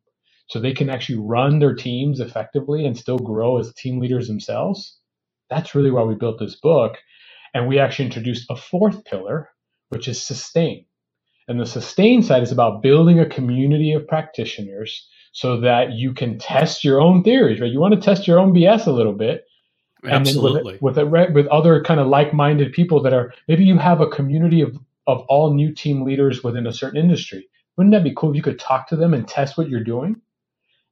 so 0.49 0.61
they 0.61 0.75
can 0.75 0.91
actually 0.91 1.19
run 1.19 1.59
their 1.59 1.75
teams 1.75 2.21
effectively 2.21 2.87
and 2.87 2.99
still 2.99 3.19
grow 3.19 3.59
as 3.59 3.73
team 3.75 4.01
leaders 4.01 4.29
themselves. 4.29 4.99
That's 5.51 5.75
really 5.75 5.91
why 5.91 6.03
we 6.03 6.15
built 6.15 6.39
this 6.39 6.57
book. 6.61 6.97
And 7.55 7.69
we 7.69 7.79
actually 7.79 8.07
introduced 8.07 8.47
a 8.51 8.57
fourth 8.57 9.05
pillar, 9.05 9.49
which 9.93 10.09
is 10.09 10.21
sustain. 10.21 10.87
And 11.49 11.61
the 11.61 11.67
sustain 11.67 12.23
side 12.23 12.43
is 12.43 12.53
about 12.53 12.83
building 12.83 13.21
a 13.21 13.27
community 13.27 13.93
of 13.93 14.09
practitioners 14.09 15.09
so 15.33 15.61
that 15.61 15.93
you 15.93 16.15
can 16.15 16.39
test 16.39 16.85
your 16.85 17.01
own 17.01 17.23
theories, 17.25 17.61
right? 17.61 17.71
You 17.71 17.81
want 17.81 17.95
to 17.95 18.01
test 18.01 18.27
your 18.29 18.39
own 18.41 18.55
BS 18.55 18.87
a 18.87 18.93
little 18.93 19.13
bit. 19.15 19.45
Absolutely. 20.05 20.79
with, 20.81 20.97
with, 20.99 21.31
with 21.33 21.47
other 21.49 21.83
kind 21.85 22.01
of 22.01 22.09
like-minded 22.09 22.73
people 22.73 23.03
that 23.03 23.13
are 23.13 23.33
maybe 23.49 23.65
you 23.65 23.79
have 23.79 24.01
a 24.01 24.09
community 24.09 24.63
of 24.63 24.77
of 25.07 25.21
all 25.29 25.55
new 25.55 25.75
team 25.75 26.05
leaders 26.05 26.45
within 26.45 26.67
a 26.67 26.73
certain 26.73 27.01
industry. 27.01 27.49
Wouldn't 27.77 27.93
that 27.95 28.05
be 28.05 28.15
cool 28.17 28.31
if 28.31 28.37
you 28.37 28.43
could 28.43 28.59
talk 28.59 28.89
to 28.89 28.97
them 28.97 29.15
and 29.15 29.27
test 29.29 29.59
what 29.59 29.69
you're 29.69 29.85
doing? 29.85 30.17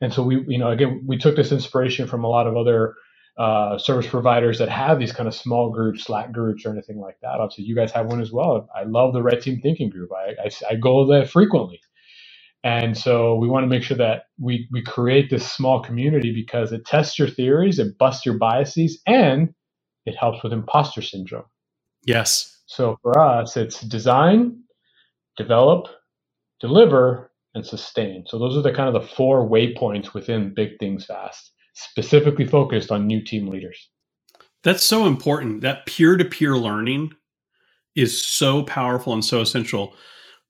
And 0.00 0.12
so 0.12 0.22
we, 0.22 0.44
you 0.48 0.58
know, 0.58 0.70
again, 0.70 1.02
we 1.06 1.18
took 1.18 1.36
this 1.36 1.52
inspiration 1.52 2.08
from 2.08 2.24
a 2.24 2.28
lot 2.28 2.46
of 2.46 2.56
other 2.56 2.94
uh, 3.38 3.78
service 3.78 4.06
providers 4.06 4.58
that 4.58 4.68
have 4.68 4.98
these 4.98 5.12
kind 5.12 5.28
of 5.28 5.34
small 5.34 5.70
groups, 5.70 6.04
Slack 6.04 6.32
groups, 6.32 6.66
or 6.66 6.70
anything 6.70 6.98
like 6.98 7.18
that. 7.22 7.40
Obviously, 7.40 7.64
you 7.64 7.74
guys 7.74 7.92
have 7.92 8.06
one 8.06 8.20
as 8.20 8.32
well. 8.32 8.68
I 8.76 8.84
love 8.84 9.12
the 9.14 9.22
Red 9.22 9.42
Team 9.42 9.60
Thinking 9.60 9.90
group. 9.90 10.10
I, 10.12 10.34
I, 10.44 10.50
I 10.72 10.74
go 10.76 11.06
there 11.06 11.26
frequently. 11.26 11.80
And 12.64 12.96
so 12.96 13.36
we 13.36 13.48
want 13.48 13.64
to 13.64 13.68
make 13.68 13.82
sure 13.82 13.96
that 13.96 14.24
we, 14.38 14.68
we 14.70 14.82
create 14.82 15.30
this 15.30 15.50
small 15.50 15.82
community 15.82 16.32
because 16.34 16.72
it 16.72 16.84
tests 16.84 17.18
your 17.18 17.28
theories, 17.28 17.78
it 17.78 17.96
busts 17.98 18.26
your 18.26 18.36
biases, 18.38 19.00
and 19.06 19.54
it 20.06 20.16
helps 20.16 20.42
with 20.42 20.52
imposter 20.52 21.02
syndrome. 21.02 21.44
Yes. 22.04 22.58
So 22.66 22.98
for 23.02 23.18
us, 23.18 23.56
it's 23.56 23.80
design, 23.82 24.62
develop, 25.36 25.88
deliver, 26.60 27.32
and 27.54 27.66
sustain. 27.66 28.24
So 28.26 28.38
those 28.38 28.56
are 28.56 28.62
the 28.62 28.72
kind 28.72 28.94
of 28.94 29.02
the 29.02 29.08
four 29.08 29.48
waypoints 29.48 30.14
within 30.14 30.54
Big 30.54 30.78
Things 30.78 31.06
Fast, 31.06 31.52
specifically 31.82 32.46
focused 32.46 32.90
on 32.90 33.06
new 33.06 33.22
team 33.22 33.46
leaders. 33.46 33.88
That's 34.62 34.84
so 34.84 35.06
important. 35.06 35.62
That 35.62 35.86
peer 35.86 36.16
to 36.16 36.24
peer 36.24 36.56
learning 36.56 37.12
is 37.94 38.24
so 38.24 38.62
powerful 38.62 39.12
and 39.12 39.24
so 39.24 39.40
essential. 39.40 39.94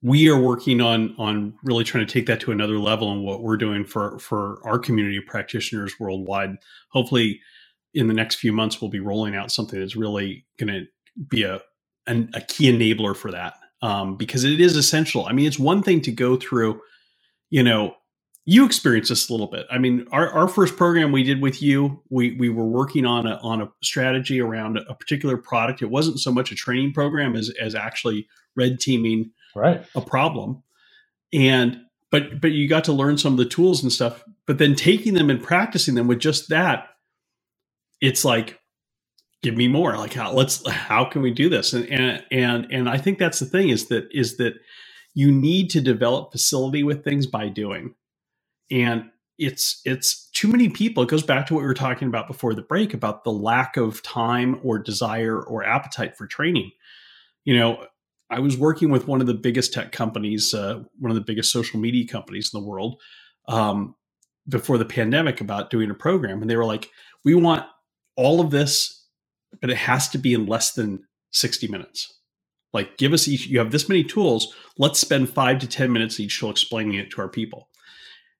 We 0.01 0.29
are 0.29 0.39
working 0.39 0.81
on 0.81 1.15
on 1.17 1.53
really 1.63 1.83
trying 1.83 2.05
to 2.05 2.11
take 2.11 2.25
that 2.25 2.39
to 2.41 2.51
another 2.51 2.79
level 2.79 3.11
and 3.11 3.23
what 3.23 3.43
we're 3.43 3.57
doing 3.57 3.85
for 3.85 4.19
for 4.19 4.59
our 4.65 4.79
community 4.79 5.17
of 5.17 5.25
practitioners 5.25 5.99
worldwide. 5.99 6.55
Hopefully, 6.89 7.39
in 7.93 8.07
the 8.07 8.13
next 8.13 8.35
few 8.35 8.51
months, 8.51 8.81
we'll 8.81 8.89
be 8.89 8.99
rolling 8.99 9.35
out 9.35 9.51
something 9.51 9.79
that's 9.79 9.95
really 9.95 10.45
going 10.59 10.73
to 10.73 10.85
be 11.29 11.43
a 11.43 11.61
an, 12.07 12.29
a 12.33 12.41
key 12.41 12.71
enabler 12.71 13.15
for 13.15 13.31
that 13.31 13.53
um, 13.81 14.15
because 14.15 14.43
it 14.43 14.59
is 14.59 14.75
essential. 14.75 15.25
I 15.25 15.33
mean, 15.33 15.45
it's 15.45 15.59
one 15.59 15.83
thing 15.83 16.01
to 16.01 16.11
go 16.11 16.35
through, 16.35 16.81
you 17.49 17.63
know, 17.63 17.95
you 18.45 18.65
experienced 18.65 19.09
this 19.09 19.29
a 19.29 19.33
little 19.33 19.47
bit. 19.47 19.67
I 19.69 19.77
mean, 19.77 20.07
our, 20.11 20.29
our 20.29 20.47
first 20.47 20.75
program 20.75 21.11
we 21.11 21.23
did 21.23 21.41
with 21.41 21.61
you, 21.61 22.01
we 22.09 22.35
we 22.37 22.49
were 22.49 22.65
working 22.65 23.05
on 23.05 23.27
a 23.27 23.35
on 23.37 23.61
a 23.61 23.69
strategy 23.83 24.41
around 24.41 24.77
a 24.77 24.95
particular 24.95 25.37
product. 25.37 25.81
It 25.81 25.91
wasn't 25.91 26.19
so 26.19 26.31
much 26.31 26.51
a 26.51 26.55
training 26.55 26.93
program 26.93 27.35
as 27.35 27.51
as 27.61 27.75
actually 27.75 28.27
red 28.55 28.79
teaming 28.79 29.31
right. 29.55 29.85
a 29.95 30.01
problem. 30.01 30.63
And 31.31 31.81
but 32.09 32.41
but 32.41 32.51
you 32.51 32.67
got 32.67 32.83
to 32.85 32.93
learn 32.93 33.17
some 33.17 33.33
of 33.33 33.37
the 33.37 33.45
tools 33.45 33.83
and 33.83 33.91
stuff. 33.91 34.23
But 34.47 34.57
then 34.57 34.75
taking 34.75 35.13
them 35.13 35.29
and 35.29 35.41
practicing 35.41 35.95
them 35.95 36.07
with 36.07 36.19
just 36.19 36.49
that, 36.49 36.89
it's 38.01 38.25
like, 38.25 38.59
give 39.43 39.55
me 39.55 39.67
more. 39.67 39.95
Like 39.97 40.13
how 40.13 40.33
let's 40.33 40.67
how 40.67 41.05
can 41.05 41.21
we 41.21 41.31
do 41.31 41.47
this? 41.47 41.73
And 41.73 41.87
and 41.91 42.23
and 42.31 42.67
and 42.71 42.89
I 42.89 42.97
think 42.97 43.19
that's 43.19 43.39
the 43.39 43.45
thing 43.45 43.69
is 43.69 43.87
that 43.89 44.07
is 44.11 44.37
that 44.37 44.55
you 45.13 45.31
need 45.31 45.69
to 45.69 45.81
develop 45.81 46.31
facility 46.31 46.83
with 46.83 47.03
things 47.03 47.27
by 47.27 47.47
doing 47.47 47.93
and 48.71 49.09
it's 49.37 49.81
it's 49.85 50.29
too 50.31 50.47
many 50.47 50.69
people. 50.69 51.03
It 51.03 51.09
goes 51.09 51.23
back 51.23 51.47
to 51.47 51.53
what 51.53 51.61
we 51.61 51.67
were 51.67 51.73
talking 51.73 52.07
about 52.07 52.27
before 52.27 52.53
the 52.53 52.61
break 52.61 52.93
about 52.93 53.23
the 53.23 53.31
lack 53.31 53.77
of 53.77 54.03
time 54.03 54.59
or 54.63 54.79
desire 54.79 55.41
or 55.41 55.63
appetite 55.63 56.17
for 56.17 56.27
training. 56.27 56.71
You 57.45 57.57
know 57.57 57.85
i 58.31 58.39
was 58.39 58.57
working 58.57 58.89
with 58.89 59.07
one 59.07 59.21
of 59.21 59.27
the 59.27 59.33
biggest 59.33 59.73
tech 59.73 59.91
companies 59.91 60.53
uh, 60.53 60.81
one 60.99 61.11
of 61.11 61.15
the 61.15 61.21
biggest 61.21 61.51
social 61.51 61.79
media 61.79 62.07
companies 62.07 62.51
in 62.53 62.59
the 62.59 62.65
world 62.65 62.99
um, 63.47 63.93
before 64.47 64.77
the 64.77 64.85
pandemic 64.85 65.41
about 65.41 65.69
doing 65.69 65.91
a 65.91 65.95
program. 65.95 66.41
And 66.41 66.49
they 66.49 66.55
were 66.55 66.65
like 66.65 66.89
we 67.23 67.35
want 67.35 67.65
all 68.15 68.41
of 68.41 68.51
this 68.51 69.05
but 69.59 69.69
it 69.69 69.77
has 69.77 70.07
to 70.09 70.17
be 70.17 70.33
in 70.33 70.45
less 70.45 70.71
than 70.73 71.03
60 71.31 71.67
minutes. 71.67 72.19
Like 72.73 72.97
give 72.97 73.11
us 73.13 73.27
each 73.27 73.47
you 73.47 73.59
have 73.59 73.71
this 73.71 73.89
many 73.89 74.03
tools. 74.03 74.55
Let's 74.77 74.99
spend 74.99 75.29
five 75.29 75.59
to 75.59 75.67
ten 75.67 75.91
minutes 75.91 76.19
each 76.19 76.31
show 76.31 76.49
explaining 76.49 76.95
it 76.95 77.11
to 77.11 77.21
our 77.21 77.29
people 77.29 77.67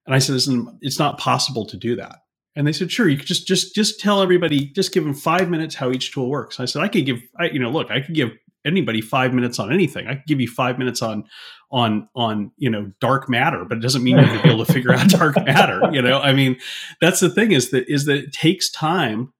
and 0.05 0.15
I 0.15 0.19
said, 0.19 0.33
Listen, 0.33 0.77
it's 0.81 0.99
not 0.99 1.17
possible 1.17 1.65
to 1.65 1.77
do 1.77 1.95
that. 1.95 2.17
And 2.55 2.67
they 2.67 2.73
said, 2.73 2.91
sure, 2.91 3.07
you 3.07 3.17
could 3.17 3.27
just 3.27 3.47
just 3.47 3.73
just 3.73 3.99
tell 3.99 4.21
everybody, 4.21 4.67
just 4.67 4.93
give 4.93 5.03
them 5.03 5.13
five 5.13 5.49
minutes 5.49 5.75
how 5.75 5.91
each 5.91 6.11
tool 6.11 6.29
works. 6.29 6.59
I 6.59 6.65
said, 6.65 6.81
I 6.81 6.89
could 6.89 7.05
give, 7.05 7.21
I, 7.39 7.45
you 7.45 7.59
know, 7.59 7.69
look, 7.69 7.89
I 7.89 8.01
could 8.01 8.15
give 8.15 8.31
anybody 8.65 9.01
five 9.01 9.33
minutes 9.33 9.59
on 9.59 9.71
anything. 9.71 10.07
I 10.07 10.15
could 10.15 10.25
give 10.27 10.41
you 10.41 10.47
five 10.47 10.77
minutes 10.77 11.01
on 11.01 11.23
on 11.71 12.09
on 12.15 12.51
you 12.57 12.69
know 12.69 12.91
dark 12.99 13.29
matter, 13.29 13.63
but 13.65 13.77
it 13.77 13.81
doesn't 13.81 14.03
mean 14.03 14.17
you're 14.17 14.43
be 14.43 14.49
able 14.49 14.65
to 14.65 14.73
figure 14.73 14.93
out 14.93 15.09
dark 15.09 15.35
matter. 15.45 15.81
You 15.91 16.01
know, 16.01 16.19
I 16.19 16.33
mean, 16.33 16.57
that's 16.99 17.19
the 17.19 17.29
thing 17.29 17.51
is 17.51 17.71
that 17.71 17.87
is 17.87 18.05
that 18.05 18.17
it 18.17 18.33
takes 18.33 18.69
time. 18.69 19.33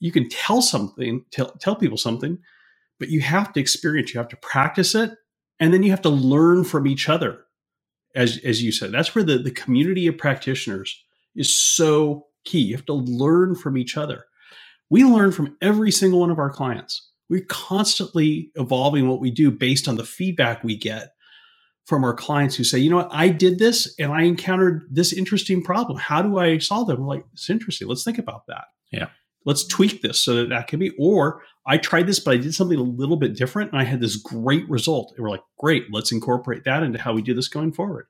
You 0.00 0.12
can 0.12 0.28
tell 0.28 0.62
something, 0.62 1.24
tell 1.30 1.52
tell 1.52 1.76
people 1.76 1.96
something, 1.96 2.38
but 2.98 3.08
you 3.08 3.20
have 3.20 3.52
to 3.54 3.60
experience. 3.60 4.12
You 4.12 4.18
have 4.18 4.28
to 4.28 4.36
practice 4.36 4.94
it, 4.94 5.12
and 5.58 5.72
then 5.72 5.82
you 5.82 5.90
have 5.90 6.02
to 6.02 6.10
learn 6.10 6.64
from 6.64 6.86
each 6.86 7.08
other 7.08 7.46
as 8.14 8.38
as 8.44 8.62
you 8.62 8.72
said 8.72 8.92
that's 8.92 9.14
where 9.14 9.24
the 9.24 9.38
the 9.38 9.50
community 9.50 10.06
of 10.06 10.18
practitioners 10.18 11.04
is 11.34 11.54
so 11.54 12.26
key. 12.44 12.60
You 12.60 12.76
have 12.76 12.86
to 12.86 12.94
learn 12.94 13.54
from 13.54 13.76
each 13.76 13.96
other. 13.96 14.24
We 14.90 15.04
learn 15.04 15.32
from 15.32 15.56
every 15.60 15.90
single 15.90 16.20
one 16.20 16.30
of 16.30 16.38
our 16.38 16.50
clients. 16.50 17.10
We're 17.28 17.44
constantly 17.48 18.50
evolving 18.54 19.06
what 19.08 19.20
we 19.20 19.30
do 19.30 19.50
based 19.50 19.86
on 19.86 19.96
the 19.96 20.04
feedback 20.04 20.64
we 20.64 20.76
get 20.76 21.10
from 21.86 22.04
our 22.04 22.14
clients 22.14 22.54
who 22.54 22.64
say 22.64 22.78
you 22.78 22.90
know 22.90 22.96
what? 22.96 23.10
I 23.10 23.28
did 23.28 23.58
this 23.58 23.94
and 23.98 24.12
i 24.12 24.22
encountered 24.22 24.82
this 24.90 25.12
interesting 25.12 25.62
problem. 25.62 25.98
How 25.98 26.22
do 26.22 26.38
i 26.38 26.58
solve 26.58 26.90
it? 26.90 26.98
We're 26.98 27.06
like 27.06 27.24
it's 27.32 27.50
interesting. 27.50 27.88
Let's 27.88 28.04
think 28.04 28.18
about 28.18 28.46
that. 28.48 28.64
Yeah. 28.90 29.08
Let's 29.44 29.66
tweak 29.66 30.02
this 30.02 30.22
so 30.22 30.34
that 30.36 30.48
that 30.50 30.66
can 30.66 30.78
be 30.78 30.92
or 30.98 31.42
i 31.68 31.76
tried 31.76 32.06
this 32.06 32.18
but 32.18 32.34
i 32.34 32.36
did 32.36 32.54
something 32.54 32.78
a 32.78 32.82
little 32.82 33.16
bit 33.16 33.36
different 33.36 33.70
and 33.70 33.80
i 33.80 33.84
had 33.84 34.00
this 34.00 34.16
great 34.16 34.68
result. 34.68 35.12
And 35.14 35.22
we're 35.22 35.30
like 35.30 35.44
great 35.58 35.84
let's 35.92 36.10
incorporate 36.10 36.64
that 36.64 36.82
into 36.82 36.98
how 36.98 37.12
we 37.12 37.22
do 37.22 37.34
this 37.34 37.48
going 37.48 37.72
forward. 37.72 38.06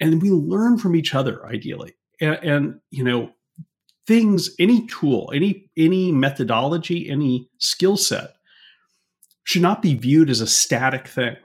And 0.00 0.22
we 0.22 0.30
learn 0.30 0.78
from 0.78 0.94
each 0.94 1.14
other 1.14 1.44
ideally. 1.46 1.94
And, 2.20 2.38
and 2.42 2.80
you 2.90 3.04
know 3.04 3.32
things 4.06 4.50
any 4.58 4.86
tool 4.86 5.30
any 5.34 5.70
any 5.76 6.12
methodology 6.12 7.10
any 7.10 7.50
skill 7.58 7.96
set 7.96 8.34
should 9.44 9.62
not 9.62 9.82
be 9.82 9.94
viewed 9.94 10.30
as 10.30 10.40
a 10.40 10.46
static 10.46 11.08
thing. 11.08 11.36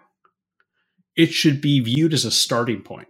It 1.15 1.31
should 1.31 1.61
be 1.61 1.79
viewed 1.79 2.13
as 2.13 2.25
a 2.25 2.31
starting 2.31 2.81
point. 2.81 3.07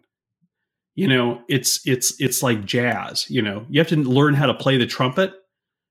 You 0.95 1.07
know 1.07 1.41
it's 1.49 1.85
it's 1.85 2.19
it's 2.21 2.41
like 2.41 2.65
jazz 2.65 3.29
you 3.29 3.41
know? 3.41 3.65
You 3.69 3.79
have 3.79 3.89
to 3.89 3.97
learn 3.97 4.35
how 4.35 4.45
to 4.45 4.53
play 4.53 4.77
the 4.77 4.87
trumpet 4.87 5.33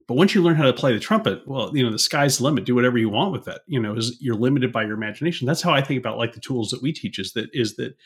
but 0.06 0.14
once 0.14 0.34
you 0.34 0.42
learn 0.42 0.56
how 0.56 0.64
to 0.64 0.72
play 0.72 0.92
the 0.92 1.00
trumpet, 1.00 1.46
well, 1.46 1.76
you 1.76 1.84
know, 1.84 1.90
the 1.90 1.98
sky's 1.98 2.38
the 2.38 2.44
limit. 2.44 2.64
Do 2.64 2.74
whatever 2.74 2.98
you 2.98 3.08
want 3.08 3.32
with 3.32 3.44
that. 3.44 3.62
You 3.66 3.80
know, 3.80 3.94
is 3.94 4.16
you're 4.20 4.34
limited 4.34 4.72
by 4.72 4.84
your 4.84 4.94
imagination. 4.94 5.46
That's 5.46 5.62
how 5.62 5.72
I 5.72 5.82
think 5.82 5.98
about 5.98 6.18
like 6.18 6.32
the 6.32 6.40
tools 6.40 6.70
that 6.70 6.82
we 6.82 6.92
teach 6.92 7.18
is 7.18 7.32
that 7.32 7.50
is 7.52 7.76
that 7.76 7.96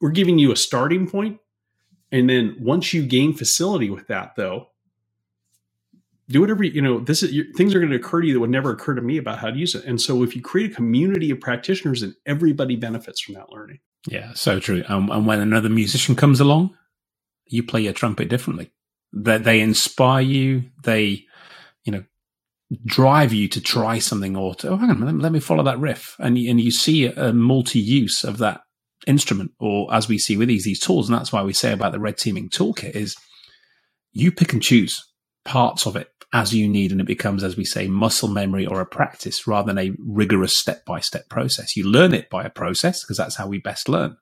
we're 0.00 0.10
giving 0.10 0.38
you 0.38 0.52
a 0.52 0.56
starting 0.56 1.08
point, 1.08 1.38
and 2.10 2.28
then 2.28 2.56
once 2.60 2.92
you 2.92 3.04
gain 3.04 3.34
facility 3.34 3.90
with 3.90 4.06
that, 4.08 4.34
though, 4.36 4.68
do 6.28 6.40
whatever 6.40 6.64
you 6.64 6.82
know. 6.82 7.00
This 7.00 7.22
is 7.22 7.32
things 7.56 7.74
are 7.74 7.80
going 7.80 7.90
to 7.90 7.96
occur 7.96 8.20
to 8.20 8.26
you 8.26 8.34
that 8.34 8.40
would 8.40 8.50
never 8.50 8.70
occur 8.70 8.94
to 8.94 9.02
me 9.02 9.18
about 9.18 9.38
how 9.38 9.50
to 9.50 9.56
use 9.56 9.74
it. 9.74 9.84
And 9.84 10.00
so, 10.00 10.22
if 10.22 10.34
you 10.34 10.42
create 10.42 10.72
a 10.72 10.74
community 10.74 11.30
of 11.30 11.40
practitioners, 11.40 12.00
then 12.00 12.14
everybody 12.26 12.76
benefits 12.76 13.20
from 13.20 13.34
that 13.34 13.50
learning. 13.50 13.78
Yeah, 14.06 14.32
so 14.34 14.60
true. 14.60 14.84
Um, 14.88 15.10
and 15.10 15.26
when 15.26 15.40
another 15.40 15.68
musician 15.68 16.14
comes 16.16 16.40
along, 16.40 16.76
you 17.46 17.62
play 17.62 17.82
your 17.82 17.92
trumpet 17.92 18.28
differently 18.28 18.70
that 19.12 19.44
they 19.44 19.60
inspire 19.60 20.22
you. 20.22 20.64
They, 20.82 21.24
you 21.84 21.92
know, 21.92 22.04
drive 22.84 23.32
you 23.32 23.48
to 23.48 23.60
try 23.60 23.98
something 23.98 24.36
or 24.36 24.54
to, 24.56 24.68
oh, 24.68 24.76
hang 24.76 24.90
on, 24.90 25.18
let 25.20 25.32
me, 25.32 25.40
follow 25.40 25.64
that 25.64 25.78
riff. 25.78 26.16
And, 26.18 26.36
and 26.36 26.60
you 26.60 26.70
see 26.70 27.06
a 27.06 27.32
multi-use 27.32 28.24
of 28.24 28.38
that 28.38 28.60
instrument 29.06 29.52
or 29.58 29.92
as 29.94 30.08
we 30.08 30.18
see 30.18 30.36
with 30.36 30.48
these, 30.48 30.64
these 30.64 30.80
tools. 30.80 31.08
And 31.08 31.18
that's 31.18 31.32
why 31.32 31.42
we 31.42 31.52
say 31.52 31.72
about 31.72 31.92
the 31.92 32.00
red 32.00 32.18
teaming 32.18 32.50
toolkit 32.50 32.94
is 32.94 33.16
you 34.12 34.30
pick 34.32 34.52
and 34.52 34.62
choose 34.62 35.02
parts 35.44 35.86
of 35.86 35.96
it 35.96 36.08
as 36.32 36.52
you 36.52 36.68
need. 36.68 36.92
And 36.92 37.00
it 37.00 37.06
becomes, 37.06 37.42
as 37.42 37.56
we 37.56 37.64
say, 37.64 37.88
muscle 37.88 38.28
memory 38.28 38.66
or 38.66 38.80
a 38.80 38.86
practice 38.86 39.46
rather 39.46 39.72
than 39.72 39.78
a 39.78 39.94
rigorous 39.98 40.58
step 40.58 40.84
by 40.84 41.00
step 41.00 41.28
process. 41.30 41.74
You 41.74 41.88
learn 41.88 42.12
it 42.12 42.28
by 42.28 42.44
a 42.44 42.50
process 42.50 43.02
because 43.02 43.16
that's 43.16 43.36
how 43.36 43.46
we 43.46 43.58
best 43.58 43.88
learn. 43.88 44.16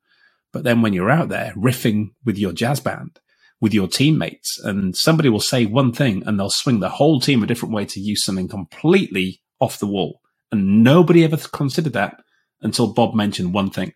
But 0.53 0.63
then 0.63 0.83
when 0.83 0.93
you're 0.93 1.11
out 1.11 1.29
there 1.29 1.53
riffing 1.57 2.11
with 2.25 2.39
your 2.39 2.53
jazz 2.53 2.79
band, 2.79 3.19
with 3.61 3.73
your 3.73 3.89
teammates 3.89 4.59
and 4.63 4.97
somebody 4.97 5.29
will 5.29 5.41
say 5.41 5.65
one 5.65 5.93
thing 5.93 6.23
and 6.27 6.39
they'll 6.39 6.51
swing 6.51 6.81
the 6.81 6.89
whole 6.89 7.21
team 7.21 7.43
a 7.43 7.47
different 7.47 7.75
way 7.75 7.85
to 7.87 8.01
use 8.01 8.25
something 8.25 8.49
completely 8.49 9.41
off 9.61 9.79
the 9.79 9.87
wall. 9.87 10.21
And 10.53 10.85
nobody 10.85 11.25
ever 11.25 11.37
considered 11.37 11.95
that 11.95 12.23
until 12.61 12.93
Bob 12.93 13.15
mentioned 13.15 13.55
one 13.55 13.71
thing. 13.71 13.93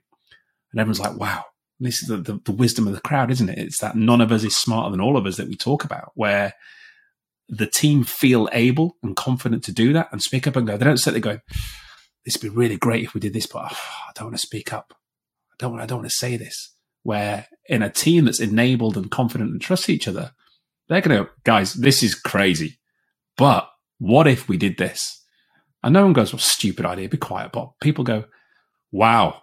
And 0.72 0.80
everyone's 0.80 1.00
like, 1.00 1.16
wow, 1.16 1.44
this 1.78 2.02
is 2.02 2.08
the, 2.08 2.16
the, 2.16 2.40
the 2.44 2.52
wisdom 2.52 2.86
of 2.86 2.94
the 2.94 3.00
crowd, 3.00 3.30
isn't 3.30 3.48
it? 3.48 3.58
It's 3.58 3.80
that 3.80 3.96
none 3.96 4.20
of 4.20 4.32
us 4.32 4.44
is 4.44 4.56
smarter 4.56 4.90
than 4.90 5.00
all 5.00 5.16
of 5.16 5.26
us 5.26 5.36
that 5.36 5.48
we 5.48 5.56
talk 5.56 5.84
about, 5.84 6.12
where 6.14 6.54
the 7.48 7.66
team 7.66 8.04
feel 8.04 8.48
able 8.52 8.96
and 9.02 9.16
confident 9.16 9.64
to 9.64 9.72
do 9.72 9.92
that 9.92 10.08
and 10.12 10.22
speak 10.22 10.46
up 10.46 10.56
and 10.56 10.66
go. 10.66 10.76
They 10.76 10.84
don't 10.84 10.98
sit 10.98 11.12
there 11.12 11.20
going, 11.20 11.40
this 12.24 12.36
would 12.36 12.42
be 12.42 12.56
really 12.56 12.76
great 12.76 13.04
if 13.04 13.14
we 13.14 13.20
did 13.20 13.32
this, 13.32 13.46
but 13.46 13.72
oh, 13.72 13.78
I 14.08 14.12
don't 14.14 14.26
want 14.26 14.36
to 14.36 14.46
speak 14.46 14.72
up. 14.72 14.94
I 15.52 15.54
don't, 15.58 15.72
want 15.72 15.82
I 15.82 15.86
don't 15.86 15.98
want 15.98 16.11
to 16.11 16.16
say 16.16 16.36
this 16.36 16.74
where 17.03 17.46
in 17.68 17.82
a 17.82 17.90
team 17.90 18.24
that's 18.24 18.40
enabled 18.40 18.96
and 18.96 19.11
confident 19.11 19.51
and 19.51 19.61
trusts 19.61 19.88
each 19.88 20.09
other, 20.09 20.32
they're 20.88 21.01
going 21.01 21.24
to, 21.24 21.30
guys, 21.44 21.74
this 21.74 22.03
is 22.03 22.14
crazy. 22.14 22.78
But 23.36 23.68
what 23.98 24.26
if 24.26 24.48
we 24.48 24.57
did 24.57 24.76
this? 24.76 25.24
And 25.82 25.94
no 25.94 26.03
one 26.03 26.12
goes, 26.12 26.32
well, 26.32 26.40
stupid 26.40 26.84
idea, 26.84 27.09
be 27.09 27.16
quiet, 27.16 27.53
Bob. 27.53 27.72
People 27.80 28.05
go, 28.05 28.24
wow, 28.90 29.42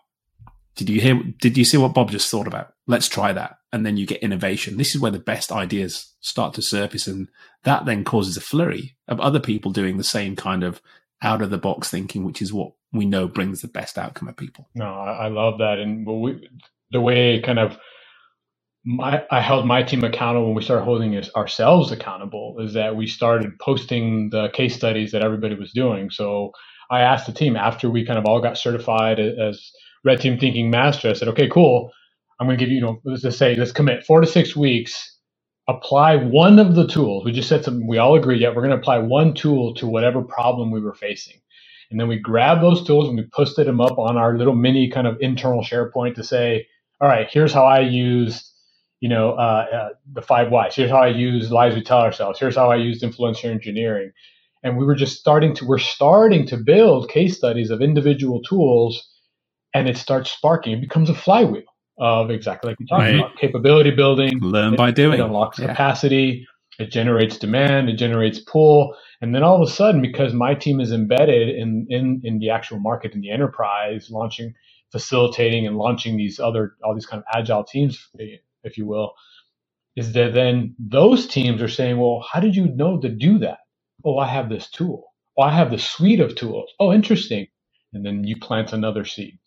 did 0.75 0.89
you 0.89 1.01
hear, 1.01 1.21
did 1.39 1.57
you 1.57 1.65
see 1.65 1.77
what 1.77 1.93
Bob 1.93 2.11
just 2.11 2.29
thought 2.29 2.47
about? 2.47 2.73
Let's 2.85 3.07
try 3.07 3.33
that. 3.33 3.57
And 3.73 3.85
then 3.85 3.97
you 3.97 4.05
get 4.05 4.21
innovation. 4.21 4.77
This 4.77 4.93
is 4.93 5.01
where 5.01 5.11
the 5.11 5.19
best 5.19 5.51
ideas 5.51 6.13
start 6.19 6.53
to 6.53 6.61
surface. 6.61 7.07
And 7.07 7.27
that 7.63 7.85
then 7.85 8.03
causes 8.03 8.37
a 8.37 8.41
flurry 8.41 8.95
of 9.07 9.19
other 9.19 9.39
people 9.39 9.71
doing 9.71 9.97
the 9.97 10.03
same 10.03 10.35
kind 10.35 10.63
of 10.63 10.81
out 11.21 11.41
of 11.41 11.49
the 11.49 11.57
box 11.57 11.89
thinking, 11.89 12.23
which 12.23 12.41
is 12.41 12.53
what 12.53 12.73
we 12.93 13.05
know 13.05 13.27
brings 13.27 13.61
the 13.61 13.67
best 13.67 13.97
outcome 13.97 14.27
of 14.27 14.37
people. 14.37 14.69
No, 14.75 14.85
I, 14.85 15.25
I 15.25 15.27
love 15.29 15.57
that. 15.57 15.79
And 15.79 16.05
well, 16.05 16.19
we, 16.19 16.47
the 16.91 17.01
way 17.01 17.41
kind 17.41 17.59
of 17.59 17.71
my, 18.85 19.23
I 19.31 19.41
held 19.41 19.67
my 19.67 19.83
team 19.83 20.03
accountable 20.03 20.47
when 20.47 20.55
we 20.55 20.63
started 20.63 20.85
holding 20.85 21.15
ourselves 21.35 21.91
accountable 21.91 22.57
is 22.59 22.73
that 22.73 22.95
we 22.95 23.07
started 23.07 23.59
posting 23.59 24.29
the 24.31 24.49
case 24.49 24.75
studies 24.75 25.11
that 25.11 25.21
everybody 25.21 25.55
was 25.55 25.71
doing. 25.71 26.09
So 26.09 26.51
I 26.89 27.01
asked 27.01 27.27
the 27.27 27.33
team 27.33 27.55
after 27.55 27.89
we 27.89 28.05
kind 28.05 28.17
of 28.19 28.25
all 28.25 28.41
got 28.41 28.57
certified 28.57 29.19
as 29.19 29.71
Red 30.03 30.21
Team 30.21 30.39
Thinking 30.39 30.71
Master, 30.71 31.09
I 31.11 31.13
said, 31.13 31.27
okay, 31.29 31.47
cool. 31.47 31.91
I'm 32.39 32.47
going 32.47 32.57
to 32.57 32.63
give 32.65 32.71
you, 32.71 32.77
you 32.77 32.81
know, 32.81 32.99
let's 33.05 33.21
just 33.21 33.37
say, 33.37 33.55
let's 33.55 33.71
commit 33.71 34.03
four 34.05 34.21
to 34.21 34.27
six 34.27 34.55
weeks, 34.55 35.15
apply 35.69 36.15
one 36.15 36.57
of 36.57 36.73
the 36.75 36.87
tools. 36.87 37.23
We 37.23 37.33
just 37.33 37.49
said 37.49 37.63
something, 37.63 37.87
we 37.87 37.99
all 37.99 38.15
agreed, 38.15 38.41
yeah, 38.41 38.49
we're 38.49 38.63
going 38.63 38.71
to 38.71 38.77
apply 38.77 38.97
one 38.99 39.35
tool 39.35 39.75
to 39.75 39.87
whatever 39.87 40.23
problem 40.23 40.71
we 40.71 40.81
were 40.81 40.95
facing. 40.95 41.39
And 41.91 41.99
then 41.99 42.07
we 42.07 42.19
grabbed 42.19 42.63
those 42.63 42.85
tools 42.85 43.09
and 43.09 43.17
we 43.17 43.27
posted 43.31 43.67
them 43.67 43.79
up 43.79 43.99
on 43.99 44.17
our 44.17 44.37
little 44.39 44.55
mini 44.55 44.89
kind 44.89 45.05
of 45.05 45.17
internal 45.21 45.63
SharePoint 45.63 46.15
to 46.15 46.23
say, 46.23 46.67
all 46.99 47.07
right, 47.07 47.27
here's 47.31 47.53
how 47.53 47.65
I 47.65 47.81
used 47.81 48.51
you 48.99 49.09
know, 49.09 49.33
uh, 49.33 49.65
uh, 49.71 49.89
the 50.13 50.21
five 50.21 50.49
whys. 50.49 50.75
Here's 50.75 50.89
how 50.89 50.97
I 50.97 51.07
use 51.07 51.51
lies 51.51 51.75
we 51.75 51.83
tell 51.83 51.99
ourselves. 51.99 52.39
Here's 52.39 52.55
how 52.55 52.71
I 52.71 52.77
used 52.77 53.03
influencer 53.03 53.45
engineering. 53.45 54.11
And 54.63 54.77
we 54.77 54.85
were 54.85 54.95
just 54.95 55.19
starting 55.19 55.53
to, 55.55 55.65
we're 55.65 55.77
starting 55.77 56.47
to 56.47 56.57
build 56.57 57.09
case 57.09 57.37
studies 57.37 57.69
of 57.69 57.81
individual 57.81 58.41
tools 58.41 59.07
and 59.73 59.87
it 59.87 59.97
starts 59.97 60.31
sparking. 60.31 60.73
It 60.73 60.81
becomes 60.81 61.09
a 61.09 61.15
flywheel 61.15 61.63
of 61.99 62.31
exactly 62.31 62.71
like 62.71 62.79
we 62.79 62.87
talked 62.87 63.03
right. 63.03 63.15
about 63.15 63.37
capability 63.37 63.91
building. 63.91 64.39
Learn 64.39 64.75
by 64.75 64.91
doing. 64.91 65.19
It 65.19 65.23
unlocks 65.23 65.59
yeah. 65.59 65.67
capacity. 65.67 66.47
It 66.79 66.91
generates 66.91 67.37
demand. 67.37 67.89
It 67.89 67.97
generates 67.97 68.39
pull. 68.39 68.95
And 69.21 69.33
then 69.33 69.43
all 69.43 69.61
of 69.61 69.67
a 69.67 69.71
sudden, 69.71 70.01
because 70.01 70.33
my 70.33 70.55
team 70.55 70.79
is 70.79 70.91
embedded 70.91 71.49
in, 71.49 71.85
in, 71.89 72.21
in 72.23 72.39
the 72.39 72.49
actual 72.49 72.79
market, 72.79 73.13
in 73.13 73.21
the 73.21 73.31
enterprise, 73.31 74.09
launching, 74.09 74.53
facilitating 74.91 75.67
and 75.67 75.77
launching 75.77 76.17
these 76.17 76.39
other, 76.39 76.75
all 76.83 76.93
these 76.93 77.05
kind 77.05 77.21
of 77.21 77.37
agile 77.37 77.63
teams 77.63 78.09
if 78.63 78.77
you 78.77 78.85
will, 78.85 79.13
is 79.95 80.13
that 80.13 80.33
then 80.33 80.75
those 80.77 81.25
teams 81.25 81.61
are 81.61 81.67
saying, 81.67 81.97
well, 81.97 82.25
how 82.31 82.39
did 82.39 82.55
you 82.55 82.67
know 82.67 82.99
to 82.99 83.09
do 83.09 83.39
that? 83.39 83.59
Oh, 84.05 84.17
I 84.19 84.27
have 84.27 84.49
this 84.49 84.69
tool. 84.69 85.05
Oh, 85.37 85.43
I 85.43 85.51
have 85.51 85.71
the 85.71 85.79
suite 85.79 86.19
of 86.19 86.35
tools. 86.35 86.71
Oh, 86.79 86.93
interesting. 86.93 87.47
And 87.93 88.05
then 88.05 88.23
you 88.23 88.37
plant 88.37 88.73
another 88.73 89.05
seed. 89.05 89.39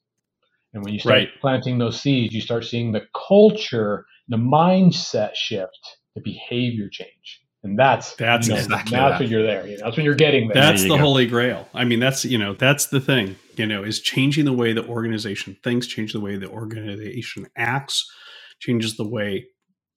And 0.73 0.85
when 0.85 0.93
you 0.93 1.01
start 1.01 1.15
right. 1.15 1.29
planting 1.41 1.79
those 1.79 2.01
seeds, 2.01 2.35
you 2.35 2.41
start 2.41 2.65
seeing 2.65 2.93
the 2.93 3.03
culture, 3.29 4.07
the 4.29 4.37
mindset 4.37 5.35
shift, 5.35 5.97
the 6.15 6.21
behavior 6.21 6.89
change. 6.89 7.43
And 7.63 7.79
that's 7.79 8.15
that's 8.15 8.49
you 8.49 8.55
know, 8.55 8.61
exactly 8.61 8.97
that's 8.97 9.13
that. 9.13 9.21
when 9.21 9.31
you're 9.31 9.43
there. 9.43 9.67
You 9.67 9.77
know, 9.77 9.85
that's 9.85 9.97
when 9.97 10.07
you're 10.07 10.15
getting 10.15 10.49
there. 10.49 10.63
That's 10.63 10.83
there 10.83 10.91
the 10.91 10.97
go. 10.97 11.03
holy 11.03 11.27
grail. 11.27 11.69
I 11.75 11.85
mean, 11.85 12.01
that's 12.01 12.25
you 12.25 12.39
know, 12.39 12.55
that's 12.55 12.87
the 12.87 13.01
thing. 13.01 13.37
You 13.61 13.67
know, 13.67 13.85
is 13.85 14.01
changing 14.01 14.47
the 14.47 14.55
way 14.55 14.73
the 14.73 14.87
organization 14.87 15.55
thinks, 15.63 15.87
change 15.87 16.15
the 16.15 16.21
way 16.21 16.37
the 16.37 16.49
organization 16.49 17.47
acts, 17.57 18.11
changes 18.59 18.97
the 18.97 19.07
way 19.07 19.49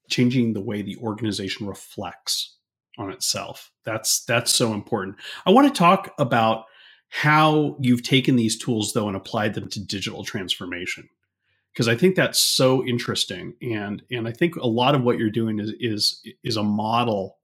changing 0.09 0.51
the 0.51 0.59
way 0.59 0.81
the 0.81 0.97
organization 0.97 1.65
reflects 1.65 2.57
on 2.97 3.09
itself. 3.09 3.71
That's 3.85 4.25
that's 4.25 4.53
so 4.53 4.73
important. 4.73 5.15
I 5.45 5.51
want 5.51 5.73
to 5.73 5.77
talk 5.77 6.13
about 6.19 6.65
how 7.07 7.77
you've 7.79 8.03
taken 8.03 8.35
these 8.35 8.57
tools 8.57 8.91
though 8.91 9.07
and 9.07 9.15
applied 9.15 9.53
them 9.53 9.69
to 9.69 9.85
digital 9.85 10.25
transformation 10.25 11.07
because 11.71 11.87
I 11.87 11.95
think 11.95 12.15
that's 12.15 12.41
so 12.41 12.85
interesting 12.85 13.53
and 13.61 14.03
and 14.11 14.27
I 14.27 14.33
think 14.33 14.57
a 14.57 14.67
lot 14.67 14.93
of 14.93 15.03
what 15.03 15.17
you're 15.17 15.29
doing 15.29 15.59
is 15.59 15.73
is 15.79 16.21
is 16.43 16.57
a 16.57 16.63
model 16.63 17.37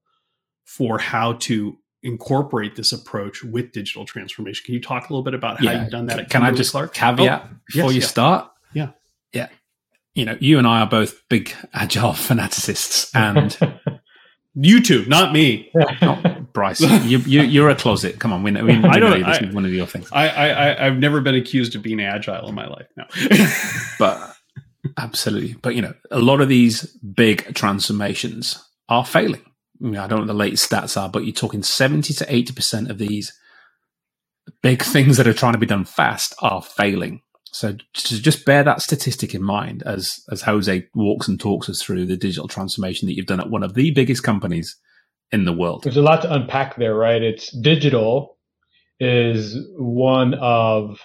for 0.65 0.99
how 0.99 1.34
to 1.34 1.78
incorporate 2.03 2.75
this 2.75 2.91
approach 2.91 3.43
with 3.43 3.71
digital 3.71 4.05
transformation. 4.05 4.63
Can 4.65 4.73
you 4.73 4.81
talk 4.81 5.09
a 5.09 5.13
little 5.13 5.23
bit 5.23 5.33
about 5.33 5.59
how 5.59 5.71
yeah. 5.71 5.81
you've 5.81 5.91
done 5.91 6.05
that? 6.07 6.29
Can 6.29 6.43
I 6.43 6.51
just 6.51 6.71
Clark? 6.71 6.93
caveat 6.93 7.43
oh, 7.45 7.55
before 7.67 7.91
yes, 7.91 7.93
you 7.93 8.01
yeah. 8.01 8.07
start? 8.07 8.51
Yeah. 8.73 8.89
Yeah 9.33 9.47
you 10.19 10.25
know, 10.25 10.37
you 10.39 10.57
and 10.57 10.67
I 10.67 10.81
are 10.81 10.87
both 10.87 11.27
big 11.29 11.53
agile 11.73 12.11
fanaticists, 12.13 13.09
and 13.15 13.57
you 14.53 14.81
two, 14.81 15.05
not 15.05 15.31
me. 15.33 15.71
Not 16.01 16.51
Bryce, 16.51 16.81
you, 16.81 17.19
you, 17.19 17.63
are 17.63 17.69
a 17.69 17.75
closet. 17.75 18.19
Come 18.19 18.33
on, 18.33 18.41
we, 18.41 18.51
we, 18.51 18.63
we 18.63 18.83
I 18.85 18.99
don't. 18.99 19.21
Know 19.21 19.25
this 19.25 19.37
I, 19.41 19.53
one 19.53 19.65
of 19.65 19.73
your 19.73 19.85
things. 19.85 20.09
I, 20.11 20.27
I, 20.27 20.87
I've 20.87 20.97
never 20.97 21.21
been 21.21 21.35
accused 21.35 21.75
of 21.75 21.83
being 21.83 22.01
agile 22.01 22.49
in 22.49 22.55
my 22.55 22.67
life. 22.67 22.87
No, 22.97 23.05
but 23.99 24.35
absolutely. 24.97 25.53
But 25.61 25.75
you 25.75 25.83
know, 25.83 25.93
a 26.09 26.19
lot 26.19 26.41
of 26.41 26.49
these 26.49 26.85
big 26.97 27.53
transformations 27.53 28.61
are 28.89 29.05
failing. 29.05 29.43
I, 29.82 30.07
don't 30.07 30.09
know 30.09 30.17
what 30.17 30.27
the 30.27 30.34
latest 30.34 30.69
stats 30.69 30.99
are, 30.99 31.09
but 31.09 31.25
you're 31.25 31.34
talking 31.34 31.63
seventy 31.63 32.13
to 32.13 32.34
eighty 32.34 32.53
percent 32.53 32.89
of 32.89 32.97
these 32.97 33.32
big 34.61 34.84
things 34.84 35.17
that 35.17 35.27
are 35.27 35.34
trying 35.34 35.53
to 35.53 35.59
be 35.59 35.65
done 35.65 35.86
fast 35.86 36.34
are 36.39 36.61
failing. 36.61 37.21
So 37.51 37.75
just 37.93 38.45
bear 38.45 38.63
that 38.63 38.82
statistic 38.82 39.34
in 39.34 39.43
mind 39.43 39.82
as 39.86 40.19
as 40.32 40.43
Jose 40.43 40.88
walks 40.93 41.27
and 41.27 41.39
talks 41.39 41.69
us 41.69 41.82
through 41.82 42.05
the 42.05 42.17
digital 42.17 42.47
transformation 42.47 43.07
that 43.07 43.15
you've 43.15 43.25
done 43.25 43.39
at 43.39 43.49
one 43.49 43.63
of 43.63 43.73
the 43.73 43.91
biggest 43.91 44.23
companies 44.23 44.77
in 45.32 45.45
the 45.45 45.53
world. 45.53 45.84
There's 45.84 45.97
a 45.97 46.01
lot 46.01 46.21
to 46.23 46.34
unpack 46.34 46.75
there, 46.77 46.95
right? 46.95 47.21
It's 47.21 47.55
digital 47.61 48.38
is 48.99 49.57
one 49.77 50.34
of 50.36 50.99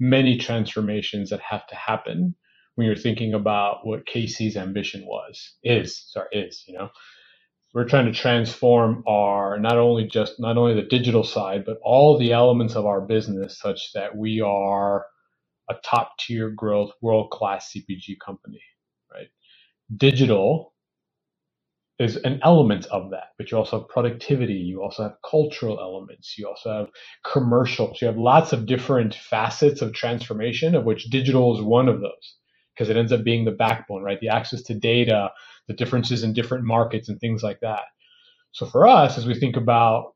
many 0.00 0.36
transformations 0.36 1.30
that 1.30 1.40
have 1.40 1.66
to 1.68 1.76
happen 1.76 2.34
when 2.74 2.86
you're 2.86 2.96
thinking 2.96 3.34
about 3.34 3.86
what 3.86 4.06
KC's 4.06 4.56
ambition 4.56 5.04
was, 5.06 5.56
is, 5.62 6.04
sorry, 6.08 6.28
is, 6.32 6.64
you 6.66 6.76
know. 6.76 6.88
We're 7.74 7.88
trying 7.88 8.06
to 8.06 8.12
transform 8.12 9.04
our 9.06 9.58
not 9.60 9.78
only 9.78 10.06
just 10.06 10.40
not 10.40 10.58
only 10.58 10.74
the 10.74 10.88
digital 10.88 11.24
side, 11.24 11.64
but 11.66 11.78
all 11.82 12.18
the 12.18 12.32
elements 12.32 12.76
of 12.76 12.86
our 12.86 13.00
business 13.00 13.58
such 13.58 13.92
that 13.94 14.16
we 14.16 14.40
are 14.42 15.06
a 15.70 15.74
top 15.84 16.18
tier 16.18 16.50
growth, 16.50 16.92
world 17.02 17.30
class 17.30 17.72
CPG 17.72 18.18
company, 18.24 18.62
right? 19.12 19.28
Digital 19.96 20.74
is 21.98 22.16
an 22.18 22.40
element 22.44 22.86
of 22.86 23.10
that, 23.12 23.28
but 23.38 23.50
you 23.50 23.58
also 23.58 23.80
have 23.80 23.88
productivity, 23.88 24.54
you 24.54 24.82
also 24.82 25.04
have 25.04 25.16
cultural 25.28 25.80
elements, 25.80 26.36
you 26.38 26.48
also 26.48 26.70
have 26.72 26.88
commercials, 27.24 28.02
you 28.02 28.08
have 28.08 28.18
lots 28.18 28.52
of 28.52 28.66
different 28.66 29.14
facets 29.14 29.82
of 29.82 29.94
transformation, 29.94 30.76
of 30.76 30.84
which 30.84 31.06
digital 31.06 31.56
is 31.56 31.62
one 31.62 31.88
of 31.88 32.02
those, 32.02 32.36
because 32.74 32.90
it 32.90 32.96
ends 32.96 33.12
up 33.12 33.24
being 33.24 33.44
the 33.44 33.52
backbone, 33.52 34.02
right? 34.02 34.20
The 34.20 34.28
access 34.30 34.62
to 34.64 34.74
data, 34.74 35.30
the 35.68 35.74
differences 35.74 36.22
in 36.24 36.32
different 36.34 36.64
markets, 36.64 37.08
and 37.08 37.20
things 37.20 37.42
like 37.42 37.60
that. 37.60 37.82
So 38.52 38.66
for 38.66 38.86
us, 38.86 39.18
as 39.18 39.26
we 39.26 39.38
think 39.38 39.56
about 39.56 40.14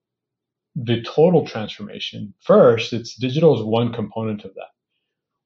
the 0.77 1.03
total 1.03 1.47
transformation, 1.47 2.35
first, 2.43 2.93
it's 2.93 3.17
digital 3.17 3.57
is 3.59 3.65
one 3.65 3.93
component 3.93 4.45
of 4.45 4.55
that 4.55 4.61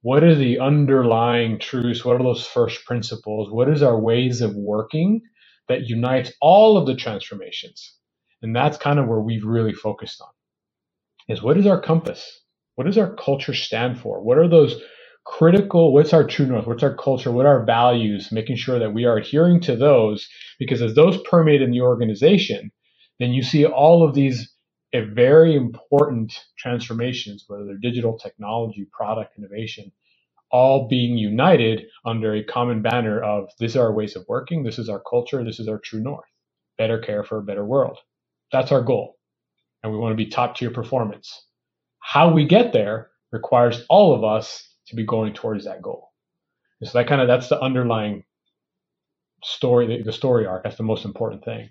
what 0.03 0.23
are 0.23 0.35
the 0.37 0.61
underlying 0.61 1.59
truths? 1.59 2.05
What 2.05 2.17
are 2.21 2.25
those 2.25 2.47
first 2.47 2.85
principles? 2.87 3.51
What 3.51 3.69
is 3.69 3.83
our 3.83 3.99
ways 3.99 4.41
of 4.43 4.55
working 4.55 5.23
that 5.69 5.89
unites 5.89 6.33
all 6.41 6.77
of 6.79 6.87
the 6.87 6.95
transformations? 6.95 7.97
And 8.43 8.55
that's 8.55 8.79
kind 8.79 9.01
of 9.01 9.09
where 9.09 9.21
we've 9.21 9.45
really 9.45 9.75
focused 9.75 10.21
on 10.21 10.29
is 11.29 11.43
what 11.43 11.59
is 11.59 11.67
our 11.67 11.81
compass? 11.81 12.43
What 12.77 12.87
does 12.87 12.99
our 12.99 13.15
culture 13.17 13.55
stand 13.55 14.01
for? 14.01 14.23
What 14.23 14.39
are 14.39 14.49
those 14.49 14.81
critical, 15.25 15.93
what's 15.93 16.13
our 16.13 16.27
true 16.27 16.47
north? 16.47 16.67
What's 16.67 16.83
our 16.83 16.97
culture? 16.97 17.33
What 17.33 17.47
are 17.47 17.61
our 17.61 17.65
values? 17.67 18.33
Making 18.33 18.57
sure 18.57 18.79
that 18.79 18.95
we 18.95 19.05
are 19.07 19.19
adhering 19.19 19.61
to 19.63 19.77
those 19.77 20.29
because 20.59 20.83
as 20.83 20.95
those 20.95 21.21
permeate 21.23 21.63
in 21.63 21.71
the 21.73 21.83
organization, 21.83 22.73
then 23.21 23.33
you 23.33 23.43
see 23.43 23.67
all 23.67 24.07
of 24.09 24.15
these 24.15 24.53
a 24.95 25.03
very 25.03 25.57
important 25.57 26.35
transformations, 26.59 27.45
whether 27.49 27.65
they're 27.67 27.79
digital 27.79 28.19
technology, 28.19 28.87
product 28.93 29.39
innovation, 29.39 29.93
all 30.51 30.89
being 30.89 31.19
united 31.19 31.83
under 32.05 32.35
a 32.35 32.45
common 32.45 32.83
banner 32.83 33.23
of 33.23 33.51
this 33.61 33.73
is 33.73 33.77
our 33.77 33.93
ways 33.93 34.17
of 34.17 34.25
working, 34.29 34.65
this 34.65 34.79
is 34.79 34.89
our 34.89 35.03
culture, 35.09 35.45
this 35.45 35.61
is 35.61 35.69
our 35.69 35.79
true 35.79 36.01
north. 36.01 36.27
Better 36.79 36.99
care 36.99 37.25
for 37.25 37.39
a 37.39 37.43
better 37.43 37.65
world. 37.65 37.99
That's 38.53 38.73
our 38.73 38.83
goal. 38.83 39.17
And 39.83 39.93
we 39.93 39.99
want 39.99 40.13
to 40.13 40.17
be 40.25 40.31
top 40.31 40.57
tier 40.57 40.71
performance. 40.71 41.47
How 42.01 42.33
we 42.33 42.47
get 42.47 42.73
there 42.73 43.11
requires 43.33 43.85
all 43.91 44.15
of 44.15 44.25
us 44.25 44.70
to 44.91 44.97
be 44.97 45.07
going 45.07 45.35
towards 45.35 45.67
that 45.67 45.83
goal. 45.83 46.11
And 46.81 46.91
so 46.91 46.99
that 46.99 47.09
kind 47.09 47.21
of 47.23 47.29
that's 47.29 47.49
the 47.49 47.61
underlying 47.61 48.25
story, 49.45 50.03
the 50.05 50.13
story 50.13 50.47
arc. 50.47 50.65
That's 50.65 50.77
the 50.79 50.85
most 50.85 51.05
important 51.07 51.45
thing. 51.45 51.71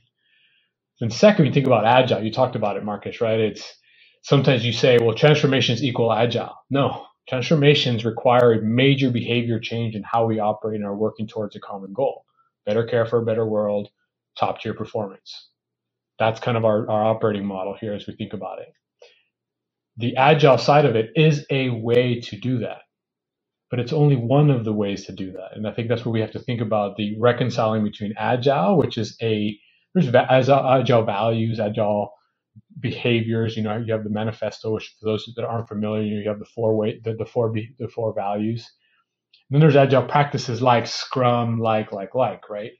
And 1.02 1.14
second, 1.14 1.46
you 1.48 1.54
think 1.54 1.68
about 1.68 1.86
agile. 1.86 2.24
You 2.24 2.32
talked 2.34 2.58
about 2.58 2.78
it, 2.78 2.86
Marcus, 2.86 3.22
right? 3.22 3.40
It's 3.40 3.76
sometimes 4.24 4.66
you 4.66 4.74
say, 4.74 5.00
well, 5.00 5.16
transformations 5.16 5.84
equal 5.84 6.14
agile. 6.14 6.56
No, 6.72 7.06
transformations 7.30 8.06
require 8.06 8.54
a 8.54 8.64
major 8.64 9.12
behavior 9.12 9.60
change 9.60 9.96
in 9.96 10.04
how 10.04 10.26
we 10.26 10.40
operate 10.40 10.78
and 10.78 10.86
are 10.88 10.98
working 10.98 11.28
towards 11.28 11.56
a 11.56 11.62
common 11.62 11.94
goal. 11.94 12.26
Better 12.66 12.86
care 12.86 13.06
for 13.06 13.20
a 13.20 13.26
better 13.26 13.48
world, 13.48 13.90
top 14.40 14.62
tier 14.62 14.74
performance. 14.74 15.50
That's 16.20 16.40
kind 16.40 16.58
of 16.58 16.66
our, 16.66 16.90
our 16.90 17.06
operating 17.06 17.46
model 17.46 17.78
here 17.80 17.94
as 17.94 18.08
we 18.08 18.16
think 18.16 18.34
about 18.34 18.60
it. 18.60 18.70
The 19.98 20.18
agile 20.18 20.58
side 20.58 20.86
of 20.86 20.96
it 20.96 21.12
is 21.16 21.46
a 21.52 21.70
way 21.70 22.22
to 22.22 22.38
do 22.38 22.60
that, 22.60 22.80
but 23.72 23.80
it's 23.82 23.94
only 23.94 24.18
one 24.18 24.52
of 24.52 24.66
the 24.66 24.74
ways 24.74 25.06
to 25.08 25.14
do 25.14 25.34
that. 25.34 25.56
And 25.56 25.68
I 25.68 25.74
think 25.74 25.90
that's 25.90 26.06
what 26.06 26.14
we 26.14 26.22
have 26.22 26.34
to 26.34 26.40
think 26.40 26.62
about 26.62 26.98
the 26.98 27.18
reconciling 27.20 27.84
between 27.86 28.16
agile, 28.18 28.78
which 28.78 28.98
is 28.98 29.18
a 29.22 29.60
there's 29.96 30.14
agile 30.16 31.06
values, 31.06 31.60
agile 31.60 32.14
behaviors. 32.80 33.58
You 33.58 33.64
know, 33.64 33.78
you 33.78 33.94
have 33.94 34.04
the 34.06 34.12
manifesto, 34.12 34.74
which 34.74 34.96
for 35.00 35.08
those 35.12 35.32
that 35.36 35.46
aren't 35.46 35.70
familiar, 35.70 36.04
you 36.04 36.30
have 36.30 36.40
the 36.40 36.46
four 36.46 36.78
way, 36.78 37.00
the, 37.04 37.16
the 37.16 37.26
four, 37.26 37.54
the 37.80 37.90
four 37.90 38.14
values. 38.14 38.70
then 39.52 39.62
there's 39.62 39.76
agile 39.78 40.04
practices 40.08 40.62
like 40.62 40.88
Scrum, 40.88 41.60
like, 41.60 41.92
like, 41.94 42.16
like, 42.16 42.50
right? 42.50 42.72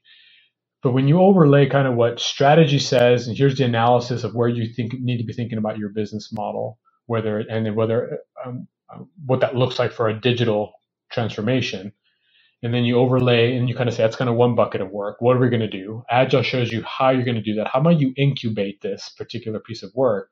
But 0.82 0.92
when 0.92 1.08
you 1.08 1.20
overlay 1.20 1.68
kind 1.68 1.88
of 1.88 1.96
what 1.96 2.20
strategy 2.20 2.78
says, 2.78 3.26
and 3.28 3.36
here's 3.36 3.58
the 3.58 3.64
analysis 3.64 4.24
of 4.24 4.34
where 4.34 4.48
you 4.48 4.72
think 4.74 4.94
need 5.00 5.18
to 5.18 5.24
be 5.24 5.32
thinking 5.32 5.58
about 5.58 5.78
your 5.78 5.90
business 5.90 6.30
model, 6.32 6.78
whether 7.06 7.38
and 7.40 7.74
whether 7.76 8.20
um, 8.44 8.68
what 9.26 9.40
that 9.40 9.56
looks 9.56 9.78
like 9.78 9.92
for 9.92 10.08
a 10.08 10.20
digital 10.20 10.72
transformation, 11.10 11.92
and 12.62 12.74
then 12.74 12.84
you 12.84 12.98
overlay 12.98 13.56
and 13.56 13.68
you 13.68 13.74
kind 13.76 13.88
of 13.88 13.94
say 13.94 14.02
that's 14.02 14.16
kind 14.16 14.30
of 14.30 14.36
one 14.36 14.54
bucket 14.56 14.80
of 14.80 14.90
work. 14.90 15.16
What 15.20 15.36
are 15.36 15.40
we 15.40 15.50
going 15.50 15.60
to 15.60 15.68
do? 15.68 16.04
Agile 16.10 16.42
shows 16.42 16.72
you 16.72 16.82
how 16.84 17.10
you're 17.10 17.24
going 17.24 17.36
to 17.36 17.42
do 17.42 17.54
that. 17.56 17.68
How 17.68 17.80
might 17.80 18.00
you 18.00 18.12
incubate 18.16 18.80
this 18.82 19.10
particular 19.18 19.60
piece 19.60 19.82
of 19.82 19.92
work? 19.94 20.30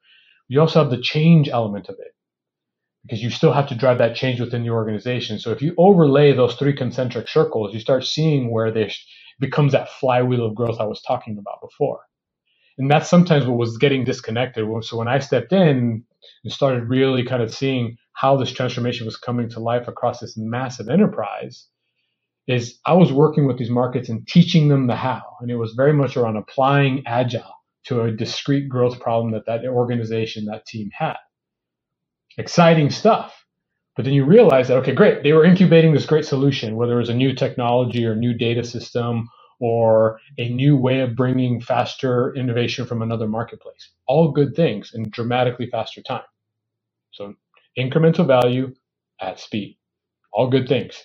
You 0.48 0.60
also 0.60 0.80
have 0.82 0.90
the 0.90 1.00
change 1.00 1.48
element 1.48 1.88
of 1.88 1.96
it 2.00 2.14
because 3.04 3.22
you 3.22 3.30
still 3.30 3.52
have 3.52 3.68
to 3.68 3.76
drive 3.76 3.98
that 3.98 4.16
change 4.16 4.40
within 4.40 4.62
the 4.62 4.70
organization. 4.70 5.38
So 5.38 5.52
if 5.52 5.62
you 5.62 5.74
overlay 5.78 6.32
those 6.34 6.54
three 6.56 6.74
concentric 6.74 7.28
circles, 7.28 7.74
you 7.74 7.80
start 7.80 8.06
seeing 8.06 8.50
where 8.50 8.72
they 8.72 8.92
becomes 9.40 9.72
that 9.72 9.90
flywheel 9.90 10.46
of 10.46 10.54
growth 10.54 10.80
I 10.80 10.84
was 10.84 11.02
talking 11.02 11.38
about 11.38 11.60
before. 11.62 12.00
And 12.78 12.90
that's 12.90 13.08
sometimes 13.08 13.46
what 13.46 13.58
was 13.58 13.78
getting 13.78 14.04
disconnected. 14.04 14.66
So 14.84 14.96
when 14.96 15.08
I 15.08 15.18
stepped 15.20 15.52
in 15.52 16.04
and 16.44 16.52
started 16.52 16.84
really 16.88 17.24
kind 17.24 17.42
of 17.42 17.54
seeing 17.54 17.96
how 18.18 18.36
this 18.36 18.50
transformation 18.50 19.06
was 19.06 19.16
coming 19.16 19.48
to 19.48 19.60
life 19.60 19.86
across 19.86 20.18
this 20.18 20.36
massive 20.36 20.88
enterprise, 20.88 21.68
is 22.48 22.80
I 22.84 22.94
was 22.94 23.12
working 23.12 23.46
with 23.46 23.58
these 23.58 23.70
markets 23.70 24.08
and 24.08 24.26
teaching 24.26 24.66
them 24.66 24.88
the 24.88 24.96
how. 24.96 25.22
And 25.40 25.52
it 25.52 25.56
was 25.56 25.74
very 25.74 25.92
much 25.92 26.16
around 26.16 26.36
applying 26.36 27.04
agile 27.06 27.54
to 27.84 28.02
a 28.02 28.10
discrete 28.10 28.68
growth 28.68 28.98
problem 28.98 29.32
that 29.34 29.46
that 29.46 29.64
organization, 29.66 30.46
that 30.46 30.66
team 30.66 30.90
had. 30.92 31.16
Exciting 32.38 32.90
stuff. 32.90 33.44
But 33.94 34.04
then 34.04 34.14
you 34.14 34.24
realize 34.24 34.66
that, 34.66 34.78
okay, 34.78 34.94
great, 34.94 35.22
they 35.22 35.32
were 35.32 35.44
incubating 35.44 35.94
this 35.94 36.06
great 36.06 36.24
solution, 36.24 36.74
whether 36.74 36.94
it 36.94 37.00
was 37.00 37.10
a 37.10 37.14
new 37.14 37.34
technology 37.34 38.04
or 38.04 38.16
new 38.16 38.34
data 38.34 38.64
system 38.64 39.28
or 39.60 40.18
a 40.38 40.48
new 40.48 40.76
way 40.76 41.00
of 41.00 41.14
bringing 41.14 41.60
faster 41.60 42.34
innovation 42.34 42.84
from 42.84 43.00
another 43.00 43.28
marketplace. 43.28 43.90
All 44.08 44.32
good 44.32 44.56
things 44.56 44.90
in 44.92 45.08
dramatically 45.10 45.68
faster 45.70 46.02
time. 46.02 46.22
So 47.12 47.34
incremental 47.78 48.26
value 48.26 48.74
at 49.20 49.40
speed. 49.40 49.78
All 50.32 50.50
good 50.50 50.68
things. 50.68 51.02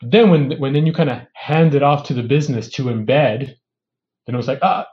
But 0.00 0.12
then 0.12 0.30
when, 0.30 0.58
when 0.60 0.74
then 0.74 0.86
you 0.86 0.92
kind 0.94 1.10
of 1.10 1.20
hand 1.34 1.74
it 1.74 1.82
off 1.84 2.04
to 2.08 2.14
the 2.14 2.22
business 2.24 2.70
to 2.72 2.84
embed, 2.84 3.46
then 4.26 4.34
it 4.34 4.38
was 4.38 4.48
like, 4.48 4.60
ah, 4.62 4.86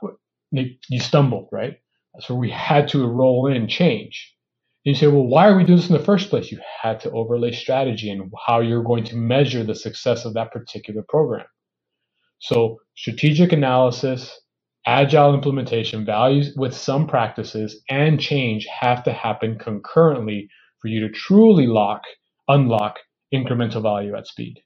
you 0.52 1.00
stumbled, 1.00 1.48
right? 1.52 1.76
That's 2.14 2.30
where 2.30 2.38
we 2.38 2.50
had 2.50 2.88
to 2.90 3.06
roll 3.06 3.46
in 3.48 3.68
change 3.68 4.28
And 4.84 4.96
you 4.96 5.00
say, 5.00 5.08
well, 5.08 5.28
why 5.28 5.48
are 5.48 5.56
we 5.56 5.64
doing 5.64 5.78
this 5.78 5.90
in 5.90 5.96
the 5.96 6.04
first 6.04 6.30
place? 6.30 6.52
You 6.52 6.60
had 6.82 7.00
to 7.02 7.12
overlay 7.12 7.52
strategy 7.52 8.10
and 8.10 8.32
how 8.48 8.62
you're 8.62 8.84
going 8.84 9.04
to 9.06 9.16
measure 9.16 9.64
the 9.64 9.76
success 9.76 10.26
of 10.26 10.34
that 10.34 10.52
particular 10.52 11.04
program. 11.08 11.46
So, 12.40 12.78
strategic 12.96 13.52
analysis, 13.52 14.38
agile 14.86 15.34
implementation, 15.34 16.04
values 16.06 16.54
with 16.56 16.74
some 16.76 17.06
practices, 17.08 17.82
and 17.90 18.20
change 18.20 18.66
have 18.80 19.04
to 19.04 19.12
happen 19.12 19.58
concurrently 19.58 20.48
for 20.84 20.88
you 20.88 21.00
to 21.00 21.08
truly 21.08 21.66
lock, 21.66 22.02
unlock 22.46 22.98
incremental 23.32 23.80
value 23.80 24.14
at 24.14 24.26
speed. 24.26 24.60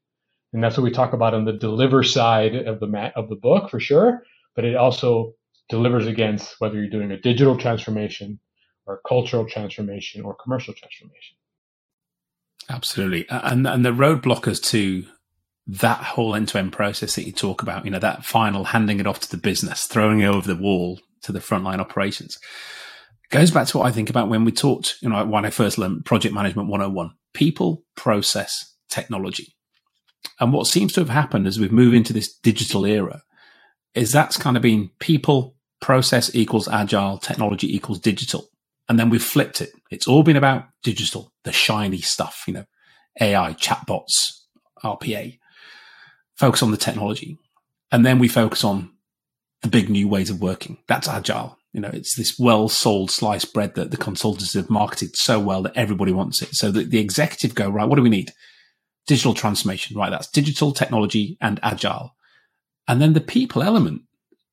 And 0.53 0.65
that's 0.65 0.77
what 0.77 0.83
we 0.83 0.91
talk 0.91 1.13
about 1.13 1.33
on 1.33 1.45
the 1.45 1.53
deliver 1.53 2.03
side 2.03 2.57
of 2.57 2.81
the 2.81 3.13
of 3.15 3.29
the 3.29 3.37
book 3.37 3.71
for 3.71 3.79
sure. 3.79 4.25
But 4.57 4.65
it 4.65 4.75
also 4.75 5.35
delivers 5.69 6.09
against 6.09 6.57
whether 6.59 6.75
you're 6.75 6.91
doing 6.91 7.13
a 7.13 7.21
digital 7.21 7.57
transformation, 7.57 8.41
or 8.85 9.01
cultural 9.07 9.47
transformation 9.47 10.25
or 10.25 10.35
commercial 10.35 10.75
transformation. 10.75 11.37
Absolutely. 12.69 13.25
And, 13.29 13.65
and 13.65 13.85
the 13.85 13.93
roadblockers 13.93 14.61
to 14.71 15.05
that 15.69 16.03
whole 16.03 16.35
end 16.35 16.49
to 16.49 16.59
end 16.59 16.73
process 16.73 17.15
that 17.15 17.27
you 17.27 17.33
talk 17.33 17.63
about, 17.63 17.85
you 17.85 17.93
know, 17.93 18.01
that 18.01 18.25
final 18.25 18.65
handing 18.65 18.99
it 18.99 19.07
off 19.07 19.21
to 19.21 19.31
the 19.31 19.37
business, 19.37 19.87
throwing 19.87 20.19
it 20.19 20.27
over 20.27 20.53
the 20.53 20.61
wall 20.61 20.99
to 21.23 21.31
the 21.31 21.39
frontline 21.39 21.79
operations 21.79 22.41
goes 23.31 23.51
back 23.51 23.67
to 23.69 23.79
what 23.79 23.87
I 23.87 23.93
think 23.93 24.11
about 24.11 24.29
when 24.29 24.45
we 24.45 24.53
talked, 24.53 24.97
you 25.01 25.09
know, 25.09 25.25
when 25.25 25.45
I 25.45 25.51
first 25.51 25.79
learned 25.79 26.05
project 26.05 26.35
management 26.35 26.69
101, 26.69 27.11
people, 27.35 27.85
process, 27.95 28.75
technology. 28.89 29.55
And 30.41 30.53
what 30.53 30.67
seems 30.67 30.93
to 30.95 31.01
have 31.01 31.11
happened 31.11 31.47
as 31.47 31.59
we've 31.59 31.73
moved 31.73 31.95
into 31.95 32.13
this 32.13 32.33
digital 32.33 32.85
era 32.85 33.23
is 33.95 34.13
that's 34.13 34.37
kind 34.37 34.57
of 34.57 34.63
been 34.63 34.91
people, 34.99 35.57
process 35.81 36.35
equals 36.35 36.69
agile, 36.69 37.19
technology 37.19 37.75
equals 37.75 37.99
digital. 37.99 38.49
And 38.89 38.99
then 38.99 39.11
we've 39.11 39.23
flipped 39.23 39.61
it. 39.61 39.71
It's 39.91 40.07
all 40.07 40.23
been 40.23 40.37
about 40.37 40.65
digital, 40.83 41.33
the 41.45 41.53
shiny 41.53 42.01
stuff, 42.01 42.45
you 42.47 42.55
know, 42.55 42.65
AI, 43.21 43.53
chatbots, 43.55 44.45
RPA. 44.83 45.39
Focus 46.37 46.63
on 46.63 46.71
the 46.71 46.77
technology. 46.77 47.37
And 47.91 48.07
then 48.07 48.19
we 48.19 48.29
focus 48.29 48.65
on 48.65 48.91
the 49.63 49.69
big 49.69 49.91
new 49.91 50.09
ways 50.09 50.31
of 50.31 50.41
working. 50.41 50.79
That's 50.87 51.09
agile. 51.09 51.58
You 51.73 51.81
know, 51.81 51.91
it's 51.93 52.17
this 52.17 52.39
well 52.39 52.69
sold 52.69 53.11
sliced 53.11 53.53
bread 53.53 53.75
that 53.75 53.91
the 53.91 53.97
consultants 53.97 54.55
have 54.55 54.71
marketed 54.71 55.17
so 55.17 55.39
well 55.39 55.63
that 55.63 55.77
everybody 55.77 56.13
wants 56.13 56.41
it. 56.43 56.55
So 56.55 56.71
that 56.71 56.91
the 56.91 56.99
executive 56.99 57.55
go, 57.55 57.69
right, 57.69 57.87
what 57.87 57.97
do 57.97 58.03
we 58.03 58.09
need? 58.09 58.33
Digital 59.07 59.35
transformation, 59.35 59.97
right? 59.97 60.11
That's 60.11 60.31
digital 60.31 60.73
technology 60.73 61.37
and 61.41 61.61
agile. 61.63 62.15
And 62.87 63.01
then 63.01 63.13
the 63.13 63.21
people 63.21 63.63
element 63.63 64.03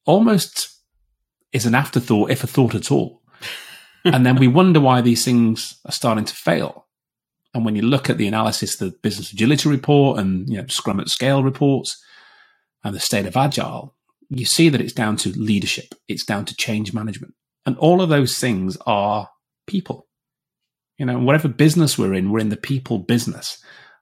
almost 0.06 0.70
is 1.54 1.66
an 1.66 1.74
afterthought, 1.74 2.32
if 2.32 2.44
a 2.44 2.48
thought 2.48 2.76
at 2.76 2.92
all 2.92 3.22
and 4.06 4.26
then 4.26 4.36
we 4.36 4.48
wonder 4.48 4.80
why 4.80 5.02
these 5.02 5.26
things 5.26 5.80
are 5.86 5.92
starting 5.92 6.26
to 6.26 6.36
fail. 6.36 6.86
And 7.54 7.66
when 7.66 7.76
you 7.76 7.82
look 7.82 8.10
at 8.10 8.18
the 8.18 8.28
analysis, 8.28 8.78
the 8.78 8.94
business 9.02 9.32
agility 9.32 9.70
report 9.70 10.20
and 10.20 10.48
you 10.48 10.58
know, 10.58 10.68
Scrum 10.68 11.00
at 11.00 11.10
scale 11.10 11.44
reports 11.44 12.02
and 12.84 12.96
the 12.96 13.00
state 13.00 13.26
of 13.26 13.36
agile, 13.36 13.96
you 14.30 14.46
see 14.46 14.70
that 14.70 14.82
it's 14.82 14.94
down 14.94 15.18
to 15.18 15.30
leadership. 15.30 15.94
It's 16.08 16.26
down 16.26 16.46
to 16.46 16.56
change 16.56 16.94
management. 16.94 17.34
And 17.66 17.78
all 17.78 18.02
of 18.02 18.10
those 18.10 18.38
things 18.38 18.78
are 18.86 19.30
people. 19.68 20.08
You 20.98 21.06
know, 21.06 21.20
whatever 21.20 21.48
business 21.48 21.98
we're 21.98 22.14
in, 22.14 22.32
we're 22.32 22.40
in 22.40 22.50
the 22.50 22.58
people 22.58 23.00
business. 23.00 23.58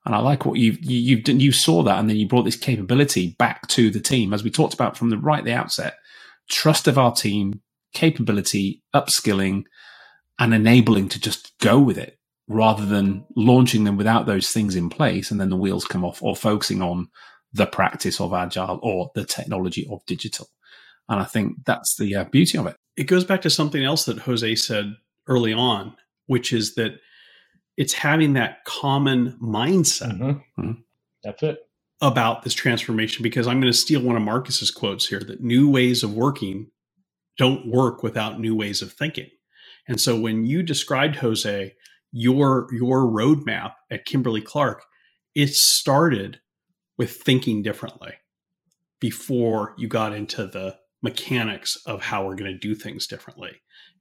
And 0.06 0.14
I 0.14 0.20
like 0.20 0.46
what 0.46 0.60
you've, 0.60 0.84
you, 0.84 1.18
have 1.26 1.42
you 1.42 1.52
saw 1.52 1.82
that 1.84 2.00
and 2.00 2.10
then 2.10 2.18
you 2.18 2.28
brought 2.28 2.44
this 2.44 2.58
capability 2.58 3.36
back 3.40 3.68
to 3.70 3.90
the 3.90 4.02
team, 4.02 4.34
as 4.34 4.44
we 4.44 4.52
talked 4.52 4.74
about 4.74 4.98
from 4.98 5.10
the 5.10 5.18
right 5.18 5.44
the 5.44 5.54
outset, 5.54 5.96
trust 6.50 6.88
of 6.88 6.98
our 6.98 7.14
team, 7.14 7.62
capability, 7.94 8.84
upskilling, 8.94 9.64
and 10.40 10.54
enabling 10.54 11.10
to 11.10 11.20
just 11.20 11.54
go 11.60 11.80
with 11.80 11.98
it 11.98 12.18
rather 12.48 12.86
than 12.86 13.26
launching 13.36 13.86
them 13.86 13.96
without 13.96 14.26
those 14.26 14.50
things 14.50 14.76
in 14.76 14.90
place 14.90 15.32
and 15.32 15.40
then 15.40 15.50
the 15.50 15.56
wheels 15.56 15.86
come 15.86 16.04
off 16.04 16.22
or 16.22 16.36
focusing 16.36 16.82
on 16.82 17.08
the 17.54 17.66
practice 17.66 18.20
of 18.20 18.34
agile 18.34 18.80
or 18.82 19.12
the 19.16 19.26
technology 19.26 19.88
of 19.92 20.06
digital. 20.06 20.50
And 21.10 21.20
I 21.20 21.26
think 21.26 21.66
that's 21.66 21.98
the 21.98 22.16
uh, 22.16 22.24
beauty 22.26 22.58
of 22.58 22.68
it. 22.68 22.76
It 22.96 23.04
goes 23.04 23.24
back 23.24 23.42
to 23.42 23.50
something 23.50 23.84
else 23.84 24.06
that 24.06 24.20
Jose 24.20 24.56
said 24.56 24.96
early 25.28 25.54
on, 25.54 25.96
which 26.28 26.54
is 26.54 26.76
that 26.76 27.00
it's 27.78 27.94
having 27.94 28.34
that 28.34 28.64
common 28.66 29.38
mindset. 29.42 30.18
Mm-hmm. 30.18 30.62
Mm-hmm. 30.62 30.82
That's 31.24 31.44
it. 31.44 31.60
About 32.02 32.44
this 32.44 32.54
transformation, 32.54 33.24
because 33.24 33.48
I'm 33.48 33.62
going 33.62 33.72
to 33.72 33.78
steal 33.78 34.02
one 34.02 34.16
of 34.16 34.22
Marcus's 34.22 34.72
quotes 34.72 35.08
here 35.08 35.22
that 35.22 35.42
new 35.42 35.70
ways 35.70 36.04
of 36.04 36.14
working 36.14 36.68
don't 37.38 37.68
work 37.68 38.04
without 38.04 38.40
new 38.40 38.56
ways 38.56 38.82
of 38.82 38.92
thinking. 38.92 39.30
And 39.88 40.00
so 40.00 40.20
when 40.20 40.46
you 40.46 40.64
described 40.64 41.18
Jose, 41.18 41.74
your 42.12 42.68
your 42.72 43.04
roadmap 43.04 43.74
at 43.90 44.06
Kimberly 44.06 44.42
Clark, 44.42 44.84
it 45.34 45.50
started 45.50 46.40
with 46.98 47.12
thinking 47.22 47.64
differently 47.64 48.14
before 49.02 49.76
you 49.78 49.90
got 49.90 50.14
into 50.16 50.48
the 50.48 50.78
mechanics 51.04 51.78
of 51.88 52.02
how 52.04 52.26
we're 52.26 52.36
going 52.36 52.52
to 52.52 52.60
do 52.60 52.76
things 52.76 53.08
differently. 53.08 53.52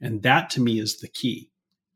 And 0.03 0.23
that 0.25 0.51
to 0.53 0.63
me 0.63 0.81
is 0.81 1.01
the 1.01 1.09
key. 1.09 1.51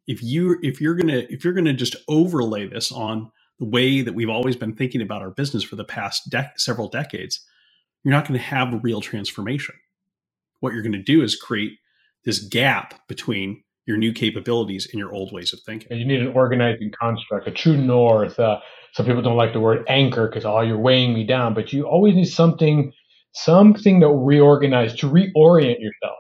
If 0.09 0.22
you 0.22 0.59
if 0.62 0.80
you're 0.82 0.97
going 0.97 1.09
to 1.09 1.32
if 1.32 1.44
you're 1.44 1.55
going 1.55 1.66
to 1.66 1.74
just 1.74 1.97
overlay 2.09 2.68
this 2.68 2.92
on 2.92 3.32
the 3.61 3.66
way 3.66 4.03
that 4.03 4.14
we've 4.14 4.30
always 4.30 4.57
been 4.57 4.74
thinking 4.74 5.03
about 5.03 5.22
our 5.22 5.30
business 5.32 5.64
for 5.64 5.76
the 5.76 5.84
past 5.84 6.30
dec- 6.30 6.59
several 6.59 6.88
decades, 6.88 7.40
you're 8.05 8.14
not 8.14 8.26
going 8.28 8.38
to 8.38 8.44
have 8.47 8.74
a 8.74 8.78
real 8.78 9.01
transformation. 9.01 9.76
What 10.61 10.74
you're 10.74 10.82
going 10.82 10.92
to 10.92 11.03
do 11.03 11.22
is 11.22 11.36
create 11.36 11.78
this 12.24 12.40
gap 12.40 13.09
between 13.09 13.64
your 13.87 13.97
new 13.97 14.12
capabilities 14.12 14.89
and 14.91 14.99
your 14.99 15.12
old 15.12 15.32
ways 15.32 15.53
of 15.53 15.61
thinking. 15.61 15.89
And 15.91 16.01
you 16.01 16.07
need 16.07 16.20
an 16.20 16.32
organizing 16.34 16.93
construct, 16.99 17.47
a 17.47 17.53
true 17.53 17.76
north. 17.76 18.39
Uh, 18.39 18.59
some 18.93 19.07
people 19.07 19.22
don't 19.22 19.37
like 19.37 19.53
the 19.53 19.61
word 19.61 19.84
anchor 19.89 20.26
because 20.26 20.45
oh, 20.45 20.61
you're 20.61 20.78
weighing 20.78 21.14
me 21.14 21.24
down, 21.24 21.55
but 21.55 21.72
you 21.72 21.84
always 21.84 22.14
need 22.14 22.26
something, 22.26 22.93
something 23.32 24.01
to 24.01 24.09
reorganize 24.09 24.95
to 24.97 25.09
reorient 25.09 25.80
yourself. 25.80 26.18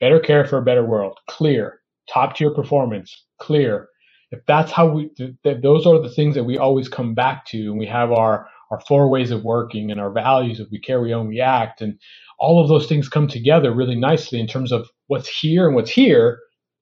Better 0.00 0.18
care 0.18 0.44
for 0.46 0.58
a 0.58 0.62
better 0.64 0.84
world, 0.84 1.18
clear. 1.28 1.80
Top 2.12 2.34
tier 2.34 2.52
performance, 2.52 3.24
clear. 3.38 3.88
If 4.32 4.40
that's 4.46 4.72
how 4.72 4.88
we, 4.88 5.10
th- 5.16 5.62
those 5.62 5.86
are 5.86 6.00
the 6.00 6.10
things 6.10 6.34
that 6.34 6.44
we 6.44 6.58
always 6.58 6.88
come 6.88 7.14
back 7.14 7.44
to, 7.46 7.58
and 7.58 7.78
we 7.78 7.86
have 7.86 8.10
our 8.10 8.48
our 8.70 8.80
four 8.86 9.08
ways 9.08 9.32
of 9.32 9.42
working 9.42 9.90
and 9.90 10.00
our 10.00 10.12
values 10.12 10.60
of 10.60 10.68
we 10.70 10.78
care, 10.78 11.00
we 11.00 11.12
own, 11.12 11.26
we 11.26 11.40
act, 11.40 11.80
and 11.82 11.98
all 12.38 12.62
of 12.62 12.68
those 12.68 12.86
things 12.86 13.08
come 13.08 13.26
together 13.26 13.74
really 13.74 13.96
nicely 13.96 14.38
in 14.40 14.46
terms 14.46 14.70
of 14.70 14.88
what's 15.08 15.28
here 15.28 15.66
and 15.66 15.74
what's 15.74 15.90
here 15.90 16.38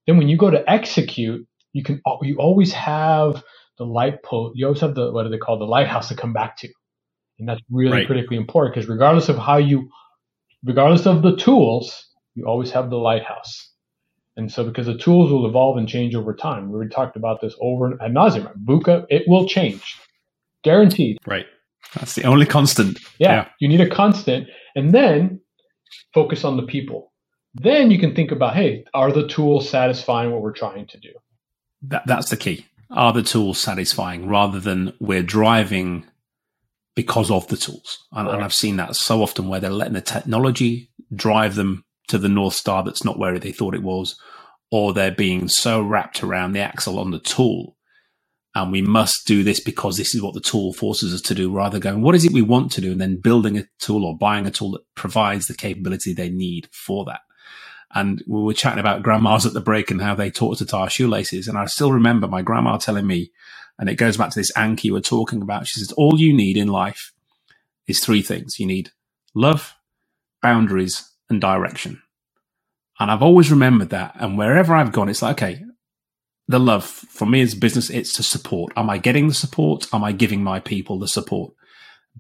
then 0.08 0.16
when 0.16 0.28
you 0.28 0.36
go 0.36 0.50
to 0.50 0.68
execute, 0.68 1.46
you 1.74 1.84
can 1.84 2.00
you 2.22 2.36
always 2.38 2.72
have 2.72 3.44
the 3.76 3.84
light 3.84 4.22
pole. 4.24 4.50
You 4.56 4.66
always 4.66 4.80
have 4.80 4.94
the 4.96 5.12
what 5.12 5.22
do 5.24 5.28
they 5.28 5.38
call 5.38 5.58
the 5.58 5.66
lighthouse 5.66 6.08
to 6.08 6.16
come 6.16 6.32
back 6.32 6.56
to, 6.58 6.68
and 7.38 7.48
that's 7.48 7.60
really 7.70 7.98
Right. 7.98 8.06
critically 8.06 8.38
important 8.38 8.74
because 8.74 8.88
regardless 8.88 9.28
of 9.28 9.36
how 9.36 9.58
you, 9.58 9.88
regardless 10.64 11.06
of 11.06 11.22
the 11.22 11.36
tools, 11.36 12.08
you 12.34 12.46
always 12.46 12.70
have 12.72 12.90
the 12.90 12.96
lighthouse. 12.96 13.70
And 14.38 14.50
so, 14.50 14.64
because 14.64 14.86
the 14.86 14.96
tools 14.96 15.30
will 15.30 15.46
evolve 15.46 15.76
and 15.76 15.88
change 15.88 16.14
over 16.14 16.34
time, 16.34 16.68
we 16.70 16.74
already 16.76 16.90
talked 16.90 17.16
about 17.16 17.40
this 17.40 17.54
over 17.60 17.86
and 17.86 18.00
ad 18.00 18.12
nauseum. 18.14 18.50
VUCA, 18.64 19.04
it 19.10 19.24
will 19.26 19.46
change, 19.46 19.98
guaranteed. 20.64 21.18
Right. 21.26 21.46
That's 21.94 22.14
the 22.14 22.24
only 22.24 22.46
constant. 22.46 22.98
Yeah, 23.18 23.32
Yeah. 23.32 23.48
you 23.60 23.68
need 23.68 23.80
a 23.80 23.88
constant, 23.90 24.48
and 24.76 24.92
then 24.94 25.40
focus 26.14 26.44
on 26.44 26.56
the 26.56 26.62
people. 26.62 27.07
Then 27.54 27.90
you 27.90 27.98
can 27.98 28.14
think 28.14 28.30
about, 28.30 28.54
hey, 28.54 28.84
are 28.94 29.10
the 29.10 29.26
tools 29.26 29.68
satisfying 29.68 30.30
what 30.30 30.42
we're 30.42 30.52
trying 30.52 30.86
to 30.86 30.98
do? 30.98 31.12
That, 31.82 32.06
that's 32.06 32.30
the 32.30 32.36
key. 32.36 32.66
Are 32.90 33.12
the 33.12 33.22
tools 33.22 33.58
satisfying 33.58 34.28
rather 34.28 34.60
than 34.60 34.94
we're 35.00 35.22
driving 35.22 36.06
because 36.94 37.30
of 37.30 37.48
the 37.48 37.56
tools? 37.56 37.98
And, 38.12 38.28
and 38.28 38.42
I've 38.42 38.54
seen 38.54 38.76
that 38.76 38.96
so 38.96 39.22
often 39.22 39.48
where 39.48 39.60
they're 39.60 39.70
letting 39.70 39.94
the 39.94 40.00
technology 40.00 40.90
drive 41.14 41.54
them 41.54 41.84
to 42.08 42.18
the 42.18 42.28
North 42.28 42.54
Star 42.54 42.82
that's 42.82 43.04
not 43.04 43.18
where 43.18 43.38
they 43.38 43.52
thought 43.52 43.74
it 43.74 43.82
was, 43.82 44.18
or 44.70 44.92
they're 44.92 45.10
being 45.10 45.48
so 45.48 45.82
wrapped 45.82 46.22
around 46.22 46.52
the 46.52 46.60
axle 46.60 46.98
on 46.98 47.10
the 47.10 47.18
tool. 47.18 47.76
And 48.54 48.72
we 48.72 48.82
must 48.82 49.26
do 49.26 49.44
this 49.44 49.60
because 49.60 49.96
this 49.96 50.14
is 50.14 50.22
what 50.22 50.34
the 50.34 50.40
tool 50.40 50.72
forces 50.72 51.14
us 51.14 51.20
to 51.22 51.34
do, 51.34 51.52
rather 51.52 51.78
than 51.78 51.92
going, 51.92 52.02
what 52.02 52.14
is 52.14 52.24
it 52.24 52.32
we 52.32 52.42
want 52.42 52.72
to 52.72 52.80
do? 52.80 52.92
And 52.92 53.00
then 53.00 53.20
building 53.20 53.58
a 53.58 53.64
tool 53.78 54.04
or 54.04 54.16
buying 54.16 54.46
a 54.46 54.50
tool 54.50 54.72
that 54.72 54.82
provides 54.94 55.46
the 55.46 55.54
capability 55.54 56.12
they 56.12 56.30
need 56.30 56.68
for 56.72 57.04
that. 57.04 57.20
And 57.94 58.22
we 58.26 58.42
were 58.42 58.54
chatting 58.54 58.80
about 58.80 59.02
grandmas 59.02 59.46
at 59.46 59.54
the 59.54 59.60
break 59.60 59.90
and 59.90 60.02
how 60.02 60.14
they 60.14 60.30
taught 60.30 60.52
us 60.52 60.58
to 60.58 60.66
tie 60.66 60.80
our 60.80 60.90
shoelaces. 60.90 61.48
And 61.48 61.56
I 61.56 61.64
still 61.66 61.90
remember 61.90 62.28
my 62.28 62.42
grandma 62.42 62.76
telling 62.76 63.06
me, 63.06 63.32
and 63.78 63.88
it 63.88 63.94
goes 63.94 64.16
back 64.16 64.30
to 64.30 64.38
this 64.38 64.54
anchor 64.56 64.92
we're 64.92 65.00
talking 65.00 65.40
about. 65.40 65.66
She 65.66 65.80
says, 65.80 65.92
all 65.92 66.18
you 66.18 66.34
need 66.34 66.56
in 66.56 66.68
life 66.68 67.12
is 67.86 68.00
three 68.00 68.22
things. 68.22 68.58
You 68.58 68.66
need 68.66 68.90
love, 69.34 69.74
boundaries, 70.42 71.10
and 71.30 71.40
direction. 71.40 72.02
And 73.00 73.10
I've 73.10 73.22
always 73.22 73.50
remembered 73.50 73.90
that. 73.90 74.16
And 74.16 74.36
wherever 74.36 74.74
I've 74.74 74.92
gone, 74.92 75.08
it's 75.08 75.22
like, 75.22 75.40
okay, 75.40 75.64
the 76.48 76.58
love 76.58 76.84
for 76.84 77.26
me 77.26 77.40
as 77.40 77.54
business, 77.54 77.88
it's 77.90 78.12
to 78.14 78.22
support. 78.22 78.72
Am 78.76 78.90
I 78.90 78.98
getting 78.98 79.28
the 79.28 79.34
support? 79.34 79.86
Am 79.92 80.02
I 80.02 80.12
giving 80.12 80.42
my 80.42 80.60
people 80.60 80.98
the 80.98 81.08
support? 81.08 81.52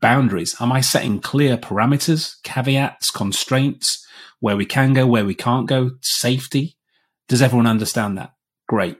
Boundaries. 0.00 0.54
Am 0.60 0.72
I 0.72 0.80
setting 0.80 1.20
clear 1.20 1.56
parameters, 1.56 2.34
caveats, 2.42 3.10
constraints, 3.10 4.04
where 4.40 4.56
we 4.56 4.66
can 4.66 4.92
go, 4.92 5.06
where 5.06 5.24
we 5.24 5.34
can't 5.34 5.68
go, 5.68 5.90
safety? 6.02 6.76
Does 7.28 7.42
everyone 7.42 7.66
understand 7.66 8.16
that? 8.18 8.32
Great. 8.68 8.98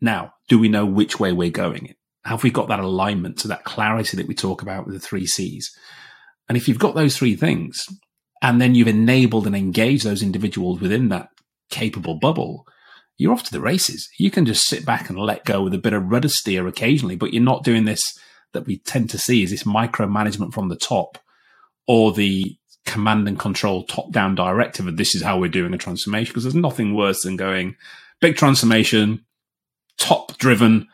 Now, 0.00 0.32
do 0.48 0.58
we 0.58 0.68
know 0.68 0.84
which 0.84 1.18
way 1.18 1.32
we're 1.32 1.50
going? 1.50 1.94
Have 2.24 2.42
we 2.42 2.50
got 2.50 2.68
that 2.68 2.80
alignment 2.80 3.38
to 3.38 3.48
that 3.48 3.64
clarity 3.64 4.16
that 4.16 4.26
we 4.26 4.34
talk 4.34 4.62
about 4.62 4.86
with 4.86 4.94
the 4.94 5.00
three 5.00 5.26
C's? 5.26 5.70
And 6.48 6.56
if 6.56 6.68
you've 6.68 6.78
got 6.78 6.94
those 6.94 7.16
three 7.16 7.36
things, 7.36 7.84
and 8.42 8.60
then 8.60 8.74
you've 8.74 8.88
enabled 8.88 9.46
and 9.46 9.56
engaged 9.56 10.04
those 10.04 10.22
individuals 10.22 10.80
within 10.80 11.08
that 11.08 11.28
capable 11.70 12.18
bubble, 12.18 12.66
you're 13.16 13.32
off 13.32 13.44
to 13.44 13.52
the 13.52 13.60
races. 13.60 14.08
You 14.18 14.30
can 14.30 14.44
just 14.44 14.66
sit 14.66 14.84
back 14.84 15.08
and 15.08 15.18
let 15.18 15.44
go 15.44 15.62
with 15.62 15.72
a 15.74 15.78
bit 15.78 15.92
of 15.92 16.10
rudder 16.10 16.28
steer 16.28 16.66
occasionally, 16.66 17.16
but 17.16 17.32
you're 17.32 17.42
not 17.42 17.64
doing 17.64 17.84
this 17.84 18.02
that 18.54 18.66
we 18.66 18.78
tend 18.78 19.10
to 19.10 19.18
see 19.18 19.42
is 19.42 19.50
this 19.50 19.64
micromanagement 19.64 20.54
from 20.54 20.68
the 20.68 20.76
top 20.76 21.18
or 21.86 22.12
the 22.12 22.56
command 22.86 23.28
and 23.28 23.38
control 23.38 23.84
top 23.84 24.10
down 24.10 24.34
directive 24.34 24.86
of 24.86 24.96
this 24.96 25.14
is 25.14 25.22
how 25.22 25.38
we're 25.38 25.48
doing 25.48 25.74
a 25.74 25.78
transformation. 25.78 26.30
Because 26.30 26.44
there's 26.44 26.54
nothing 26.54 26.94
worse 26.94 27.22
than 27.22 27.36
going 27.36 27.76
big 28.20 28.36
transformation, 28.36 29.24
top 29.98 30.38
driven, 30.38 30.88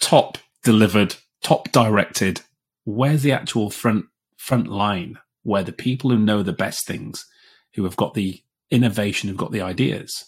top 0.00 0.38
delivered, 0.62 1.16
top 1.42 1.70
directed. 1.72 2.42
Where's 2.84 3.22
the 3.22 3.32
actual 3.32 3.70
front 3.70 4.06
front 4.36 4.68
line 4.68 5.18
where 5.42 5.62
the 5.62 5.72
people 5.72 6.10
who 6.10 6.18
know 6.18 6.42
the 6.42 6.52
best 6.52 6.86
things, 6.86 7.26
who 7.74 7.84
have 7.84 7.96
got 7.96 8.14
the 8.14 8.42
innovation, 8.70 9.28
who've 9.28 9.38
got 9.38 9.52
the 9.52 9.62
ideas 9.62 10.24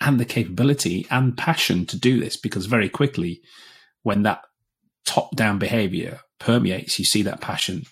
and 0.00 0.20
the 0.20 0.24
capability 0.24 1.06
and 1.10 1.36
passion 1.36 1.86
to 1.86 1.98
do 1.98 2.20
this? 2.20 2.36
Because 2.36 2.66
very 2.66 2.88
quickly, 2.88 3.40
when 4.02 4.22
that 4.22 4.42
top 5.06 5.34
down 5.36 5.58
behavior 5.58 6.20
permeates, 6.38 6.98
you 6.98 7.04
see 7.04 7.22
that 7.22 7.40
passion 7.40 7.84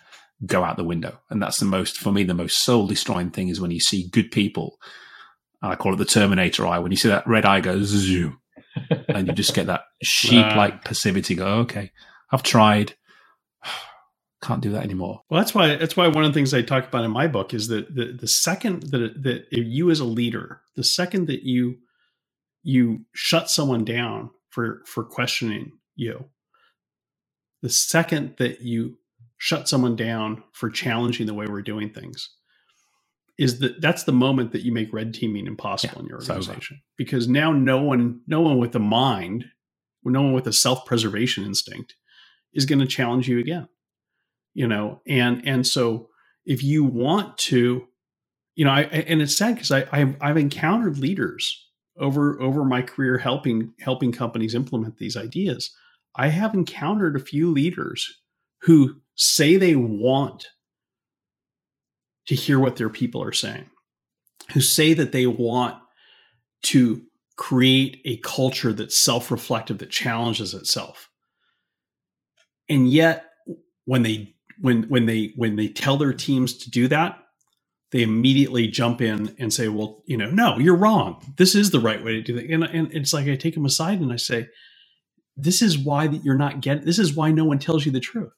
go 0.45 0.65
out 0.65 0.77
the 0.77 0.85
window. 0.85 1.19
And 1.31 1.43
that's 1.43 1.59
the 1.59 1.65
most, 1.65 1.97
for 1.97 2.13
me, 2.13 2.25
the 2.25 2.35
most 2.35 2.59
soul 2.59 2.87
destroying 2.87 3.31
thing 3.31 3.49
is 3.49 3.61
when 3.61 3.71
you 3.71 3.81
see 3.81 4.09
good 4.09 4.31
people. 4.31 4.77
And 5.63 5.73
I 5.73 5.77
call 5.77 5.95
it 5.95 5.97
the 5.97 6.05
Terminator 6.05 6.67
eye. 6.67 6.79
When 6.79 6.91
you 6.91 6.97
see 6.97 7.09
that 7.09 7.27
red 7.27 7.47
eye 7.47 7.61
go 7.61 7.83
zoom, 7.83 8.41
and 9.09 9.29
you 9.29 9.33
just 9.33 9.55
get 9.55 9.67
that 9.67 9.83
sheep 10.03 10.45
like 10.57 10.85
passivity 10.85 11.35
go, 11.35 11.47
okay, 11.61 11.91
I've 12.31 12.43
tried. 12.43 12.95
Can't 14.43 14.61
do 14.61 14.73
that 14.73 14.85
anymore. 14.85 15.23
Well, 15.31 15.41
that's 15.41 15.55
why 15.55 15.77
that's 15.77 15.97
why 15.97 16.07
one 16.09 16.23
of 16.23 16.31
the 16.31 16.35
things 16.35 16.53
I 16.53 16.61
talk 16.61 16.87
about 16.87 17.05
in 17.05 17.11
my 17.11 17.27
book 17.27 17.55
is 17.55 17.69
that 17.69 17.95
the 17.95 18.13
the 18.13 18.29
second 18.29 18.83
that 18.91 19.23
that 19.23 19.47
if 19.51 19.65
you 19.67 19.91
as 19.91 20.01
a 20.01 20.05
leader, 20.05 20.61
the 20.77 20.85
second 20.85 21.29
that 21.29 21.45
you 21.45 21.77
you 22.63 23.07
shut 23.15 23.49
someone 23.49 23.87
down 23.87 24.29
for 24.51 24.83
for 24.85 25.03
questioning 25.03 25.73
you, 25.97 26.27
the 27.65 27.71
second 27.71 28.35
that 28.37 28.61
you 28.61 28.99
shut 29.39 29.69
someone 29.69 29.97
down 29.97 30.43
for 30.53 30.69
challenging 30.69 31.27
the 31.27 31.35
way 31.35 31.47
we're 31.47 31.63
doing 31.63 31.91
things, 31.91 32.29
is 33.39 33.59
that 33.61 33.81
that's 33.81 34.05
the 34.05 34.13
moment 34.13 34.53
that 34.53 34.63
you 34.63 34.71
make 34.71 34.93
red 34.93 35.15
teaming 35.15 35.47
impossible 35.47 35.95
Yeah, 35.97 36.03
in 36.03 36.07
your 36.09 36.19
organization. 36.19 36.83
Because 36.97 37.27
now 37.27 37.53
no 37.53 37.83
one 37.83 38.21
no 38.27 38.43
one 38.43 38.59
with 38.59 38.77
a 38.77 38.79
mind, 38.81 39.47
no 40.05 40.23
one 40.23 40.35
with 40.35 40.47
a 40.47 40.53
self 40.53 40.85
preservation 40.85 41.45
instinct, 41.45 41.97
is 42.53 42.67
going 42.67 42.81
to 42.81 42.87
challenge 42.87 43.29
you 43.29 43.39
again 43.39 43.69
you 44.55 44.69
know? 44.69 45.01
And 45.07 45.47
and 45.47 45.67
so 45.67 46.09
if 46.47 46.63
you 46.63 46.85
want 46.85 47.37
to 47.39 47.89
you 48.55 48.65
know 48.65 48.71
i 48.71 48.83
I- 48.83 49.05
and 49.09 49.21
it's 49.21 49.37
sad 49.37 49.55
because 49.55 49.71
i 49.73 49.87
I've, 49.91 50.17
I've 50.21 50.37
encountered 50.37 50.99
leaders 50.99 51.67
over 51.99 52.41
over 52.41 52.65
my 52.65 52.83
career 52.83 53.19
helping 53.19 53.73
helping 53.81 54.13
companies 54.13 54.55
implement 54.55 54.99
these 54.99 55.17
ideas 55.17 55.75
i 56.17 56.29
have 56.29 56.55
encountered 56.55 57.17
a 57.17 57.21
few 57.21 57.51
leaders 57.51 58.21
who 58.63 58.97
say 59.15 59.57
they 59.57 59.77
want 59.77 60.47
to 62.27 62.35
hear 62.35 62.59
what 62.59 62.77
their 62.77 62.89
people 62.89 63.23
are 63.23 63.33
saying 63.33 63.69
who 64.53 64.61
say 64.61 64.95
that 64.95 65.13
they 65.13 65.27
want 65.27 65.77
to 66.63 67.03
create 67.37 68.01
a 68.05 68.17
culture 68.19 68.73
that's 68.73 68.97
self-reflective 68.97 69.79
that 69.79 69.91
challenges 69.91 70.55
itself. 70.55 71.11
And 72.69 72.89
yet 72.89 73.27
when 73.85 74.03
they 74.03 74.35
when 74.61 74.85
when 74.85 75.07
they 75.07 75.33
when 75.37 75.57
they 75.57 75.69
tell 75.69 75.97
their 75.97 76.13
teams 76.13 76.57
to 76.57 76.71
do 76.71 76.87
that 76.87 77.19
they 77.91 78.03
immediately 78.03 78.69
jump 78.69 79.01
in 79.03 79.35
and 79.39 79.53
say 79.53 79.67
well 79.69 80.03
you 80.07 80.17
know 80.17 80.31
no 80.31 80.59
you're 80.59 80.77
wrong. 80.77 81.35
This 81.37 81.55
is 81.55 81.71
the 81.71 81.81
right 81.81 82.03
way 82.03 82.13
to 82.13 82.23
do 82.23 82.35
that 82.35 82.49
and, 82.49 82.63
and 82.65 82.93
it's 82.95 83.13
like 83.13 83.27
i 83.27 83.35
take 83.35 83.55
them 83.55 83.67
aside 83.67 84.01
and 84.01 84.13
i 84.13 84.17
say 84.17 84.49
this 85.37 85.63
is 85.63 85.79
why 85.79 86.07
that 86.09 86.25
you're 86.25 86.39
not 86.39 86.61
getting 86.63 86.85
this 86.85 86.99
is 87.01 87.15
why 87.15 87.31
no 87.33 87.45
one 87.45 87.59
tells 87.59 87.87
you 87.87 87.93
the 87.93 88.01
truth 88.01 88.33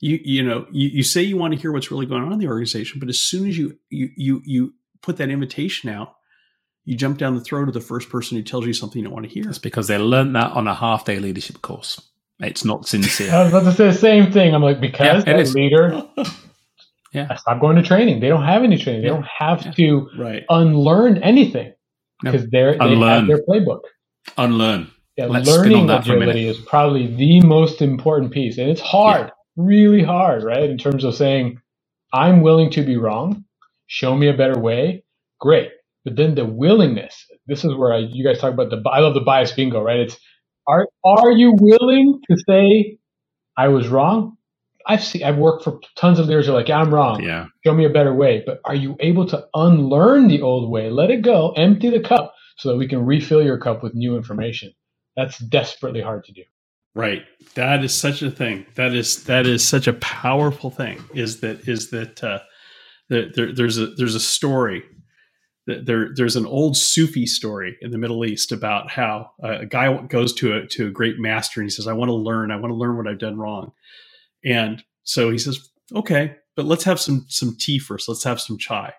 you 0.00 0.20
you 0.24 0.42
know 0.42 0.66
you, 0.72 0.88
you 0.90 1.02
say 1.04 1.22
you 1.22 1.36
want 1.38 1.54
to 1.54 1.60
hear 1.60 1.72
what's 1.72 1.90
really 1.90 2.06
going 2.06 2.22
on 2.24 2.32
in 2.32 2.38
the 2.40 2.48
organization 2.48 3.00
but 3.00 3.08
as 3.10 3.20
soon 3.20 3.48
as 3.48 3.58
you 3.58 3.78
you 3.90 4.10
you 4.16 4.42
you 4.46 4.74
put 5.02 5.18
that 5.18 5.30
invitation 5.30 5.90
out 5.90 6.14
you 6.86 6.96
jump 6.96 7.18
down 7.18 7.36
the 7.36 7.42
throat 7.42 7.68
of 7.68 7.74
the 7.74 7.80
first 7.82 8.10
person 8.10 8.36
who 8.38 8.44
tells 8.44 8.66
you 8.66 8.74
something 8.74 9.00
you 9.00 9.04
don't 9.06 9.14
want 9.14 9.26
to 9.28 9.32
hear 9.32 9.44
That's 9.44 9.58
because 9.58 9.88
they 9.88 9.98
learned 9.98 10.36
that 10.36 10.52
on 10.52 10.68
a 10.68 10.74
half 10.74 11.04
day 11.06 11.18
leadership 11.20 11.62
course. 11.62 12.00
It's 12.40 12.64
not 12.64 12.86
sincere. 12.88 13.32
I 13.34 13.44
was 13.44 13.52
about 13.54 13.64
to 13.64 13.72
say 13.74 13.86
the 13.88 13.94
same 13.94 14.32
thing. 14.32 14.54
I'm 14.54 14.62
like, 14.62 14.80
because 14.80 15.24
Yeah, 15.26 15.32
it 15.32 15.36
that 15.36 15.40
is. 15.40 15.54
leader, 15.54 16.02
Yeah. 17.12 17.30
I 17.30 17.36
stopped 17.36 17.60
going 17.60 17.76
to 17.76 17.82
training. 17.82 18.20
They 18.20 18.28
don't 18.28 18.44
have 18.44 18.64
any 18.64 18.78
training. 18.78 19.02
They 19.02 19.08
Yeah. 19.08 19.14
don't 19.14 19.26
have 19.38 19.66
Yeah. 19.66 19.72
to 19.76 20.10
right 20.18 20.44
unlearn 20.50 21.18
anything 21.22 21.74
No. 22.22 22.32
because 22.32 22.48
they're 22.50 22.80
they 22.80 22.80
Unlearn. 22.80 23.10
have 23.10 23.26
their 23.28 23.42
playbook. 23.48 23.80
Unlearn. 24.38 24.90
Yeah, 25.18 25.28
Let's 25.28 25.48
learning 25.48 25.88
that 25.88 26.06
for 26.06 26.14
a 26.14 26.18
minute. 26.18 26.32
agility 26.32 26.48
is 26.48 26.58
probably 26.60 27.08
the 27.08 27.42
most 27.42 27.82
important 27.82 28.32
piece, 28.32 28.58
and 28.58 28.70
it's 28.70 28.82
hard, 28.82 29.32
really 29.56 30.04
hard, 30.04 30.44
right? 30.44 30.70
In 30.70 30.78
terms 30.78 31.04
of 31.04 31.16
saying, 31.16 31.60
"I'm 32.12 32.42
willing 32.42 32.70
to 32.72 32.84
be 32.84 32.98
wrong. 32.98 33.44
Show 33.88 34.16
me 34.16 34.28
a 34.28 34.34
better 34.34 34.58
way." 34.60 35.04
Great, 35.40 35.70
but 36.04 36.16
then 36.16 36.36
the 36.36 36.46
willingness. 36.46 37.26
This 37.46 37.64
is 37.64 37.74
where 37.76 37.94
I, 37.94 37.98
you 37.98 38.24
guys 38.24 38.40
talk 38.40 38.54
about 38.54 38.70
the. 38.70 38.82
I 38.90 39.00
love 39.00 39.14
the 39.14 39.22
bias 39.22 39.52
bingo, 39.52 39.82
right? 39.82 40.00
It's 40.00 40.18
are 40.68 40.88
are 41.04 41.32
you 41.32 41.54
willing 41.60 42.20
to 42.30 42.38
say, 42.48 42.98
"I 43.56 43.68
was 43.68 43.88
wrong"? 43.88 44.36
I've 44.86 45.04
seen. 45.04 45.24
I've 45.24 45.38
worked 45.38 45.64
for 45.64 45.80
tons 45.96 46.18
of 46.20 46.26
leaders 46.28 46.46
who 46.46 46.52
are 46.52 46.56
like, 46.56 46.68
"Yeah, 46.68 46.80
I'm 46.80 46.94
wrong. 46.94 47.22
Yeah. 47.22 47.46
Show 47.66 47.74
me 47.74 47.86
a 47.86 47.90
better 47.90 48.14
way." 48.14 48.42
But 48.46 48.60
are 48.66 48.76
you 48.76 48.96
able 49.00 49.26
to 49.28 49.46
unlearn 49.54 50.28
the 50.28 50.42
old 50.42 50.70
way, 50.70 50.90
let 50.90 51.10
it 51.10 51.22
go, 51.22 51.52
empty 51.52 51.90
the 51.90 52.00
cup, 52.00 52.34
so 52.58 52.70
that 52.70 52.76
we 52.78 52.88
can 52.88 53.06
refill 53.06 53.42
your 53.44 53.58
cup 53.58 53.82
with 53.82 53.94
new 53.94 54.16
information? 54.16 54.72
That's 55.18 55.38
desperately 55.38 56.00
hard 56.00 56.24
to 56.26 56.32
do. 56.32 56.44
Right. 56.94 57.22
That 57.54 57.82
is 57.82 57.92
such 57.92 58.22
a 58.22 58.30
thing. 58.30 58.66
That 58.76 58.94
is 58.94 59.24
that 59.24 59.46
is 59.46 59.66
such 59.66 59.88
a 59.88 59.92
powerful 59.94 60.70
thing. 60.70 61.02
Is 61.12 61.40
that 61.40 61.68
is 61.68 61.90
that 61.90 62.22
uh, 62.22 62.38
that 63.08 63.34
there, 63.34 63.52
there's 63.52 63.78
a 63.78 63.88
there's 63.88 64.14
a 64.14 64.20
story 64.20 64.84
there 65.68 66.08
there's 66.14 66.36
an 66.36 66.46
old 66.46 66.76
Sufi 66.76 67.26
story 67.26 67.76
in 67.82 67.90
the 67.90 67.98
Middle 67.98 68.24
East 68.24 68.52
about 68.52 68.90
how 68.90 69.32
a 69.42 69.66
guy 69.66 69.94
goes 70.06 70.32
to 70.34 70.54
a 70.54 70.66
to 70.68 70.86
a 70.86 70.90
great 70.90 71.18
master 71.18 71.60
and 71.60 71.66
he 71.66 71.70
says, 71.70 71.86
"I 71.86 71.92
want 71.92 72.08
to 72.08 72.14
learn. 72.14 72.50
I 72.50 72.56
want 72.56 72.70
to 72.70 72.76
learn 72.76 72.96
what 72.96 73.06
I've 73.06 73.18
done 73.18 73.36
wrong." 73.36 73.72
And 74.44 74.82
so 75.02 75.30
he 75.30 75.36
says, 75.36 75.68
"Okay, 75.94 76.36
but 76.56 76.64
let's 76.64 76.84
have 76.84 76.98
some 76.98 77.26
some 77.28 77.56
tea 77.58 77.78
first. 77.78 78.08
Let's 78.08 78.24
have 78.24 78.40
some 78.40 78.56
chai." 78.56 78.94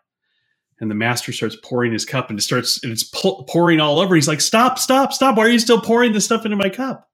And 0.81 0.89
the 0.89 0.95
master 0.95 1.33
starts 1.33 1.57
pouring 1.63 1.91
his 1.91 2.05
cup, 2.05 2.29
and 2.29 2.39
it 2.39 2.41
starts 2.41 2.81
and 2.83 2.91
it's 2.91 3.03
pouring 3.03 3.81
all 3.81 3.99
over. 3.99 4.15
He's 4.15 4.27
like, 4.27 4.41
"Stop! 4.41 4.79
Stop! 4.79 5.11
Stop! 5.11 5.35
Why 5.35 5.45
are 5.45 5.49
you 5.49 5.59
still 5.59 5.81
pouring 5.81 6.13
this 6.13 6.25
stuff 6.25 6.45
into 6.45 6.57
my 6.57 6.69
cup?" 6.69 7.09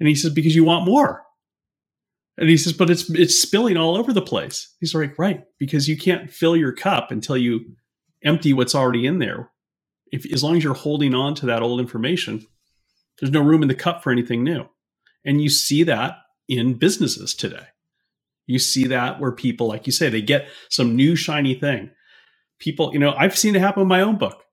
And 0.00 0.08
he 0.08 0.14
says, 0.14 0.32
"Because 0.32 0.56
you 0.56 0.64
want 0.64 0.86
more." 0.86 1.22
And 2.36 2.48
he 2.48 2.56
says, 2.56 2.72
"But 2.72 2.90
it's 2.90 3.08
it's 3.10 3.40
spilling 3.40 3.76
all 3.76 3.96
over 3.96 4.12
the 4.12 4.22
place." 4.22 4.74
He's 4.80 4.94
like, 4.94 5.18
"Right, 5.18 5.44
because 5.58 5.88
you 5.88 5.96
can't 5.96 6.30
fill 6.30 6.56
your 6.56 6.72
cup 6.72 7.10
until 7.10 7.36
you." 7.36 7.76
empty 8.24 8.52
what's 8.52 8.74
already 8.74 9.06
in 9.06 9.18
there. 9.18 9.50
If 10.10 10.30
as 10.32 10.42
long 10.42 10.56
as 10.56 10.64
you're 10.64 10.74
holding 10.74 11.14
on 11.14 11.34
to 11.36 11.46
that 11.46 11.62
old 11.62 11.80
information, 11.80 12.46
there's 13.18 13.32
no 13.32 13.42
room 13.42 13.62
in 13.62 13.68
the 13.68 13.74
cup 13.74 14.02
for 14.02 14.10
anything 14.10 14.42
new. 14.42 14.66
And 15.24 15.42
you 15.42 15.50
see 15.50 15.82
that 15.84 16.16
in 16.48 16.74
businesses 16.74 17.34
today. 17.34 17.66
You 18.46 18.58
see 18.58 18.86
that 18.86 19.20
where 19.20 19.32
people, 19.32 19.68
like 19.68 19.86
you 19.86 19.92
say, 19.92 20.08
they 20.08 20.22
get 20.22 20.48
some 20.70 20.96
new 20.96 21.14
shiny 21.14 21.54
thing. 21.54 21.90
People, 22.58 22.92
you 22.92 22.98
know, 22.98 23.14
I've 23.16 23.36
seen 23.36 23.54
it 23.54 23.60
happen 23.60 23.82
in 23.82 23.88
my 23.88 24.00
own 24.00 24.16
book. 24.16 24.44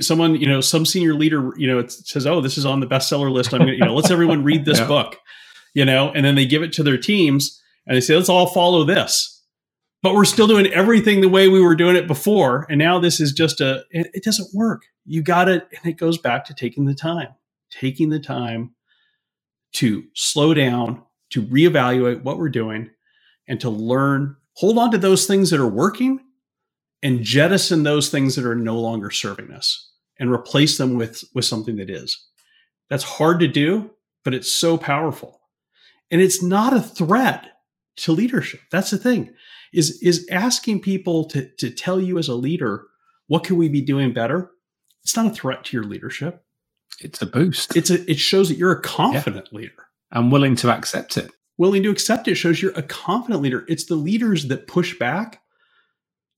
Someone, 0.00 0.34
you 0.34 0.48
know, 0.48 0.60
some 0.60 0.84
senior 0.84 1.14
leader, 1.14 1.52
you 1.56 1.68
know, 1.68 1.78
it 1.78 1.92
says, 1.92 2.26
"Oh, 2.26 2.40
this 2.40 2.58
is 2.58 2.66
on 2.66 2.80
the 2.80 2.86
bestseller 2.86 3.30
list. 3.30 3.52
I'm 3.54 3.60
gonna, 3.60 3.72
you 3.72 3.84
know, 3.84 3.94
let's 3.94 4.10
everyone 4.10 4.42
read 4.42 4.64
this 4.64 4.78
yeah. 4.80 4.86
book," 4.86 5.16
you 5.74 5.84
know, 5.84 6.10
and 6.10 6.24
then 6.24 6.34
they 6.34 6.44
give 6.44 6.62
it 6.62 6.72
to 6.74 6.82
their 6.82 6.98
teams 6.98 7.62
and 7.86 7.96
they 7.96 8.00
say, 8.00 8.16
"Let's 8.16 8.28
all 8.28 8.48
follow 8.48 8.82
this." 8.82 9.36
but 10.06 10.14
we're 10.14 10.24
still 10.24 10.46
doing 10.46 10.68
everything 10.68 11.20
the 11.20 11.28
way 11.28 11.48
we 11.48 11.60
were 11.60 11.74
doing 11.74 11.96
it 11.96 12.06
before. 12.06 12.64
And 12.70 12.78
now 12.78 13.00
this 13.00 13.18
is 13.18 13.32
just 13.32 13.60
a, 13.60 13.82
it, 13.90 14.08
it 14.14 14.22
doesn't 14.22 14.54
work. 14.54 14.82
You 15.04 15.20
got 15.20 15.48
it. 15.48 15.66
And 15.72 15.92
it 15.92 15.98
goes 15.98 16.16
back 16.16 16.44
to 16.44 16.54
taking 16.54 16.84
the 16.84 16.94
time, 16.94 17.30
taking 17.72 18.10
the 18.10 18.20
time 18.20 18.74
to 19.72 20.04
slow 20.14 20.54
down, 20.54 21.02
to 21.30 21.42
reevaluate 21.42 22.22
what 22.22 22.38
we're 22.38 22.50
doing, 22.50 22.90
and 23.48 23.60
to 23.60 23.68
learn, 23.68 24.36
hold 24.54 24.78
on 24.78 24.92
to 24.92 24.98
those 24.98 25.26
things 25.26 25.50
that 25.50 25.58
are 25.58 25.66
working 25.66 26.20
and 27.06 27.22
jettison 27.22 27.84
those 27.84 28.08
things 28.08 28.34
that 28.34 28.44
are 28.44 28.56
no 28.56 28.80
longer 28.80 29.12
serving 29.12 29.52
us 29.52 29.92
and 30.18 30.32
replace 30.32 30.76
them 30.76 30.96
with, 30.96 31.22
with 31.34 31.44
something 31.44 31.76
that 31.76 31.88
is. 31.88 32.20
That's 32.90 33.04
hard 33.04 33.38
to 33.40 33.48
do, 33.48 33.90
but 34.24 34.34
it's 34.34 34.50
so 34.50 34.76
powerful. 34.76 35.40
And 36.10 36.20
it's 36.20 36.42
not 36.42 36.72
a 36.72 36.80
threat 36.80 37.46
to 37.98 38.12
leadership. 38.12 38.60
That's 38.72 38.90
the 38.90 38.98
thing 38.98 39.32
is 39.72 40.00
is 40.02 40.26
asking 40.30 40.80
people 40.80 41.26
to 41.26 41.48
to 41.58 41.70
tell 41.70 42.00
you 42.00 42.18
as 42.18 42.28
a 42.28 42.34
leader 42.34 42.86
what 43.28 43.44
can 43.44 43.56
we 43.56 43.68
be 43.68 43.80
doing 43.80 44.12
better 44.12 44.50
it's 45.02 45.16
not 45.16 45.26
a 45.26 45.34
threat 45.34 45.64
to 45.64 45.76
your 45.76 45.84
leadership 45.84 46.44
it's 47.00 47.20
a 47.20 47.26
boost 47.26 47.76
it's 47.76 47.90
a 47.90 48.10
it 48.10 48.18
shows 48.18 48.48
that 48.48 48.56
you're 48.56 48.72
a 48.72 48.80
confident 48.80 49.48
yeah. 49.50 49.58
leader 49.58 49.86
and 50.12 50.30
willing 50.30 50.54
to 50.56 50.70
accept 50.70 51.16
it 51.16 51.30
willing 51.58 51.82
to 51.82 51.90
accept 51.90 52.28
it 52.28 52.36
shows 52.36 52.62
you're 52.62 52.72
a 52.72 52.82
confident 52.82 53.42
leader 53.42 53.64
it's 53.68 53.86
the 53.86 53.96
leaders 53.96 54.46
that 54.48 54.66
push 54.66 54.96
back 54.98 55.42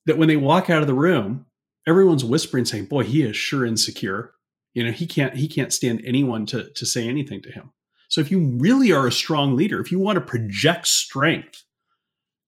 that 0.09 0.19
when 0.19 0.29
they 0.29 0.37
walk 0.37 0.69
out 0.69 0.81
of 0.81 0.89
the 0.89 0.95
room 0.95 1.47
everyone's 1.87 2.25
whispering 2.25 2.65
saying 2.65 2.87
boy 2.87 3.05
he 3.05 3.23
is 3.23 3.37
sure 3.37 3.65
insecure 3.65 4.33
you 4.75 4.85
know 4.85 4.91
he 4.91 5.07
can't 5.07 5.37
he 5.37 5.47
can't 5.47 5.73
stand 5.73 6.03
anyone 6.05 6.45
to 6.45 6.69
to 6.75 6.85
say 6.85 7.09
anything 7.09 7.41
to 7.41 7.53
him 7.53 7.71
so 8.09 8.21
if 8.21 8.31
you 8.31 8.41
really 8.59 8.91
are 8.91 9.07
a 9.07 9.13
strong 9.13 9.55
leader 9.55 9.81
if 9.81 9.93
you 9.93 9.99
want 10.01 10.17
to 10.17 10.21
project 10.21 10.87
strength 10.87 11.63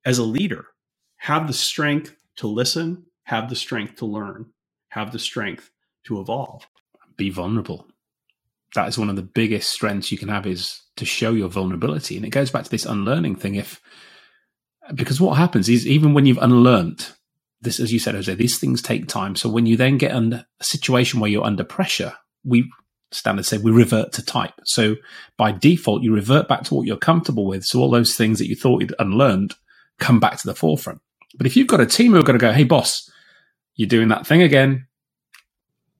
as 0.04 0.18
a 0.18 0.24
leader, 0.24 0.66
have 1.18 1.46
the 1.46 1.52
strength 1.52 2.16
to 2.36 2.46
listen, 2.46 3.06
have 3.24 3.48
the 3.48 3.56
strength 3.56 3.96
to 3.96 4.06
learn, 4.06 4.46
have 4.88 5.12
the 5.12 5.18
strength 5.18 5.70
to 6.04 6.20
evolve. 6.20 6.66
Be 7.16 7.30
vulnerable. 7.30 7.86
That 8.74 8.88
is 8.88 8.98
one 8.98 9.10
of 9.10 9.16
the 9.16 9.22
biggest 9.22 9.70
strengths 9.70 10.10
you 10.10 10.18
can 10.18 10.28
have 10.28 10.46
is 10.46 10.80
to 10.96 11.04
show 11.04 11.32
your 11.32 11.48
vulnerability. 11.48 12.16
And 12.16 12.24
it 12.24 12.30
goes 12.30 12.50
back 12.50 12.64
to 12.64 12.70
this 12.70 12.86
unlearning 12.86 13.36
thing. 13.36 13.56
If 13.56 13.80
because 14.94 15.20
what 15.20 15.36
happens 15.36 15.68
is 15.68 15.86
even 15.86 16.14
when 16.14 16.24
you've 16.24 16.38
unlearned 16.38 17.12
this, 17.60 17.80
as 17.80 17.92
you 17.92 17.98
said, 17.98 18.14
Jose, 18.14 18.34
these 18.34 18.58
things 18.58 18.80
take 18.80 19.06
time. 19.06 19.36
So 19.36 19.48
when 19.48 19.66
you 19.66 19.76
then 19.76 19.98
get 19.98 20.12
under 20.12 20.46
a 20.60 20.64
situation 20.64 21.20
where 21.20 21.30
you're 21.30 21.44
under 21.44 21.64
pressure, 21.64 22.14
we 22.44 22.70
standard 23.12 23.44
say 23.44 23.58
we 23.58 23.70
revert 23.70 24.12
to 24.12 24.24
type. 24.24 24.54
So 24.64 24.96
by 25.36 25.52
default, 25.52 26.02
you 26.02 26.14
revert 26.14 26.48
back 26.48 26.64
to 26.64 26.74
what 26.74 26.86
you're 26.86 26.96
comfortable 26.96 27.46
with. 27.46 27.64
So 27.64 27.80
all 27.80 27.90
those 27.90 28.14
things 28.14 28.38
that 28.38 28.48
you 28.48 28.56
thought 28.56 28.80
you'd 28.80 28.94
unlearned 28.98 29.54
come 29.98 30.20
back 30.20 30.38
to 30.38 30.46
the 30.46 30.54
forefront. 30.54 31.00
But 31.36 31.46
if 31.46 31.56
you've 31.56 31.66
got 31.66 31.80
a 31.80 31.86
team 31.86 32.12
who 32.12 32.18
are 32.18 32.24
going 32.24 32.38
to 32.38 32.44
go, 32.44 32.52
hey, 32.52 32.64
boss, 32.64 33.10
you're 33.74 33.88
doing 33.88 34.08
that 34.08 34.26
thing 34.26 34.42
again. 34.42 34.86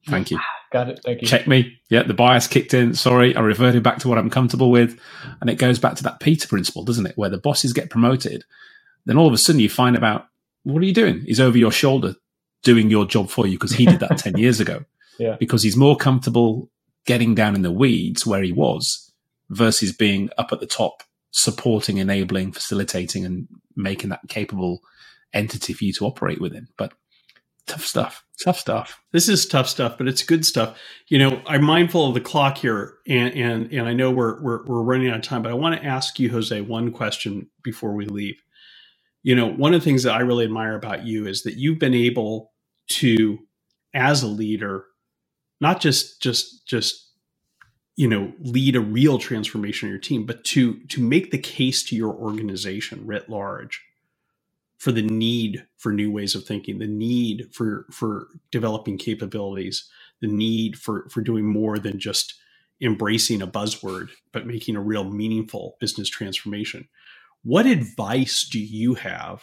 Thank 0.07 0.31
you. 0.31 0.39
Got 0.73 0.89
it. 0.89 1.01
Thank 1.05 1.21
you. 1.21 1.27
Check 1.27 1.49
me. 1.49 1.81
Yeah, 1.89 2.05
the 2.05 2.15
bias 2.15 2.47
kicked 2.47 2.75
in. 2.75 2.95
Sorry, 2.95 3.35
I 3.35 3.41
reverted 3.41 3.83
back 3.83 3.99
to 3.99 4.09
what 4.09 4.19
I'm 4.19 4.31
comfortable 4.31 4.71
with. 4.71 5.01
And 5.41 5.51
it 5.51 5.57
goes 5.57 5.81
back 5.81 5.97
to 5.97 6.05
that 6.05 6.21
Peter 6.21 6.47
principle, 6.47 6.85
doesn't 6.85 7.07
it? 7.07 7.19
Where 7.19 7.29
the 7.29 7.39
bosses 7.39 7.73
get 7.73 7.91
promoted. 7.91 8.45
Then 9.05 9.19
all 9.19 9.27
of 9.27 9.33
a 9.33 9.39
sudden 9.39 9.61
you 9.61 9.69
find 9.69 9.97
about, 9.97 10.29
what 10.65 10.83
are 10.83 10.87
you 10.87 10.95
doing? 10.95 11.23
He's 11.27 11.41
over 11.41 11.59
your 11.59 11.73
shoulder 11.73 12.15
doing 12.63 12.91
your 12.91 13.07
job 13.07 13.31
for 13.31 13.47
you 13.47 13.57
because 13.59 13.73
he 13.73 13.87
did 13.87 14.01
that 14.01 14.19
10 14.19 14.37
years 14.37 14.61
ago. 14.61 14.85
Yeah. 15.19 15.37
Because 15.39 15.63
he's 15.63 15.77
more 15.77 15.97
comfortable 15.97 16.71
getting 17.07 17.35
down 17.35 17.55
in 17.55 17.63
the 17.63 17.73
weeds 17.73 18.27
where 18.27 18.43
he 18.43 18.53
was 18.53 19.13
versus 19.49 19.93
being 19.93 20.31
up 20.39 20.53
at 20.53 20.61
the 20.61 20.67
top 20.67 21.03
supporting, 21.33 21.99
enabling, 21.99 22.53
facilitating, 22.53 23.25
and 23.25 23.49
making 23.77 24.11
that 24.11 24.21
capable 24.29 24.81
entity 25.33 25.73
for 25.73 25.85
you 25.85 25.93
to 25.95 26.07
operate 26.07 26.41
within. 26.41 26.69
But 26.77 26.93
tough 27.67 27.85
stuff. 27.85 28.25
Tough 28.45 28.59
stuff. 28.59 29.01
This 29.13 29.29
is 29.29 29.47
tough 29.47 29.69
stuff, 29.69 29.99
but 29.99 30.09
it's 30.09 30.23
good 30.23 30.45
stuff. 30.47 30.79
You 31.09 31.19
know, 31.19 31.43
I'm 31.47 31.63
mindful 31.63 32.09
of 32.09 32.15
the 32.15 32.21
clock 32.21 32.59
here, 32.59 32.95
and 33.07 33.35
and 33.35 33.73
and 33.73 33.87
I 33.87 33.93
know 33.93 34.11
we're 34.11 34.41
we're, 34.43 34.65
we're 34.65 34.83
running 34.83 35.11
out 35.11 35.17
of 35.17 35.23
time, 35.23 35.43
but 35.43 35.51
I 35.51 35.55
want 35.55 35.79
to 35.81 35.87
ask 35.87 36.19
you, 36.19 36.31
Jose, 36.31 36.59
one 36.63 36.91
question 36.91 37.49
before 37.63 37.95
we 37.95 38.07
leave. 38.07 38.37
You 39.23 39.37
know, 39.37 39.49
one 39.51 39.75
of 39.75 39.81
the 39.81 39.85
things 39.85 40.05
that 40.05 40.15
I 40.15 40.21
really 40.21 40.45
admire 40.45 40.77
about 40.77 41.07
you 41.07 41.27
is 41.27 41.45
that 41.45 41.57
you've 41.57 41.79
been 41.81 41.95
able 41.95 42.53
to, 42.91 43.39
as 43.95 44.23
a 44.23 44.29
leader, 44.29 44.87
not 45.61 45.81
just 45.81 46.23
just 46.23 46.67
just 46.67 47.11
you 47.97 48.09
know 48.09 48.33
lead 48.41 48.77
a 48.77 48.81
real 48.81 49.19
transformation 49.19 49.89
in 49.89 49.93
your 49.93 50.01
team 50.01 50.27
but 50.27 50.45
to 50.45 50.75
to 50.89 51.03
make 51.03 51.31
the 51.31 51.39
case 51.39 51.83
to 51.85 51.97
your 51.97 52.15
organization 52.15 53.07
writ 53.07 53.29
large 53.29 53.83
for 54.79 54.93
the 54.93 55.03
need 55.03 55.67
for 55.79 55.93
new 55.93 56.11
ways 56.13 56.35
of 56.35 56.45
thinking 56.45 56.79
the 56.79 56.87
need 56.87 57.49
for 57.53 57.87
for 57.93 58.29
developing 58.51 58.99
capabilities 58.99 59.89
the 60.21 60.29
need 60.29 60.79
for 60.79 61.09
for 61.11 61.23
doing 61.23 61.47
more 61.47 61.79
than 61.79 61.99
just 61.99 62.35
embracing 62.83 63.43
a 63.43 63.47
buzzword 63.49 64.11
but 64.33 64.47
making 64.47 64.77
a 64.77 64.81
real 64.83 65.05
meaningful 65.05 65.77
business 65.81 66.09
transformation 66.09 66.89
what 67.43 67.67
advice 67.67 68.49
do 68.51 68.61
you 68.61 68.95
have 68.95 69.43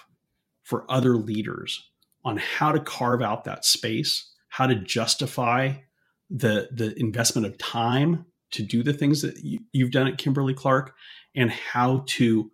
for 0.63 0.89
other 0.91 1.15
leaders 1.15 1.89
on 2.25 2.37
how 2.37 2.71
to 2.71 2.79
carve 2.79 3.21
out 3.21 3.45
that 3.45 3.65
space 3.65 4.31
how 4.49 4.67
to 4.67 4.75
justify 4.75 5.73
the 6.29 6.69
the 6.73 6.93
investment 6.99 7.47
of 7.47 7.57
time 7.57 8.25
to 8.51 8.63
do 8.63 8.83
the 8.83 8.93
things 8.93 9.21
that 9.21 9.37
you, 9.43 9.59
you've 9.71 9.91
done 9.91 10.07
at 10.07 10.17
Kimberly 10.17 10.53
Clark 10.53 10.95
and 11.35 11.51
how 11.51 12.03
to 12.07 12.51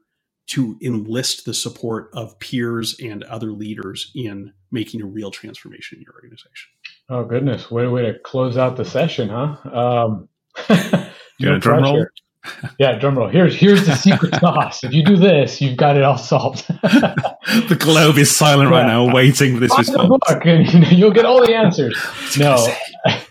to 0.48 0.78
enlist 0.84 1.46
the 1.46 1.54
support 1.54 2.10
of 2.14 2.38
peers 2.40 2.98
and 3.02 3.24
other 3.24 3.52
leaders 3.54 4.12
in 4.14 4.54
making 4.72 5.02
a 5.02 5.06
real 5.06 5.32
transformation 5.32 5.98
in 5.98 6.04
your 6.04 6.14
organization. 6.14 6.70
Oh 7.10 7.24
goodness, 7.24 7.72
what 7.72 7.86
a 7.86 7.90
way 7.90 8.04
to 8.04 8.20
close 8.20 8.58
out 8.58 8.76
the 8.76 8.86
session, 8.86 9.30
huh? 9.30 9.58
Um, 9.74 10.30
you 11.40 11.48
no 11.50 11.60
drum 11.60 11.82
roll? 11.82 12.08
Yeah, 12.78 12.98
drum 13.00 13.18
roll. 13.18 13.30
Here's 13.30 13.56
here's 13.56 13.86
the 13.86 13.96
secret 13.96 14.36
sauce. 14.40 14.84
If 14.84 14.94
you 14.94 15.04
do 15.04 15.16
this, 15.16 15.62
you've 15.62 15.78
got 15.78 15.96
it 15.96 16.04
all 16.04 16.18
solved. 16.18 16.68
the 16.82 17.78
globe 17.80 18.18
is 18.18 18.36
silent 18.36 18.70
yeah. 18.70 18.78
right 18.78 18.88
now, 18.88 19.14
waiting 19.14 19.56
for 19.56 19.60
this 19.60 19.78
response. 19.78 20.22
And 20.30 20.88
you'll 20.92 21.12
get 21.12 21.26
all 21.26 21.46
the 21.46 21.56
answers. 21.56 21.96
no, 22.38 22.68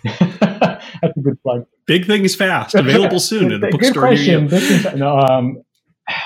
that's 0.05 1.17
a 1.17 1.21
good 1.21 1.43
plug. 1.43 1.67
Big 1.87 2.07
things 2.07 2.35
fast, 2.35 2.75
available 2.75 3.21
soon 3.21 3.53
at 3.53 3.63
a 3.63 3.71
bookstore 3.71 4.11
near 4.11 4.41
you. 4.41 4.97
No, 4.97 5.19
um, 5.19 5.63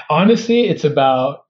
honestly, 0.09 0.68
it's 0.68 0.84
about 0.84 1.45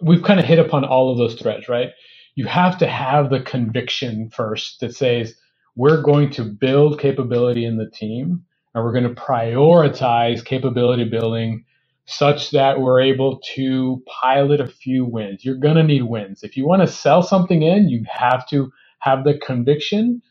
we've 0.00 0.22
kind 0.22 0.40
of 0.40 0.46
hit 0.46 0.58
upon 0.58 0.84
all 0.84 1.10
of 1.10 1.18
those 1.18 1.34
threads, 1.40 1.68
right? 1.68 1.90
You 2.34 2.46
have 2.46 2.78
to 2.78 2.86
have 2.86 3.30
the 3.30 3.40
conviction 3.40 4.30
first 4.30 4.80
that 4.80 4.94
says 4.94 5.34
we're 5.74 6.02
going 6.02 6.30
to 6.32 6.44
build 6.44 7.00
capability 7.00 7.64
in 7.64 7.76
the 7.76 7.88
team 7.88 8.45
and 8.76 8.84
we're 8.84 8.92
going 8.92 9.04
to 9.08 9.22
prioritize 9.22 10.44
capability 10.44 11.06
building 11.06 11.66
such 12.06 12.52
that 12.52 12.80
we're 12.80 13.02
able 13.02 13.40
to 13.56 14.02
pilot 14.22 14.60
a 14.60 14.68
few 14.68 15.06
wins. 15.06 15.44
You're 15.46 15.56
going 15.56 15.76
to 15.76 15.84
need 15.84 16.04
wins. 16.04 16.44
If 16.44 16.58
you 16.58 16.68
want 16.68 16.82
to 16.82 16.88
sell 16.88 17.22
something 17.22 17.62
in, 17.62 17.90
you 17.90 18.04
have 18.10 18.48
to 18.50 18.72
have 19.00 19.24
the 19.24 19.38
conviction 19.38 20.22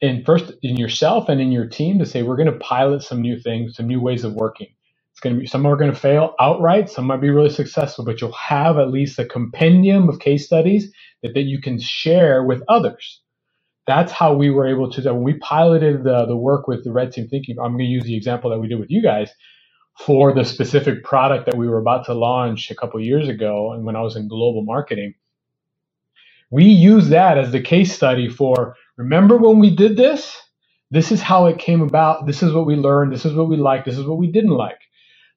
in 0.00 0.24
first 0.24 0.52
in 0.62 0.76
yourself 0.78 1.28
and 1.28 1.40
in 1.40 1.52
your 1.52 1.66
team 1.66 1.98
to 1.98 2.06
say 2.06 2.22
we're 2.22 2.36
going 2.36 2.52
to 2.52 2.58
pilot 2.60 3.02
some 3.02 3.22
new 3.22 3.38
things, 3.40 3.76
some 3.76 3.88
new 3.88 4.00
ways 4.00 4.24
of 4.24 4.34
working. 4.34 4.68
It's 5.12 5.20
going 5.20 5.36
to 5.36 5.40
be 5.40 5.48
some 5.48 5.66
are 5.66 5.76
going 5.76 5.92
to 5.92 5.98
fail 5.98 6.36
outright, 6.40 6.90
some 6.90 7.06
might 7.06 7.22
be 7.22 7.30
really 7.30 7.50
successful, 7.50 8.04
but 8.04 8.20
you'll 8.20 8.32
have 8.32 8.78
at 8.78 8.90
least 8.92 9.18
a 9.18 9.26
compendium 9.26 10.08
of 10.08 10.20
case 10.20 10.46
studies 10.46 10.92
that, 11.22 11.34
that 11.34 11.42
you 11.44 11.60
can 11.60 11.80
share 11.80 12.44
with 12.44 12.62
others 12.68 13.22
that's 13.86 14.12
how 14.12 14.34
we 14.34 14.50
were 14.50 14.66
able 14.66 14.90
to. 14.92 15.02
When 15.14 15.22
we 15.22 15.34
piloted 15.34 16.04
the 16.04 16.26
the 16.26 16.36
work 16.36 16.68
with 16.68 16.84
the 16.84 16.92
red 16.92 17.12
team 17.12 17.28
thinking, 17.28 17.58
I'm 17.58 17.72
going 17.72 17.78
to 17.80 17.84
use 17.84 18.04
the 18.04 18.16
example 18.16 18.50
that 18.50 18.60
we 18.60 18.68
did 18.68 18.80
with 18.80 18.90
you 18.90 19.02
guys 19.02 19.30
for 20.06 20.34
the 20.34 20.44
specific 20.44 21.04
product 21.04 21.46
that 21.46 21.56
we 21.56 21.68
were 21.68 21.78
about 21.78 22.06
to 22.06 22.14
launch 22.14 22.70
a 22.70 22.76
couple 22.76 23.00
years 23.00 23.28
ago, 23.28 23.72
and 23.72 23.84
when 23.86 23.96
I 23.96 24.02
was 24.02 24.16
in 24.16 24.28
global 24.28 24.64
marketing. 24.64 25.14
We 26.50 26.64
use 26.66 27.10
that 27.10 27.38
as 27.38 27.52
the 27.52 27.60
case 27.62 27.94
study 27.94 28.30
for 28.30 28.76
remember 28.96 29.36
when 29.38 29.60
we 29.60 29.76
did 29.76 29.98
this? 29.98 30.36
This 30.90 31.12
is 31.12 31.22
how 31.22 31.46
it 31.46 31.58
came 31.58 31.82
about. 31.82 32.26
This 32.26 32.42
is 32.42 32.54
what 32.54 32.66
we 32.66 32.76
learned. 32.76 33.12
This 33.12 33.26
is 33.26 33.34
what 33.34 33.50
we 33.50 33.58
liked. 33.58 33.86
This 33.86 33.98
is 33.98 34.06
what 34.06 34.18
we 34.18 34.32
didn't 34.32 34.52
like. 34.52 34.78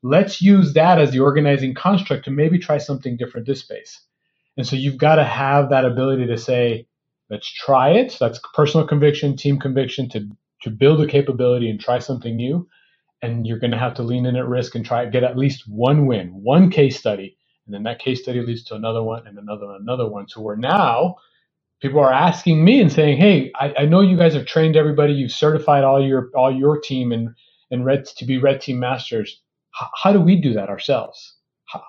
Let's 0.04 0.42
use 0.42 0.74
that 0.76 1.00
as 1.00 1.12
the 1.12 1.20
organizing 1.22 1.76
construct 1.76 2.26
to 2.26 2.32
maybe 2.32 2.60
try 2.60 2.80
something 2.80 3.18
different 3.18 3.48
this 3.48 3.62
space. 3.62 4.02
And 4.58 4.68
so 4.68 4.78
you've 4.78 4.98
got 5.00 5.18
to 5.18 5.26
have 5.26 5.72
that 5.72 5.86
ability 5.86 6.28
to 6.28 6.38
say, 6.40 6.88
let's 7.30 7.52
try 7.52 7.92
it. 7.92 8.18
That's 8.20 8.40
personal 8.56 8.88
conviction, 8.88 9.38
team 9.38 9.60
conviction 9.60 10.10
to, 10.12 10.30
to 10.64 10.72
build 10.72 11.02
a 11.02 11.08
capability 11.08 11.70
and 11.70 11.80
try 11.80 12.00
something 12.00 12.36
new. 12.36 12.68
And 13.22 13.48
you're 13.48 13.60
going 13.60 13.72
to 13.72 13.80
have 13.80 13.96
to 13.96 14.04
lean 14.04 14.26
in 14.28 14.36
at 14.38 14.48
risk 14.48 14.76
and 14.76 14.86
try 14.86 15.06
get 15.08 15.24
at 15.24 15.38
least 15.38 15.66
one 15.70 16.08
win, 16.08 16.30
one 16.30 16.72
case 16.72 17.00
study. 17.00 17.38
And 17.68 17.74
then 17.76 17.84
that 17.84 18.00
case 18.00 18.24
study 18.24 18.42
leads 18.42 18.64
to 18.66 18.76
another 18.76 19.04
one 19.04 19.28
and 19.28 19.38
another, 19.40 19.66
and 19.74 19.82
another 19.84 20.10
one. 20.10 20.28
So 20.30 20.42
we're 20.42 20.58
now 20.58 21.10
people 21.82 22.00
are 22.00 22.14
asking 22.14 22.64
me 22.64 22.82
and 22.82 22.92
saying, 22.92 23.18
"Hey, 23.18 23.52
I, 23.56 23.74
I, 23.80 23.86
know 23.86 24.02
you 24.02 24.18
guys 24.18 24.34
have 24.34 24.46
trained 24.46 24.76
everybody. 24.76 25.14
You've 25.14 25.32
certified 25.32 25.84
all 25.84 26.04
your 26.06 26.32
all 26.36 26.54
your 26.56 26.80
team 26.80 27.12
and 27.12 27.30
and 27.72 27.86
red 27.86 28.06
to 28.06 28.26
be 28.26 28.38
red 28.38 28.62
team 28.62 28.80
masters. 28.80 29.42
H- 29.82 29.90
how 30.04 30.14
do 30.14 30.22
we 30.22 30.38
do 30.42 30.54
that 30.54 30.70
ourselves? 30.70 31.36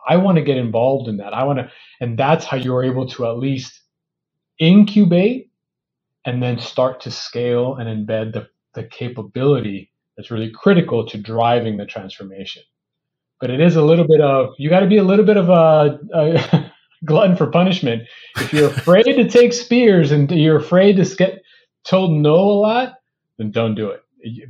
I 0.08 0.16
want 0.16 0.36
to 0.38 0.42
get 0.42 0.58
involved 0.58 1.08
in 1.08 1.18
that. 1.18 1.34
I 1.34 1.44
want 1.44 1.60
to, 1.60 1.70
and 2.00 2.18
that's 2.18 2.44
how 2.44 2.56
you're 2.56 2.84
able 2.84 3.06
to 3.10 3.28
at 3.28 3.38
least 3.38 3.79
incubate 4.60 5.50
and 6.24 6.42
then 6.42 6.58
start 6.58 7.00
to 7.00 7.10
scale 7.10 7.76
and 7.76 7.88
embed 7.88 8.34
the, 8.34 8.46
the 8.74 8.84
capability 8.84 9.90
that's 10.16 10.30
really 10.30 10.50
critical 10.50 11.06
to 11.06 11.18
driving 11.18 11.78
the 11.78 11.86
transformation. 11.86 12.62
But 13.40 13.50
it 13.50 13.60
is 13.60 13.74
a 13.74 13.82
little 13.82 14.06
bit 14.06 14.20
of 14.20 14.50
you 14.58 14.68
got 14.68 14.80
to 14.80 14.86
be 14.86 14.98
a 14.98 15.02
little 15.02 15.24
bit 15.24 15.38
of 15.38 15.48
a, 15.48 15.98
a 16.14 16.72
glutton 17.06 17.36
for 17.36 17.46
punishment. 17.46 18.02
If 18.36 18.52
you're 18.52 18.68
afraid 18.68 19.04
to 19.04 19.28
take 19.28 19.54
spears 19.54 20.12
and 20.12 20.30
you're 20.30 20.58
afraid 20.58 20.96
to 20.96 21.16
get 21.16 21.40
told 21.84 22.12
no 22.12 22.34
a 22.34 22.58
lot, 22.60 22.94
then 23.38 23.50
don't 23.50 23.74
do 23.74 23.88
it. 23.88 24.02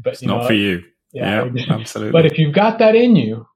But 0.03 0.15
it's 0.15 0.23
not 0.23 0.43
know, 0.43 0.47
for 0.49 0.55
you. 0.55 0.83
Yeah, 1.13 1.49
yeah 1.55 1.65
absolutely. 1.71 2.11
But 2.11 2.27
if 2.27 2.37
you've 2.37 2.55
got 2.55 2.81
that 2.81 2.97
in 2.97 3.15
you, 3.15 3.47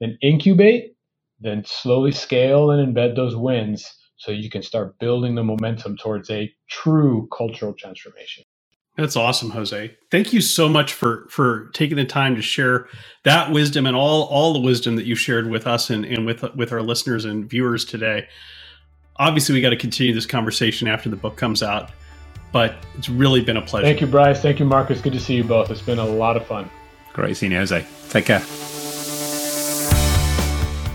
then 0.00 0.16
incubate, 0.22 0.96
then 1.40 1.64
slowly 1.66 2.12
scale 2.12 2.70
and 2.70 2.94
embed 2.94 3.16
those 3.16 3.34
wins 3.34 3.92
so 4.16 4.30
you 4.30 4.50
can 4.50 4.62
start 4.62 4.98
building 4.98 5.34
the 5.34 5.42
momentum 5.42 5.96
towards 5.96 6.30
a 6.30 6.52
true 6.68 7.28
cultural 7.36 7.72
transformation. 7.72 8.44
That's 8.96 9.16
awesome, 9.16 9.50
Jose. 9.50 9.96
Thank 10.10 10.32
you 10.32 10.40
so 10.40 10.68
much 10.68 10.92
for 10.92 11.26
for 11.28 11.68
taking 11.74 11.96
the 11.96 12.04
time 12.04 12.36
to 12.36 12.42
share 12.42 12.86
that 13.24 13.50
wisdom 13.50 13.86
and 13.86 13.96
all 13.96 14.24
all 14.24 14.52
the 14.52 14.60
wisdom 14.60 14.94
that 14.96 15.04
you 15.04 15.16
shared 15.16 15.50
with 15.50 15.66
us 15.66 15.90
and, 15.90 16.04
and 16.04 16.24
with 16.24 16.44
with 16.54 16.72
our 16.72 16.80
listeners 16.80 17.24
and 17.24 17.48
viewers 17.50 17.84
today. 17.84 18.28
Obviously, 19.16 19.54
we 19.54 19.60
got 19.60 19.70
to 19.70 19.76
continue 19.76 20.14
this 20.14 20.26
conversation 20.26 20.86
after 20.86 21.08
the 21.08 21.16
book 21.16 21.36
comes 21.36 21.62
out, 21.62 21.90
but 22.52 22.76
it's 22.96 23.08
really 23.08 23.40
been 23.40 23.56
a 23.56 23.62
pleasure. 23.62 23.86
Thank 23.86 24.00
you, 24.00 24.06
Bryce. 24.06 24.40
Thank 24.40 24.60
you, 24.60 24.64
Marcus. 24.64 25.00
Good 25.00 25.12
to 25.12 25.20
see 25.20 25.34
you 25.34 25.44
both. 25.44 25.70
It's 25.70 25.82
been 25.82 25.98
a 25.98 26.06
lot 26.06 26.36
of 26.36 26.46
fun. 26.46 26.70
Great 27.12 27.36
seeing 27.36 27.52
you, 27.52 27.58
Jose. 27.58 27.84
Take 28.10 28.26
care. 28.26 28.44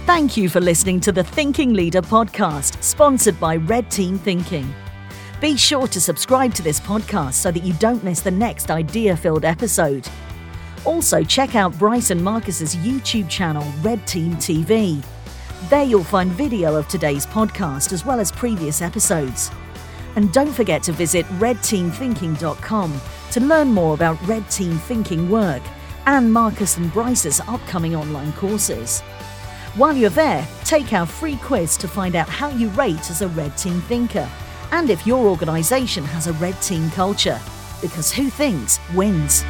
Thank 0.09 0.35
you 0.35 0.49
for 0.49 0.59
listening 0.59 0.99
to 1.01 1.11
the 1.11 1.23
Thinking 1.23 1.71
Leader 1.71 2.01
podcast, 2.01 2.81
sponsored 2.81 3.39
by 3.39 3.57
Red 3.57 3.91
Team 3.91 4.17
Thinking. 4.17 4.73
Be 5.39 5.55
sure 5.55 5.85
to 5.85 6.01
subscribe 6.01 6.55
to 6.55 6.63
this 6.63 6.79
podcast 6.79 7.33
so 7.33 7.51
that 7.51 7.61
you 7.61 7.73
don't 7.73 8.03
miss 8.03 8.19
the 8.21 8.31
next 8.31 8.71
idea 8.71 9.15
filled 9.15 9.45
episode. 9.45 10.09
Also, 10.83 11.23
check 11.23 11.53
out 11.53 11.77
Bryce 11.77 12.09
and 12.09 12.23
Marcus's 12.23 12.75
YouTube 12.77 13.29
channel, 13.29 13.63
Red 13.83 14.07
Team 14.07 14.33
TV. 14.37 14.99
There 15.69 15.83
you'll 15.83 16.03
find 16.03 16.31
video 16.31 16.75
of 16.75 16.87
today's 16.87 17.27
podcast 17.27 17.93
as 17.93 18.03
well 18.03 18.19
as 18.19 18.31
previous 18.31 18.81
episodes. 18.81 19.51
And 20.15 20.33
don't 20.33 20.51
forget 20.51 20.81
to 20.83 20.91
visit 20.91 21.27
redteamthinking.com 21.37 23.01
to 23.29 23.39
learn 23.41 23.67
more 23.67 23.93
about 23.93 24.27
Red 24.27 24.49
Team 24.49 24.75
Thinking 24.79 25.29
work 25.29 25.61
and 26.07 26.33
Marcus 26.33 26.77
and 26.77 26.91
Bryce's 26.91 27.41
upcoming 27.41 27.95
online 27.95 28.33
courses. 28.33 29.03
While 29.79 29.95
you're 29.95 30.09
there, 30.09 30.45
take 30.65 30.91
our 30.91 31.05
free 31.05 31.37
quiz 31.37 31.77
to 31.77 31.87
find 31.87 32.17
out 32.17 32.27
how 32.27 32.49
you 32.49 32.67
rate 32.71 33.09
as 33.09 33.21
a 33.21 33.29
Red 33.29 33.55
Team 33.55 33.79
thinker 33.79 34.29
and 34.73 34.89
if 34.89 35.07
your 35.07 35.25
organisation 35.25 36.03
has 36.03 36.27
a 36.27 36.33
red 36.33 36.61
team 36.61 36.89
culture. 36.89 37.39
Because 37.79 38.11
who 38.11 38.29
thinks 38.29 38.77
wins. 38.93 39.45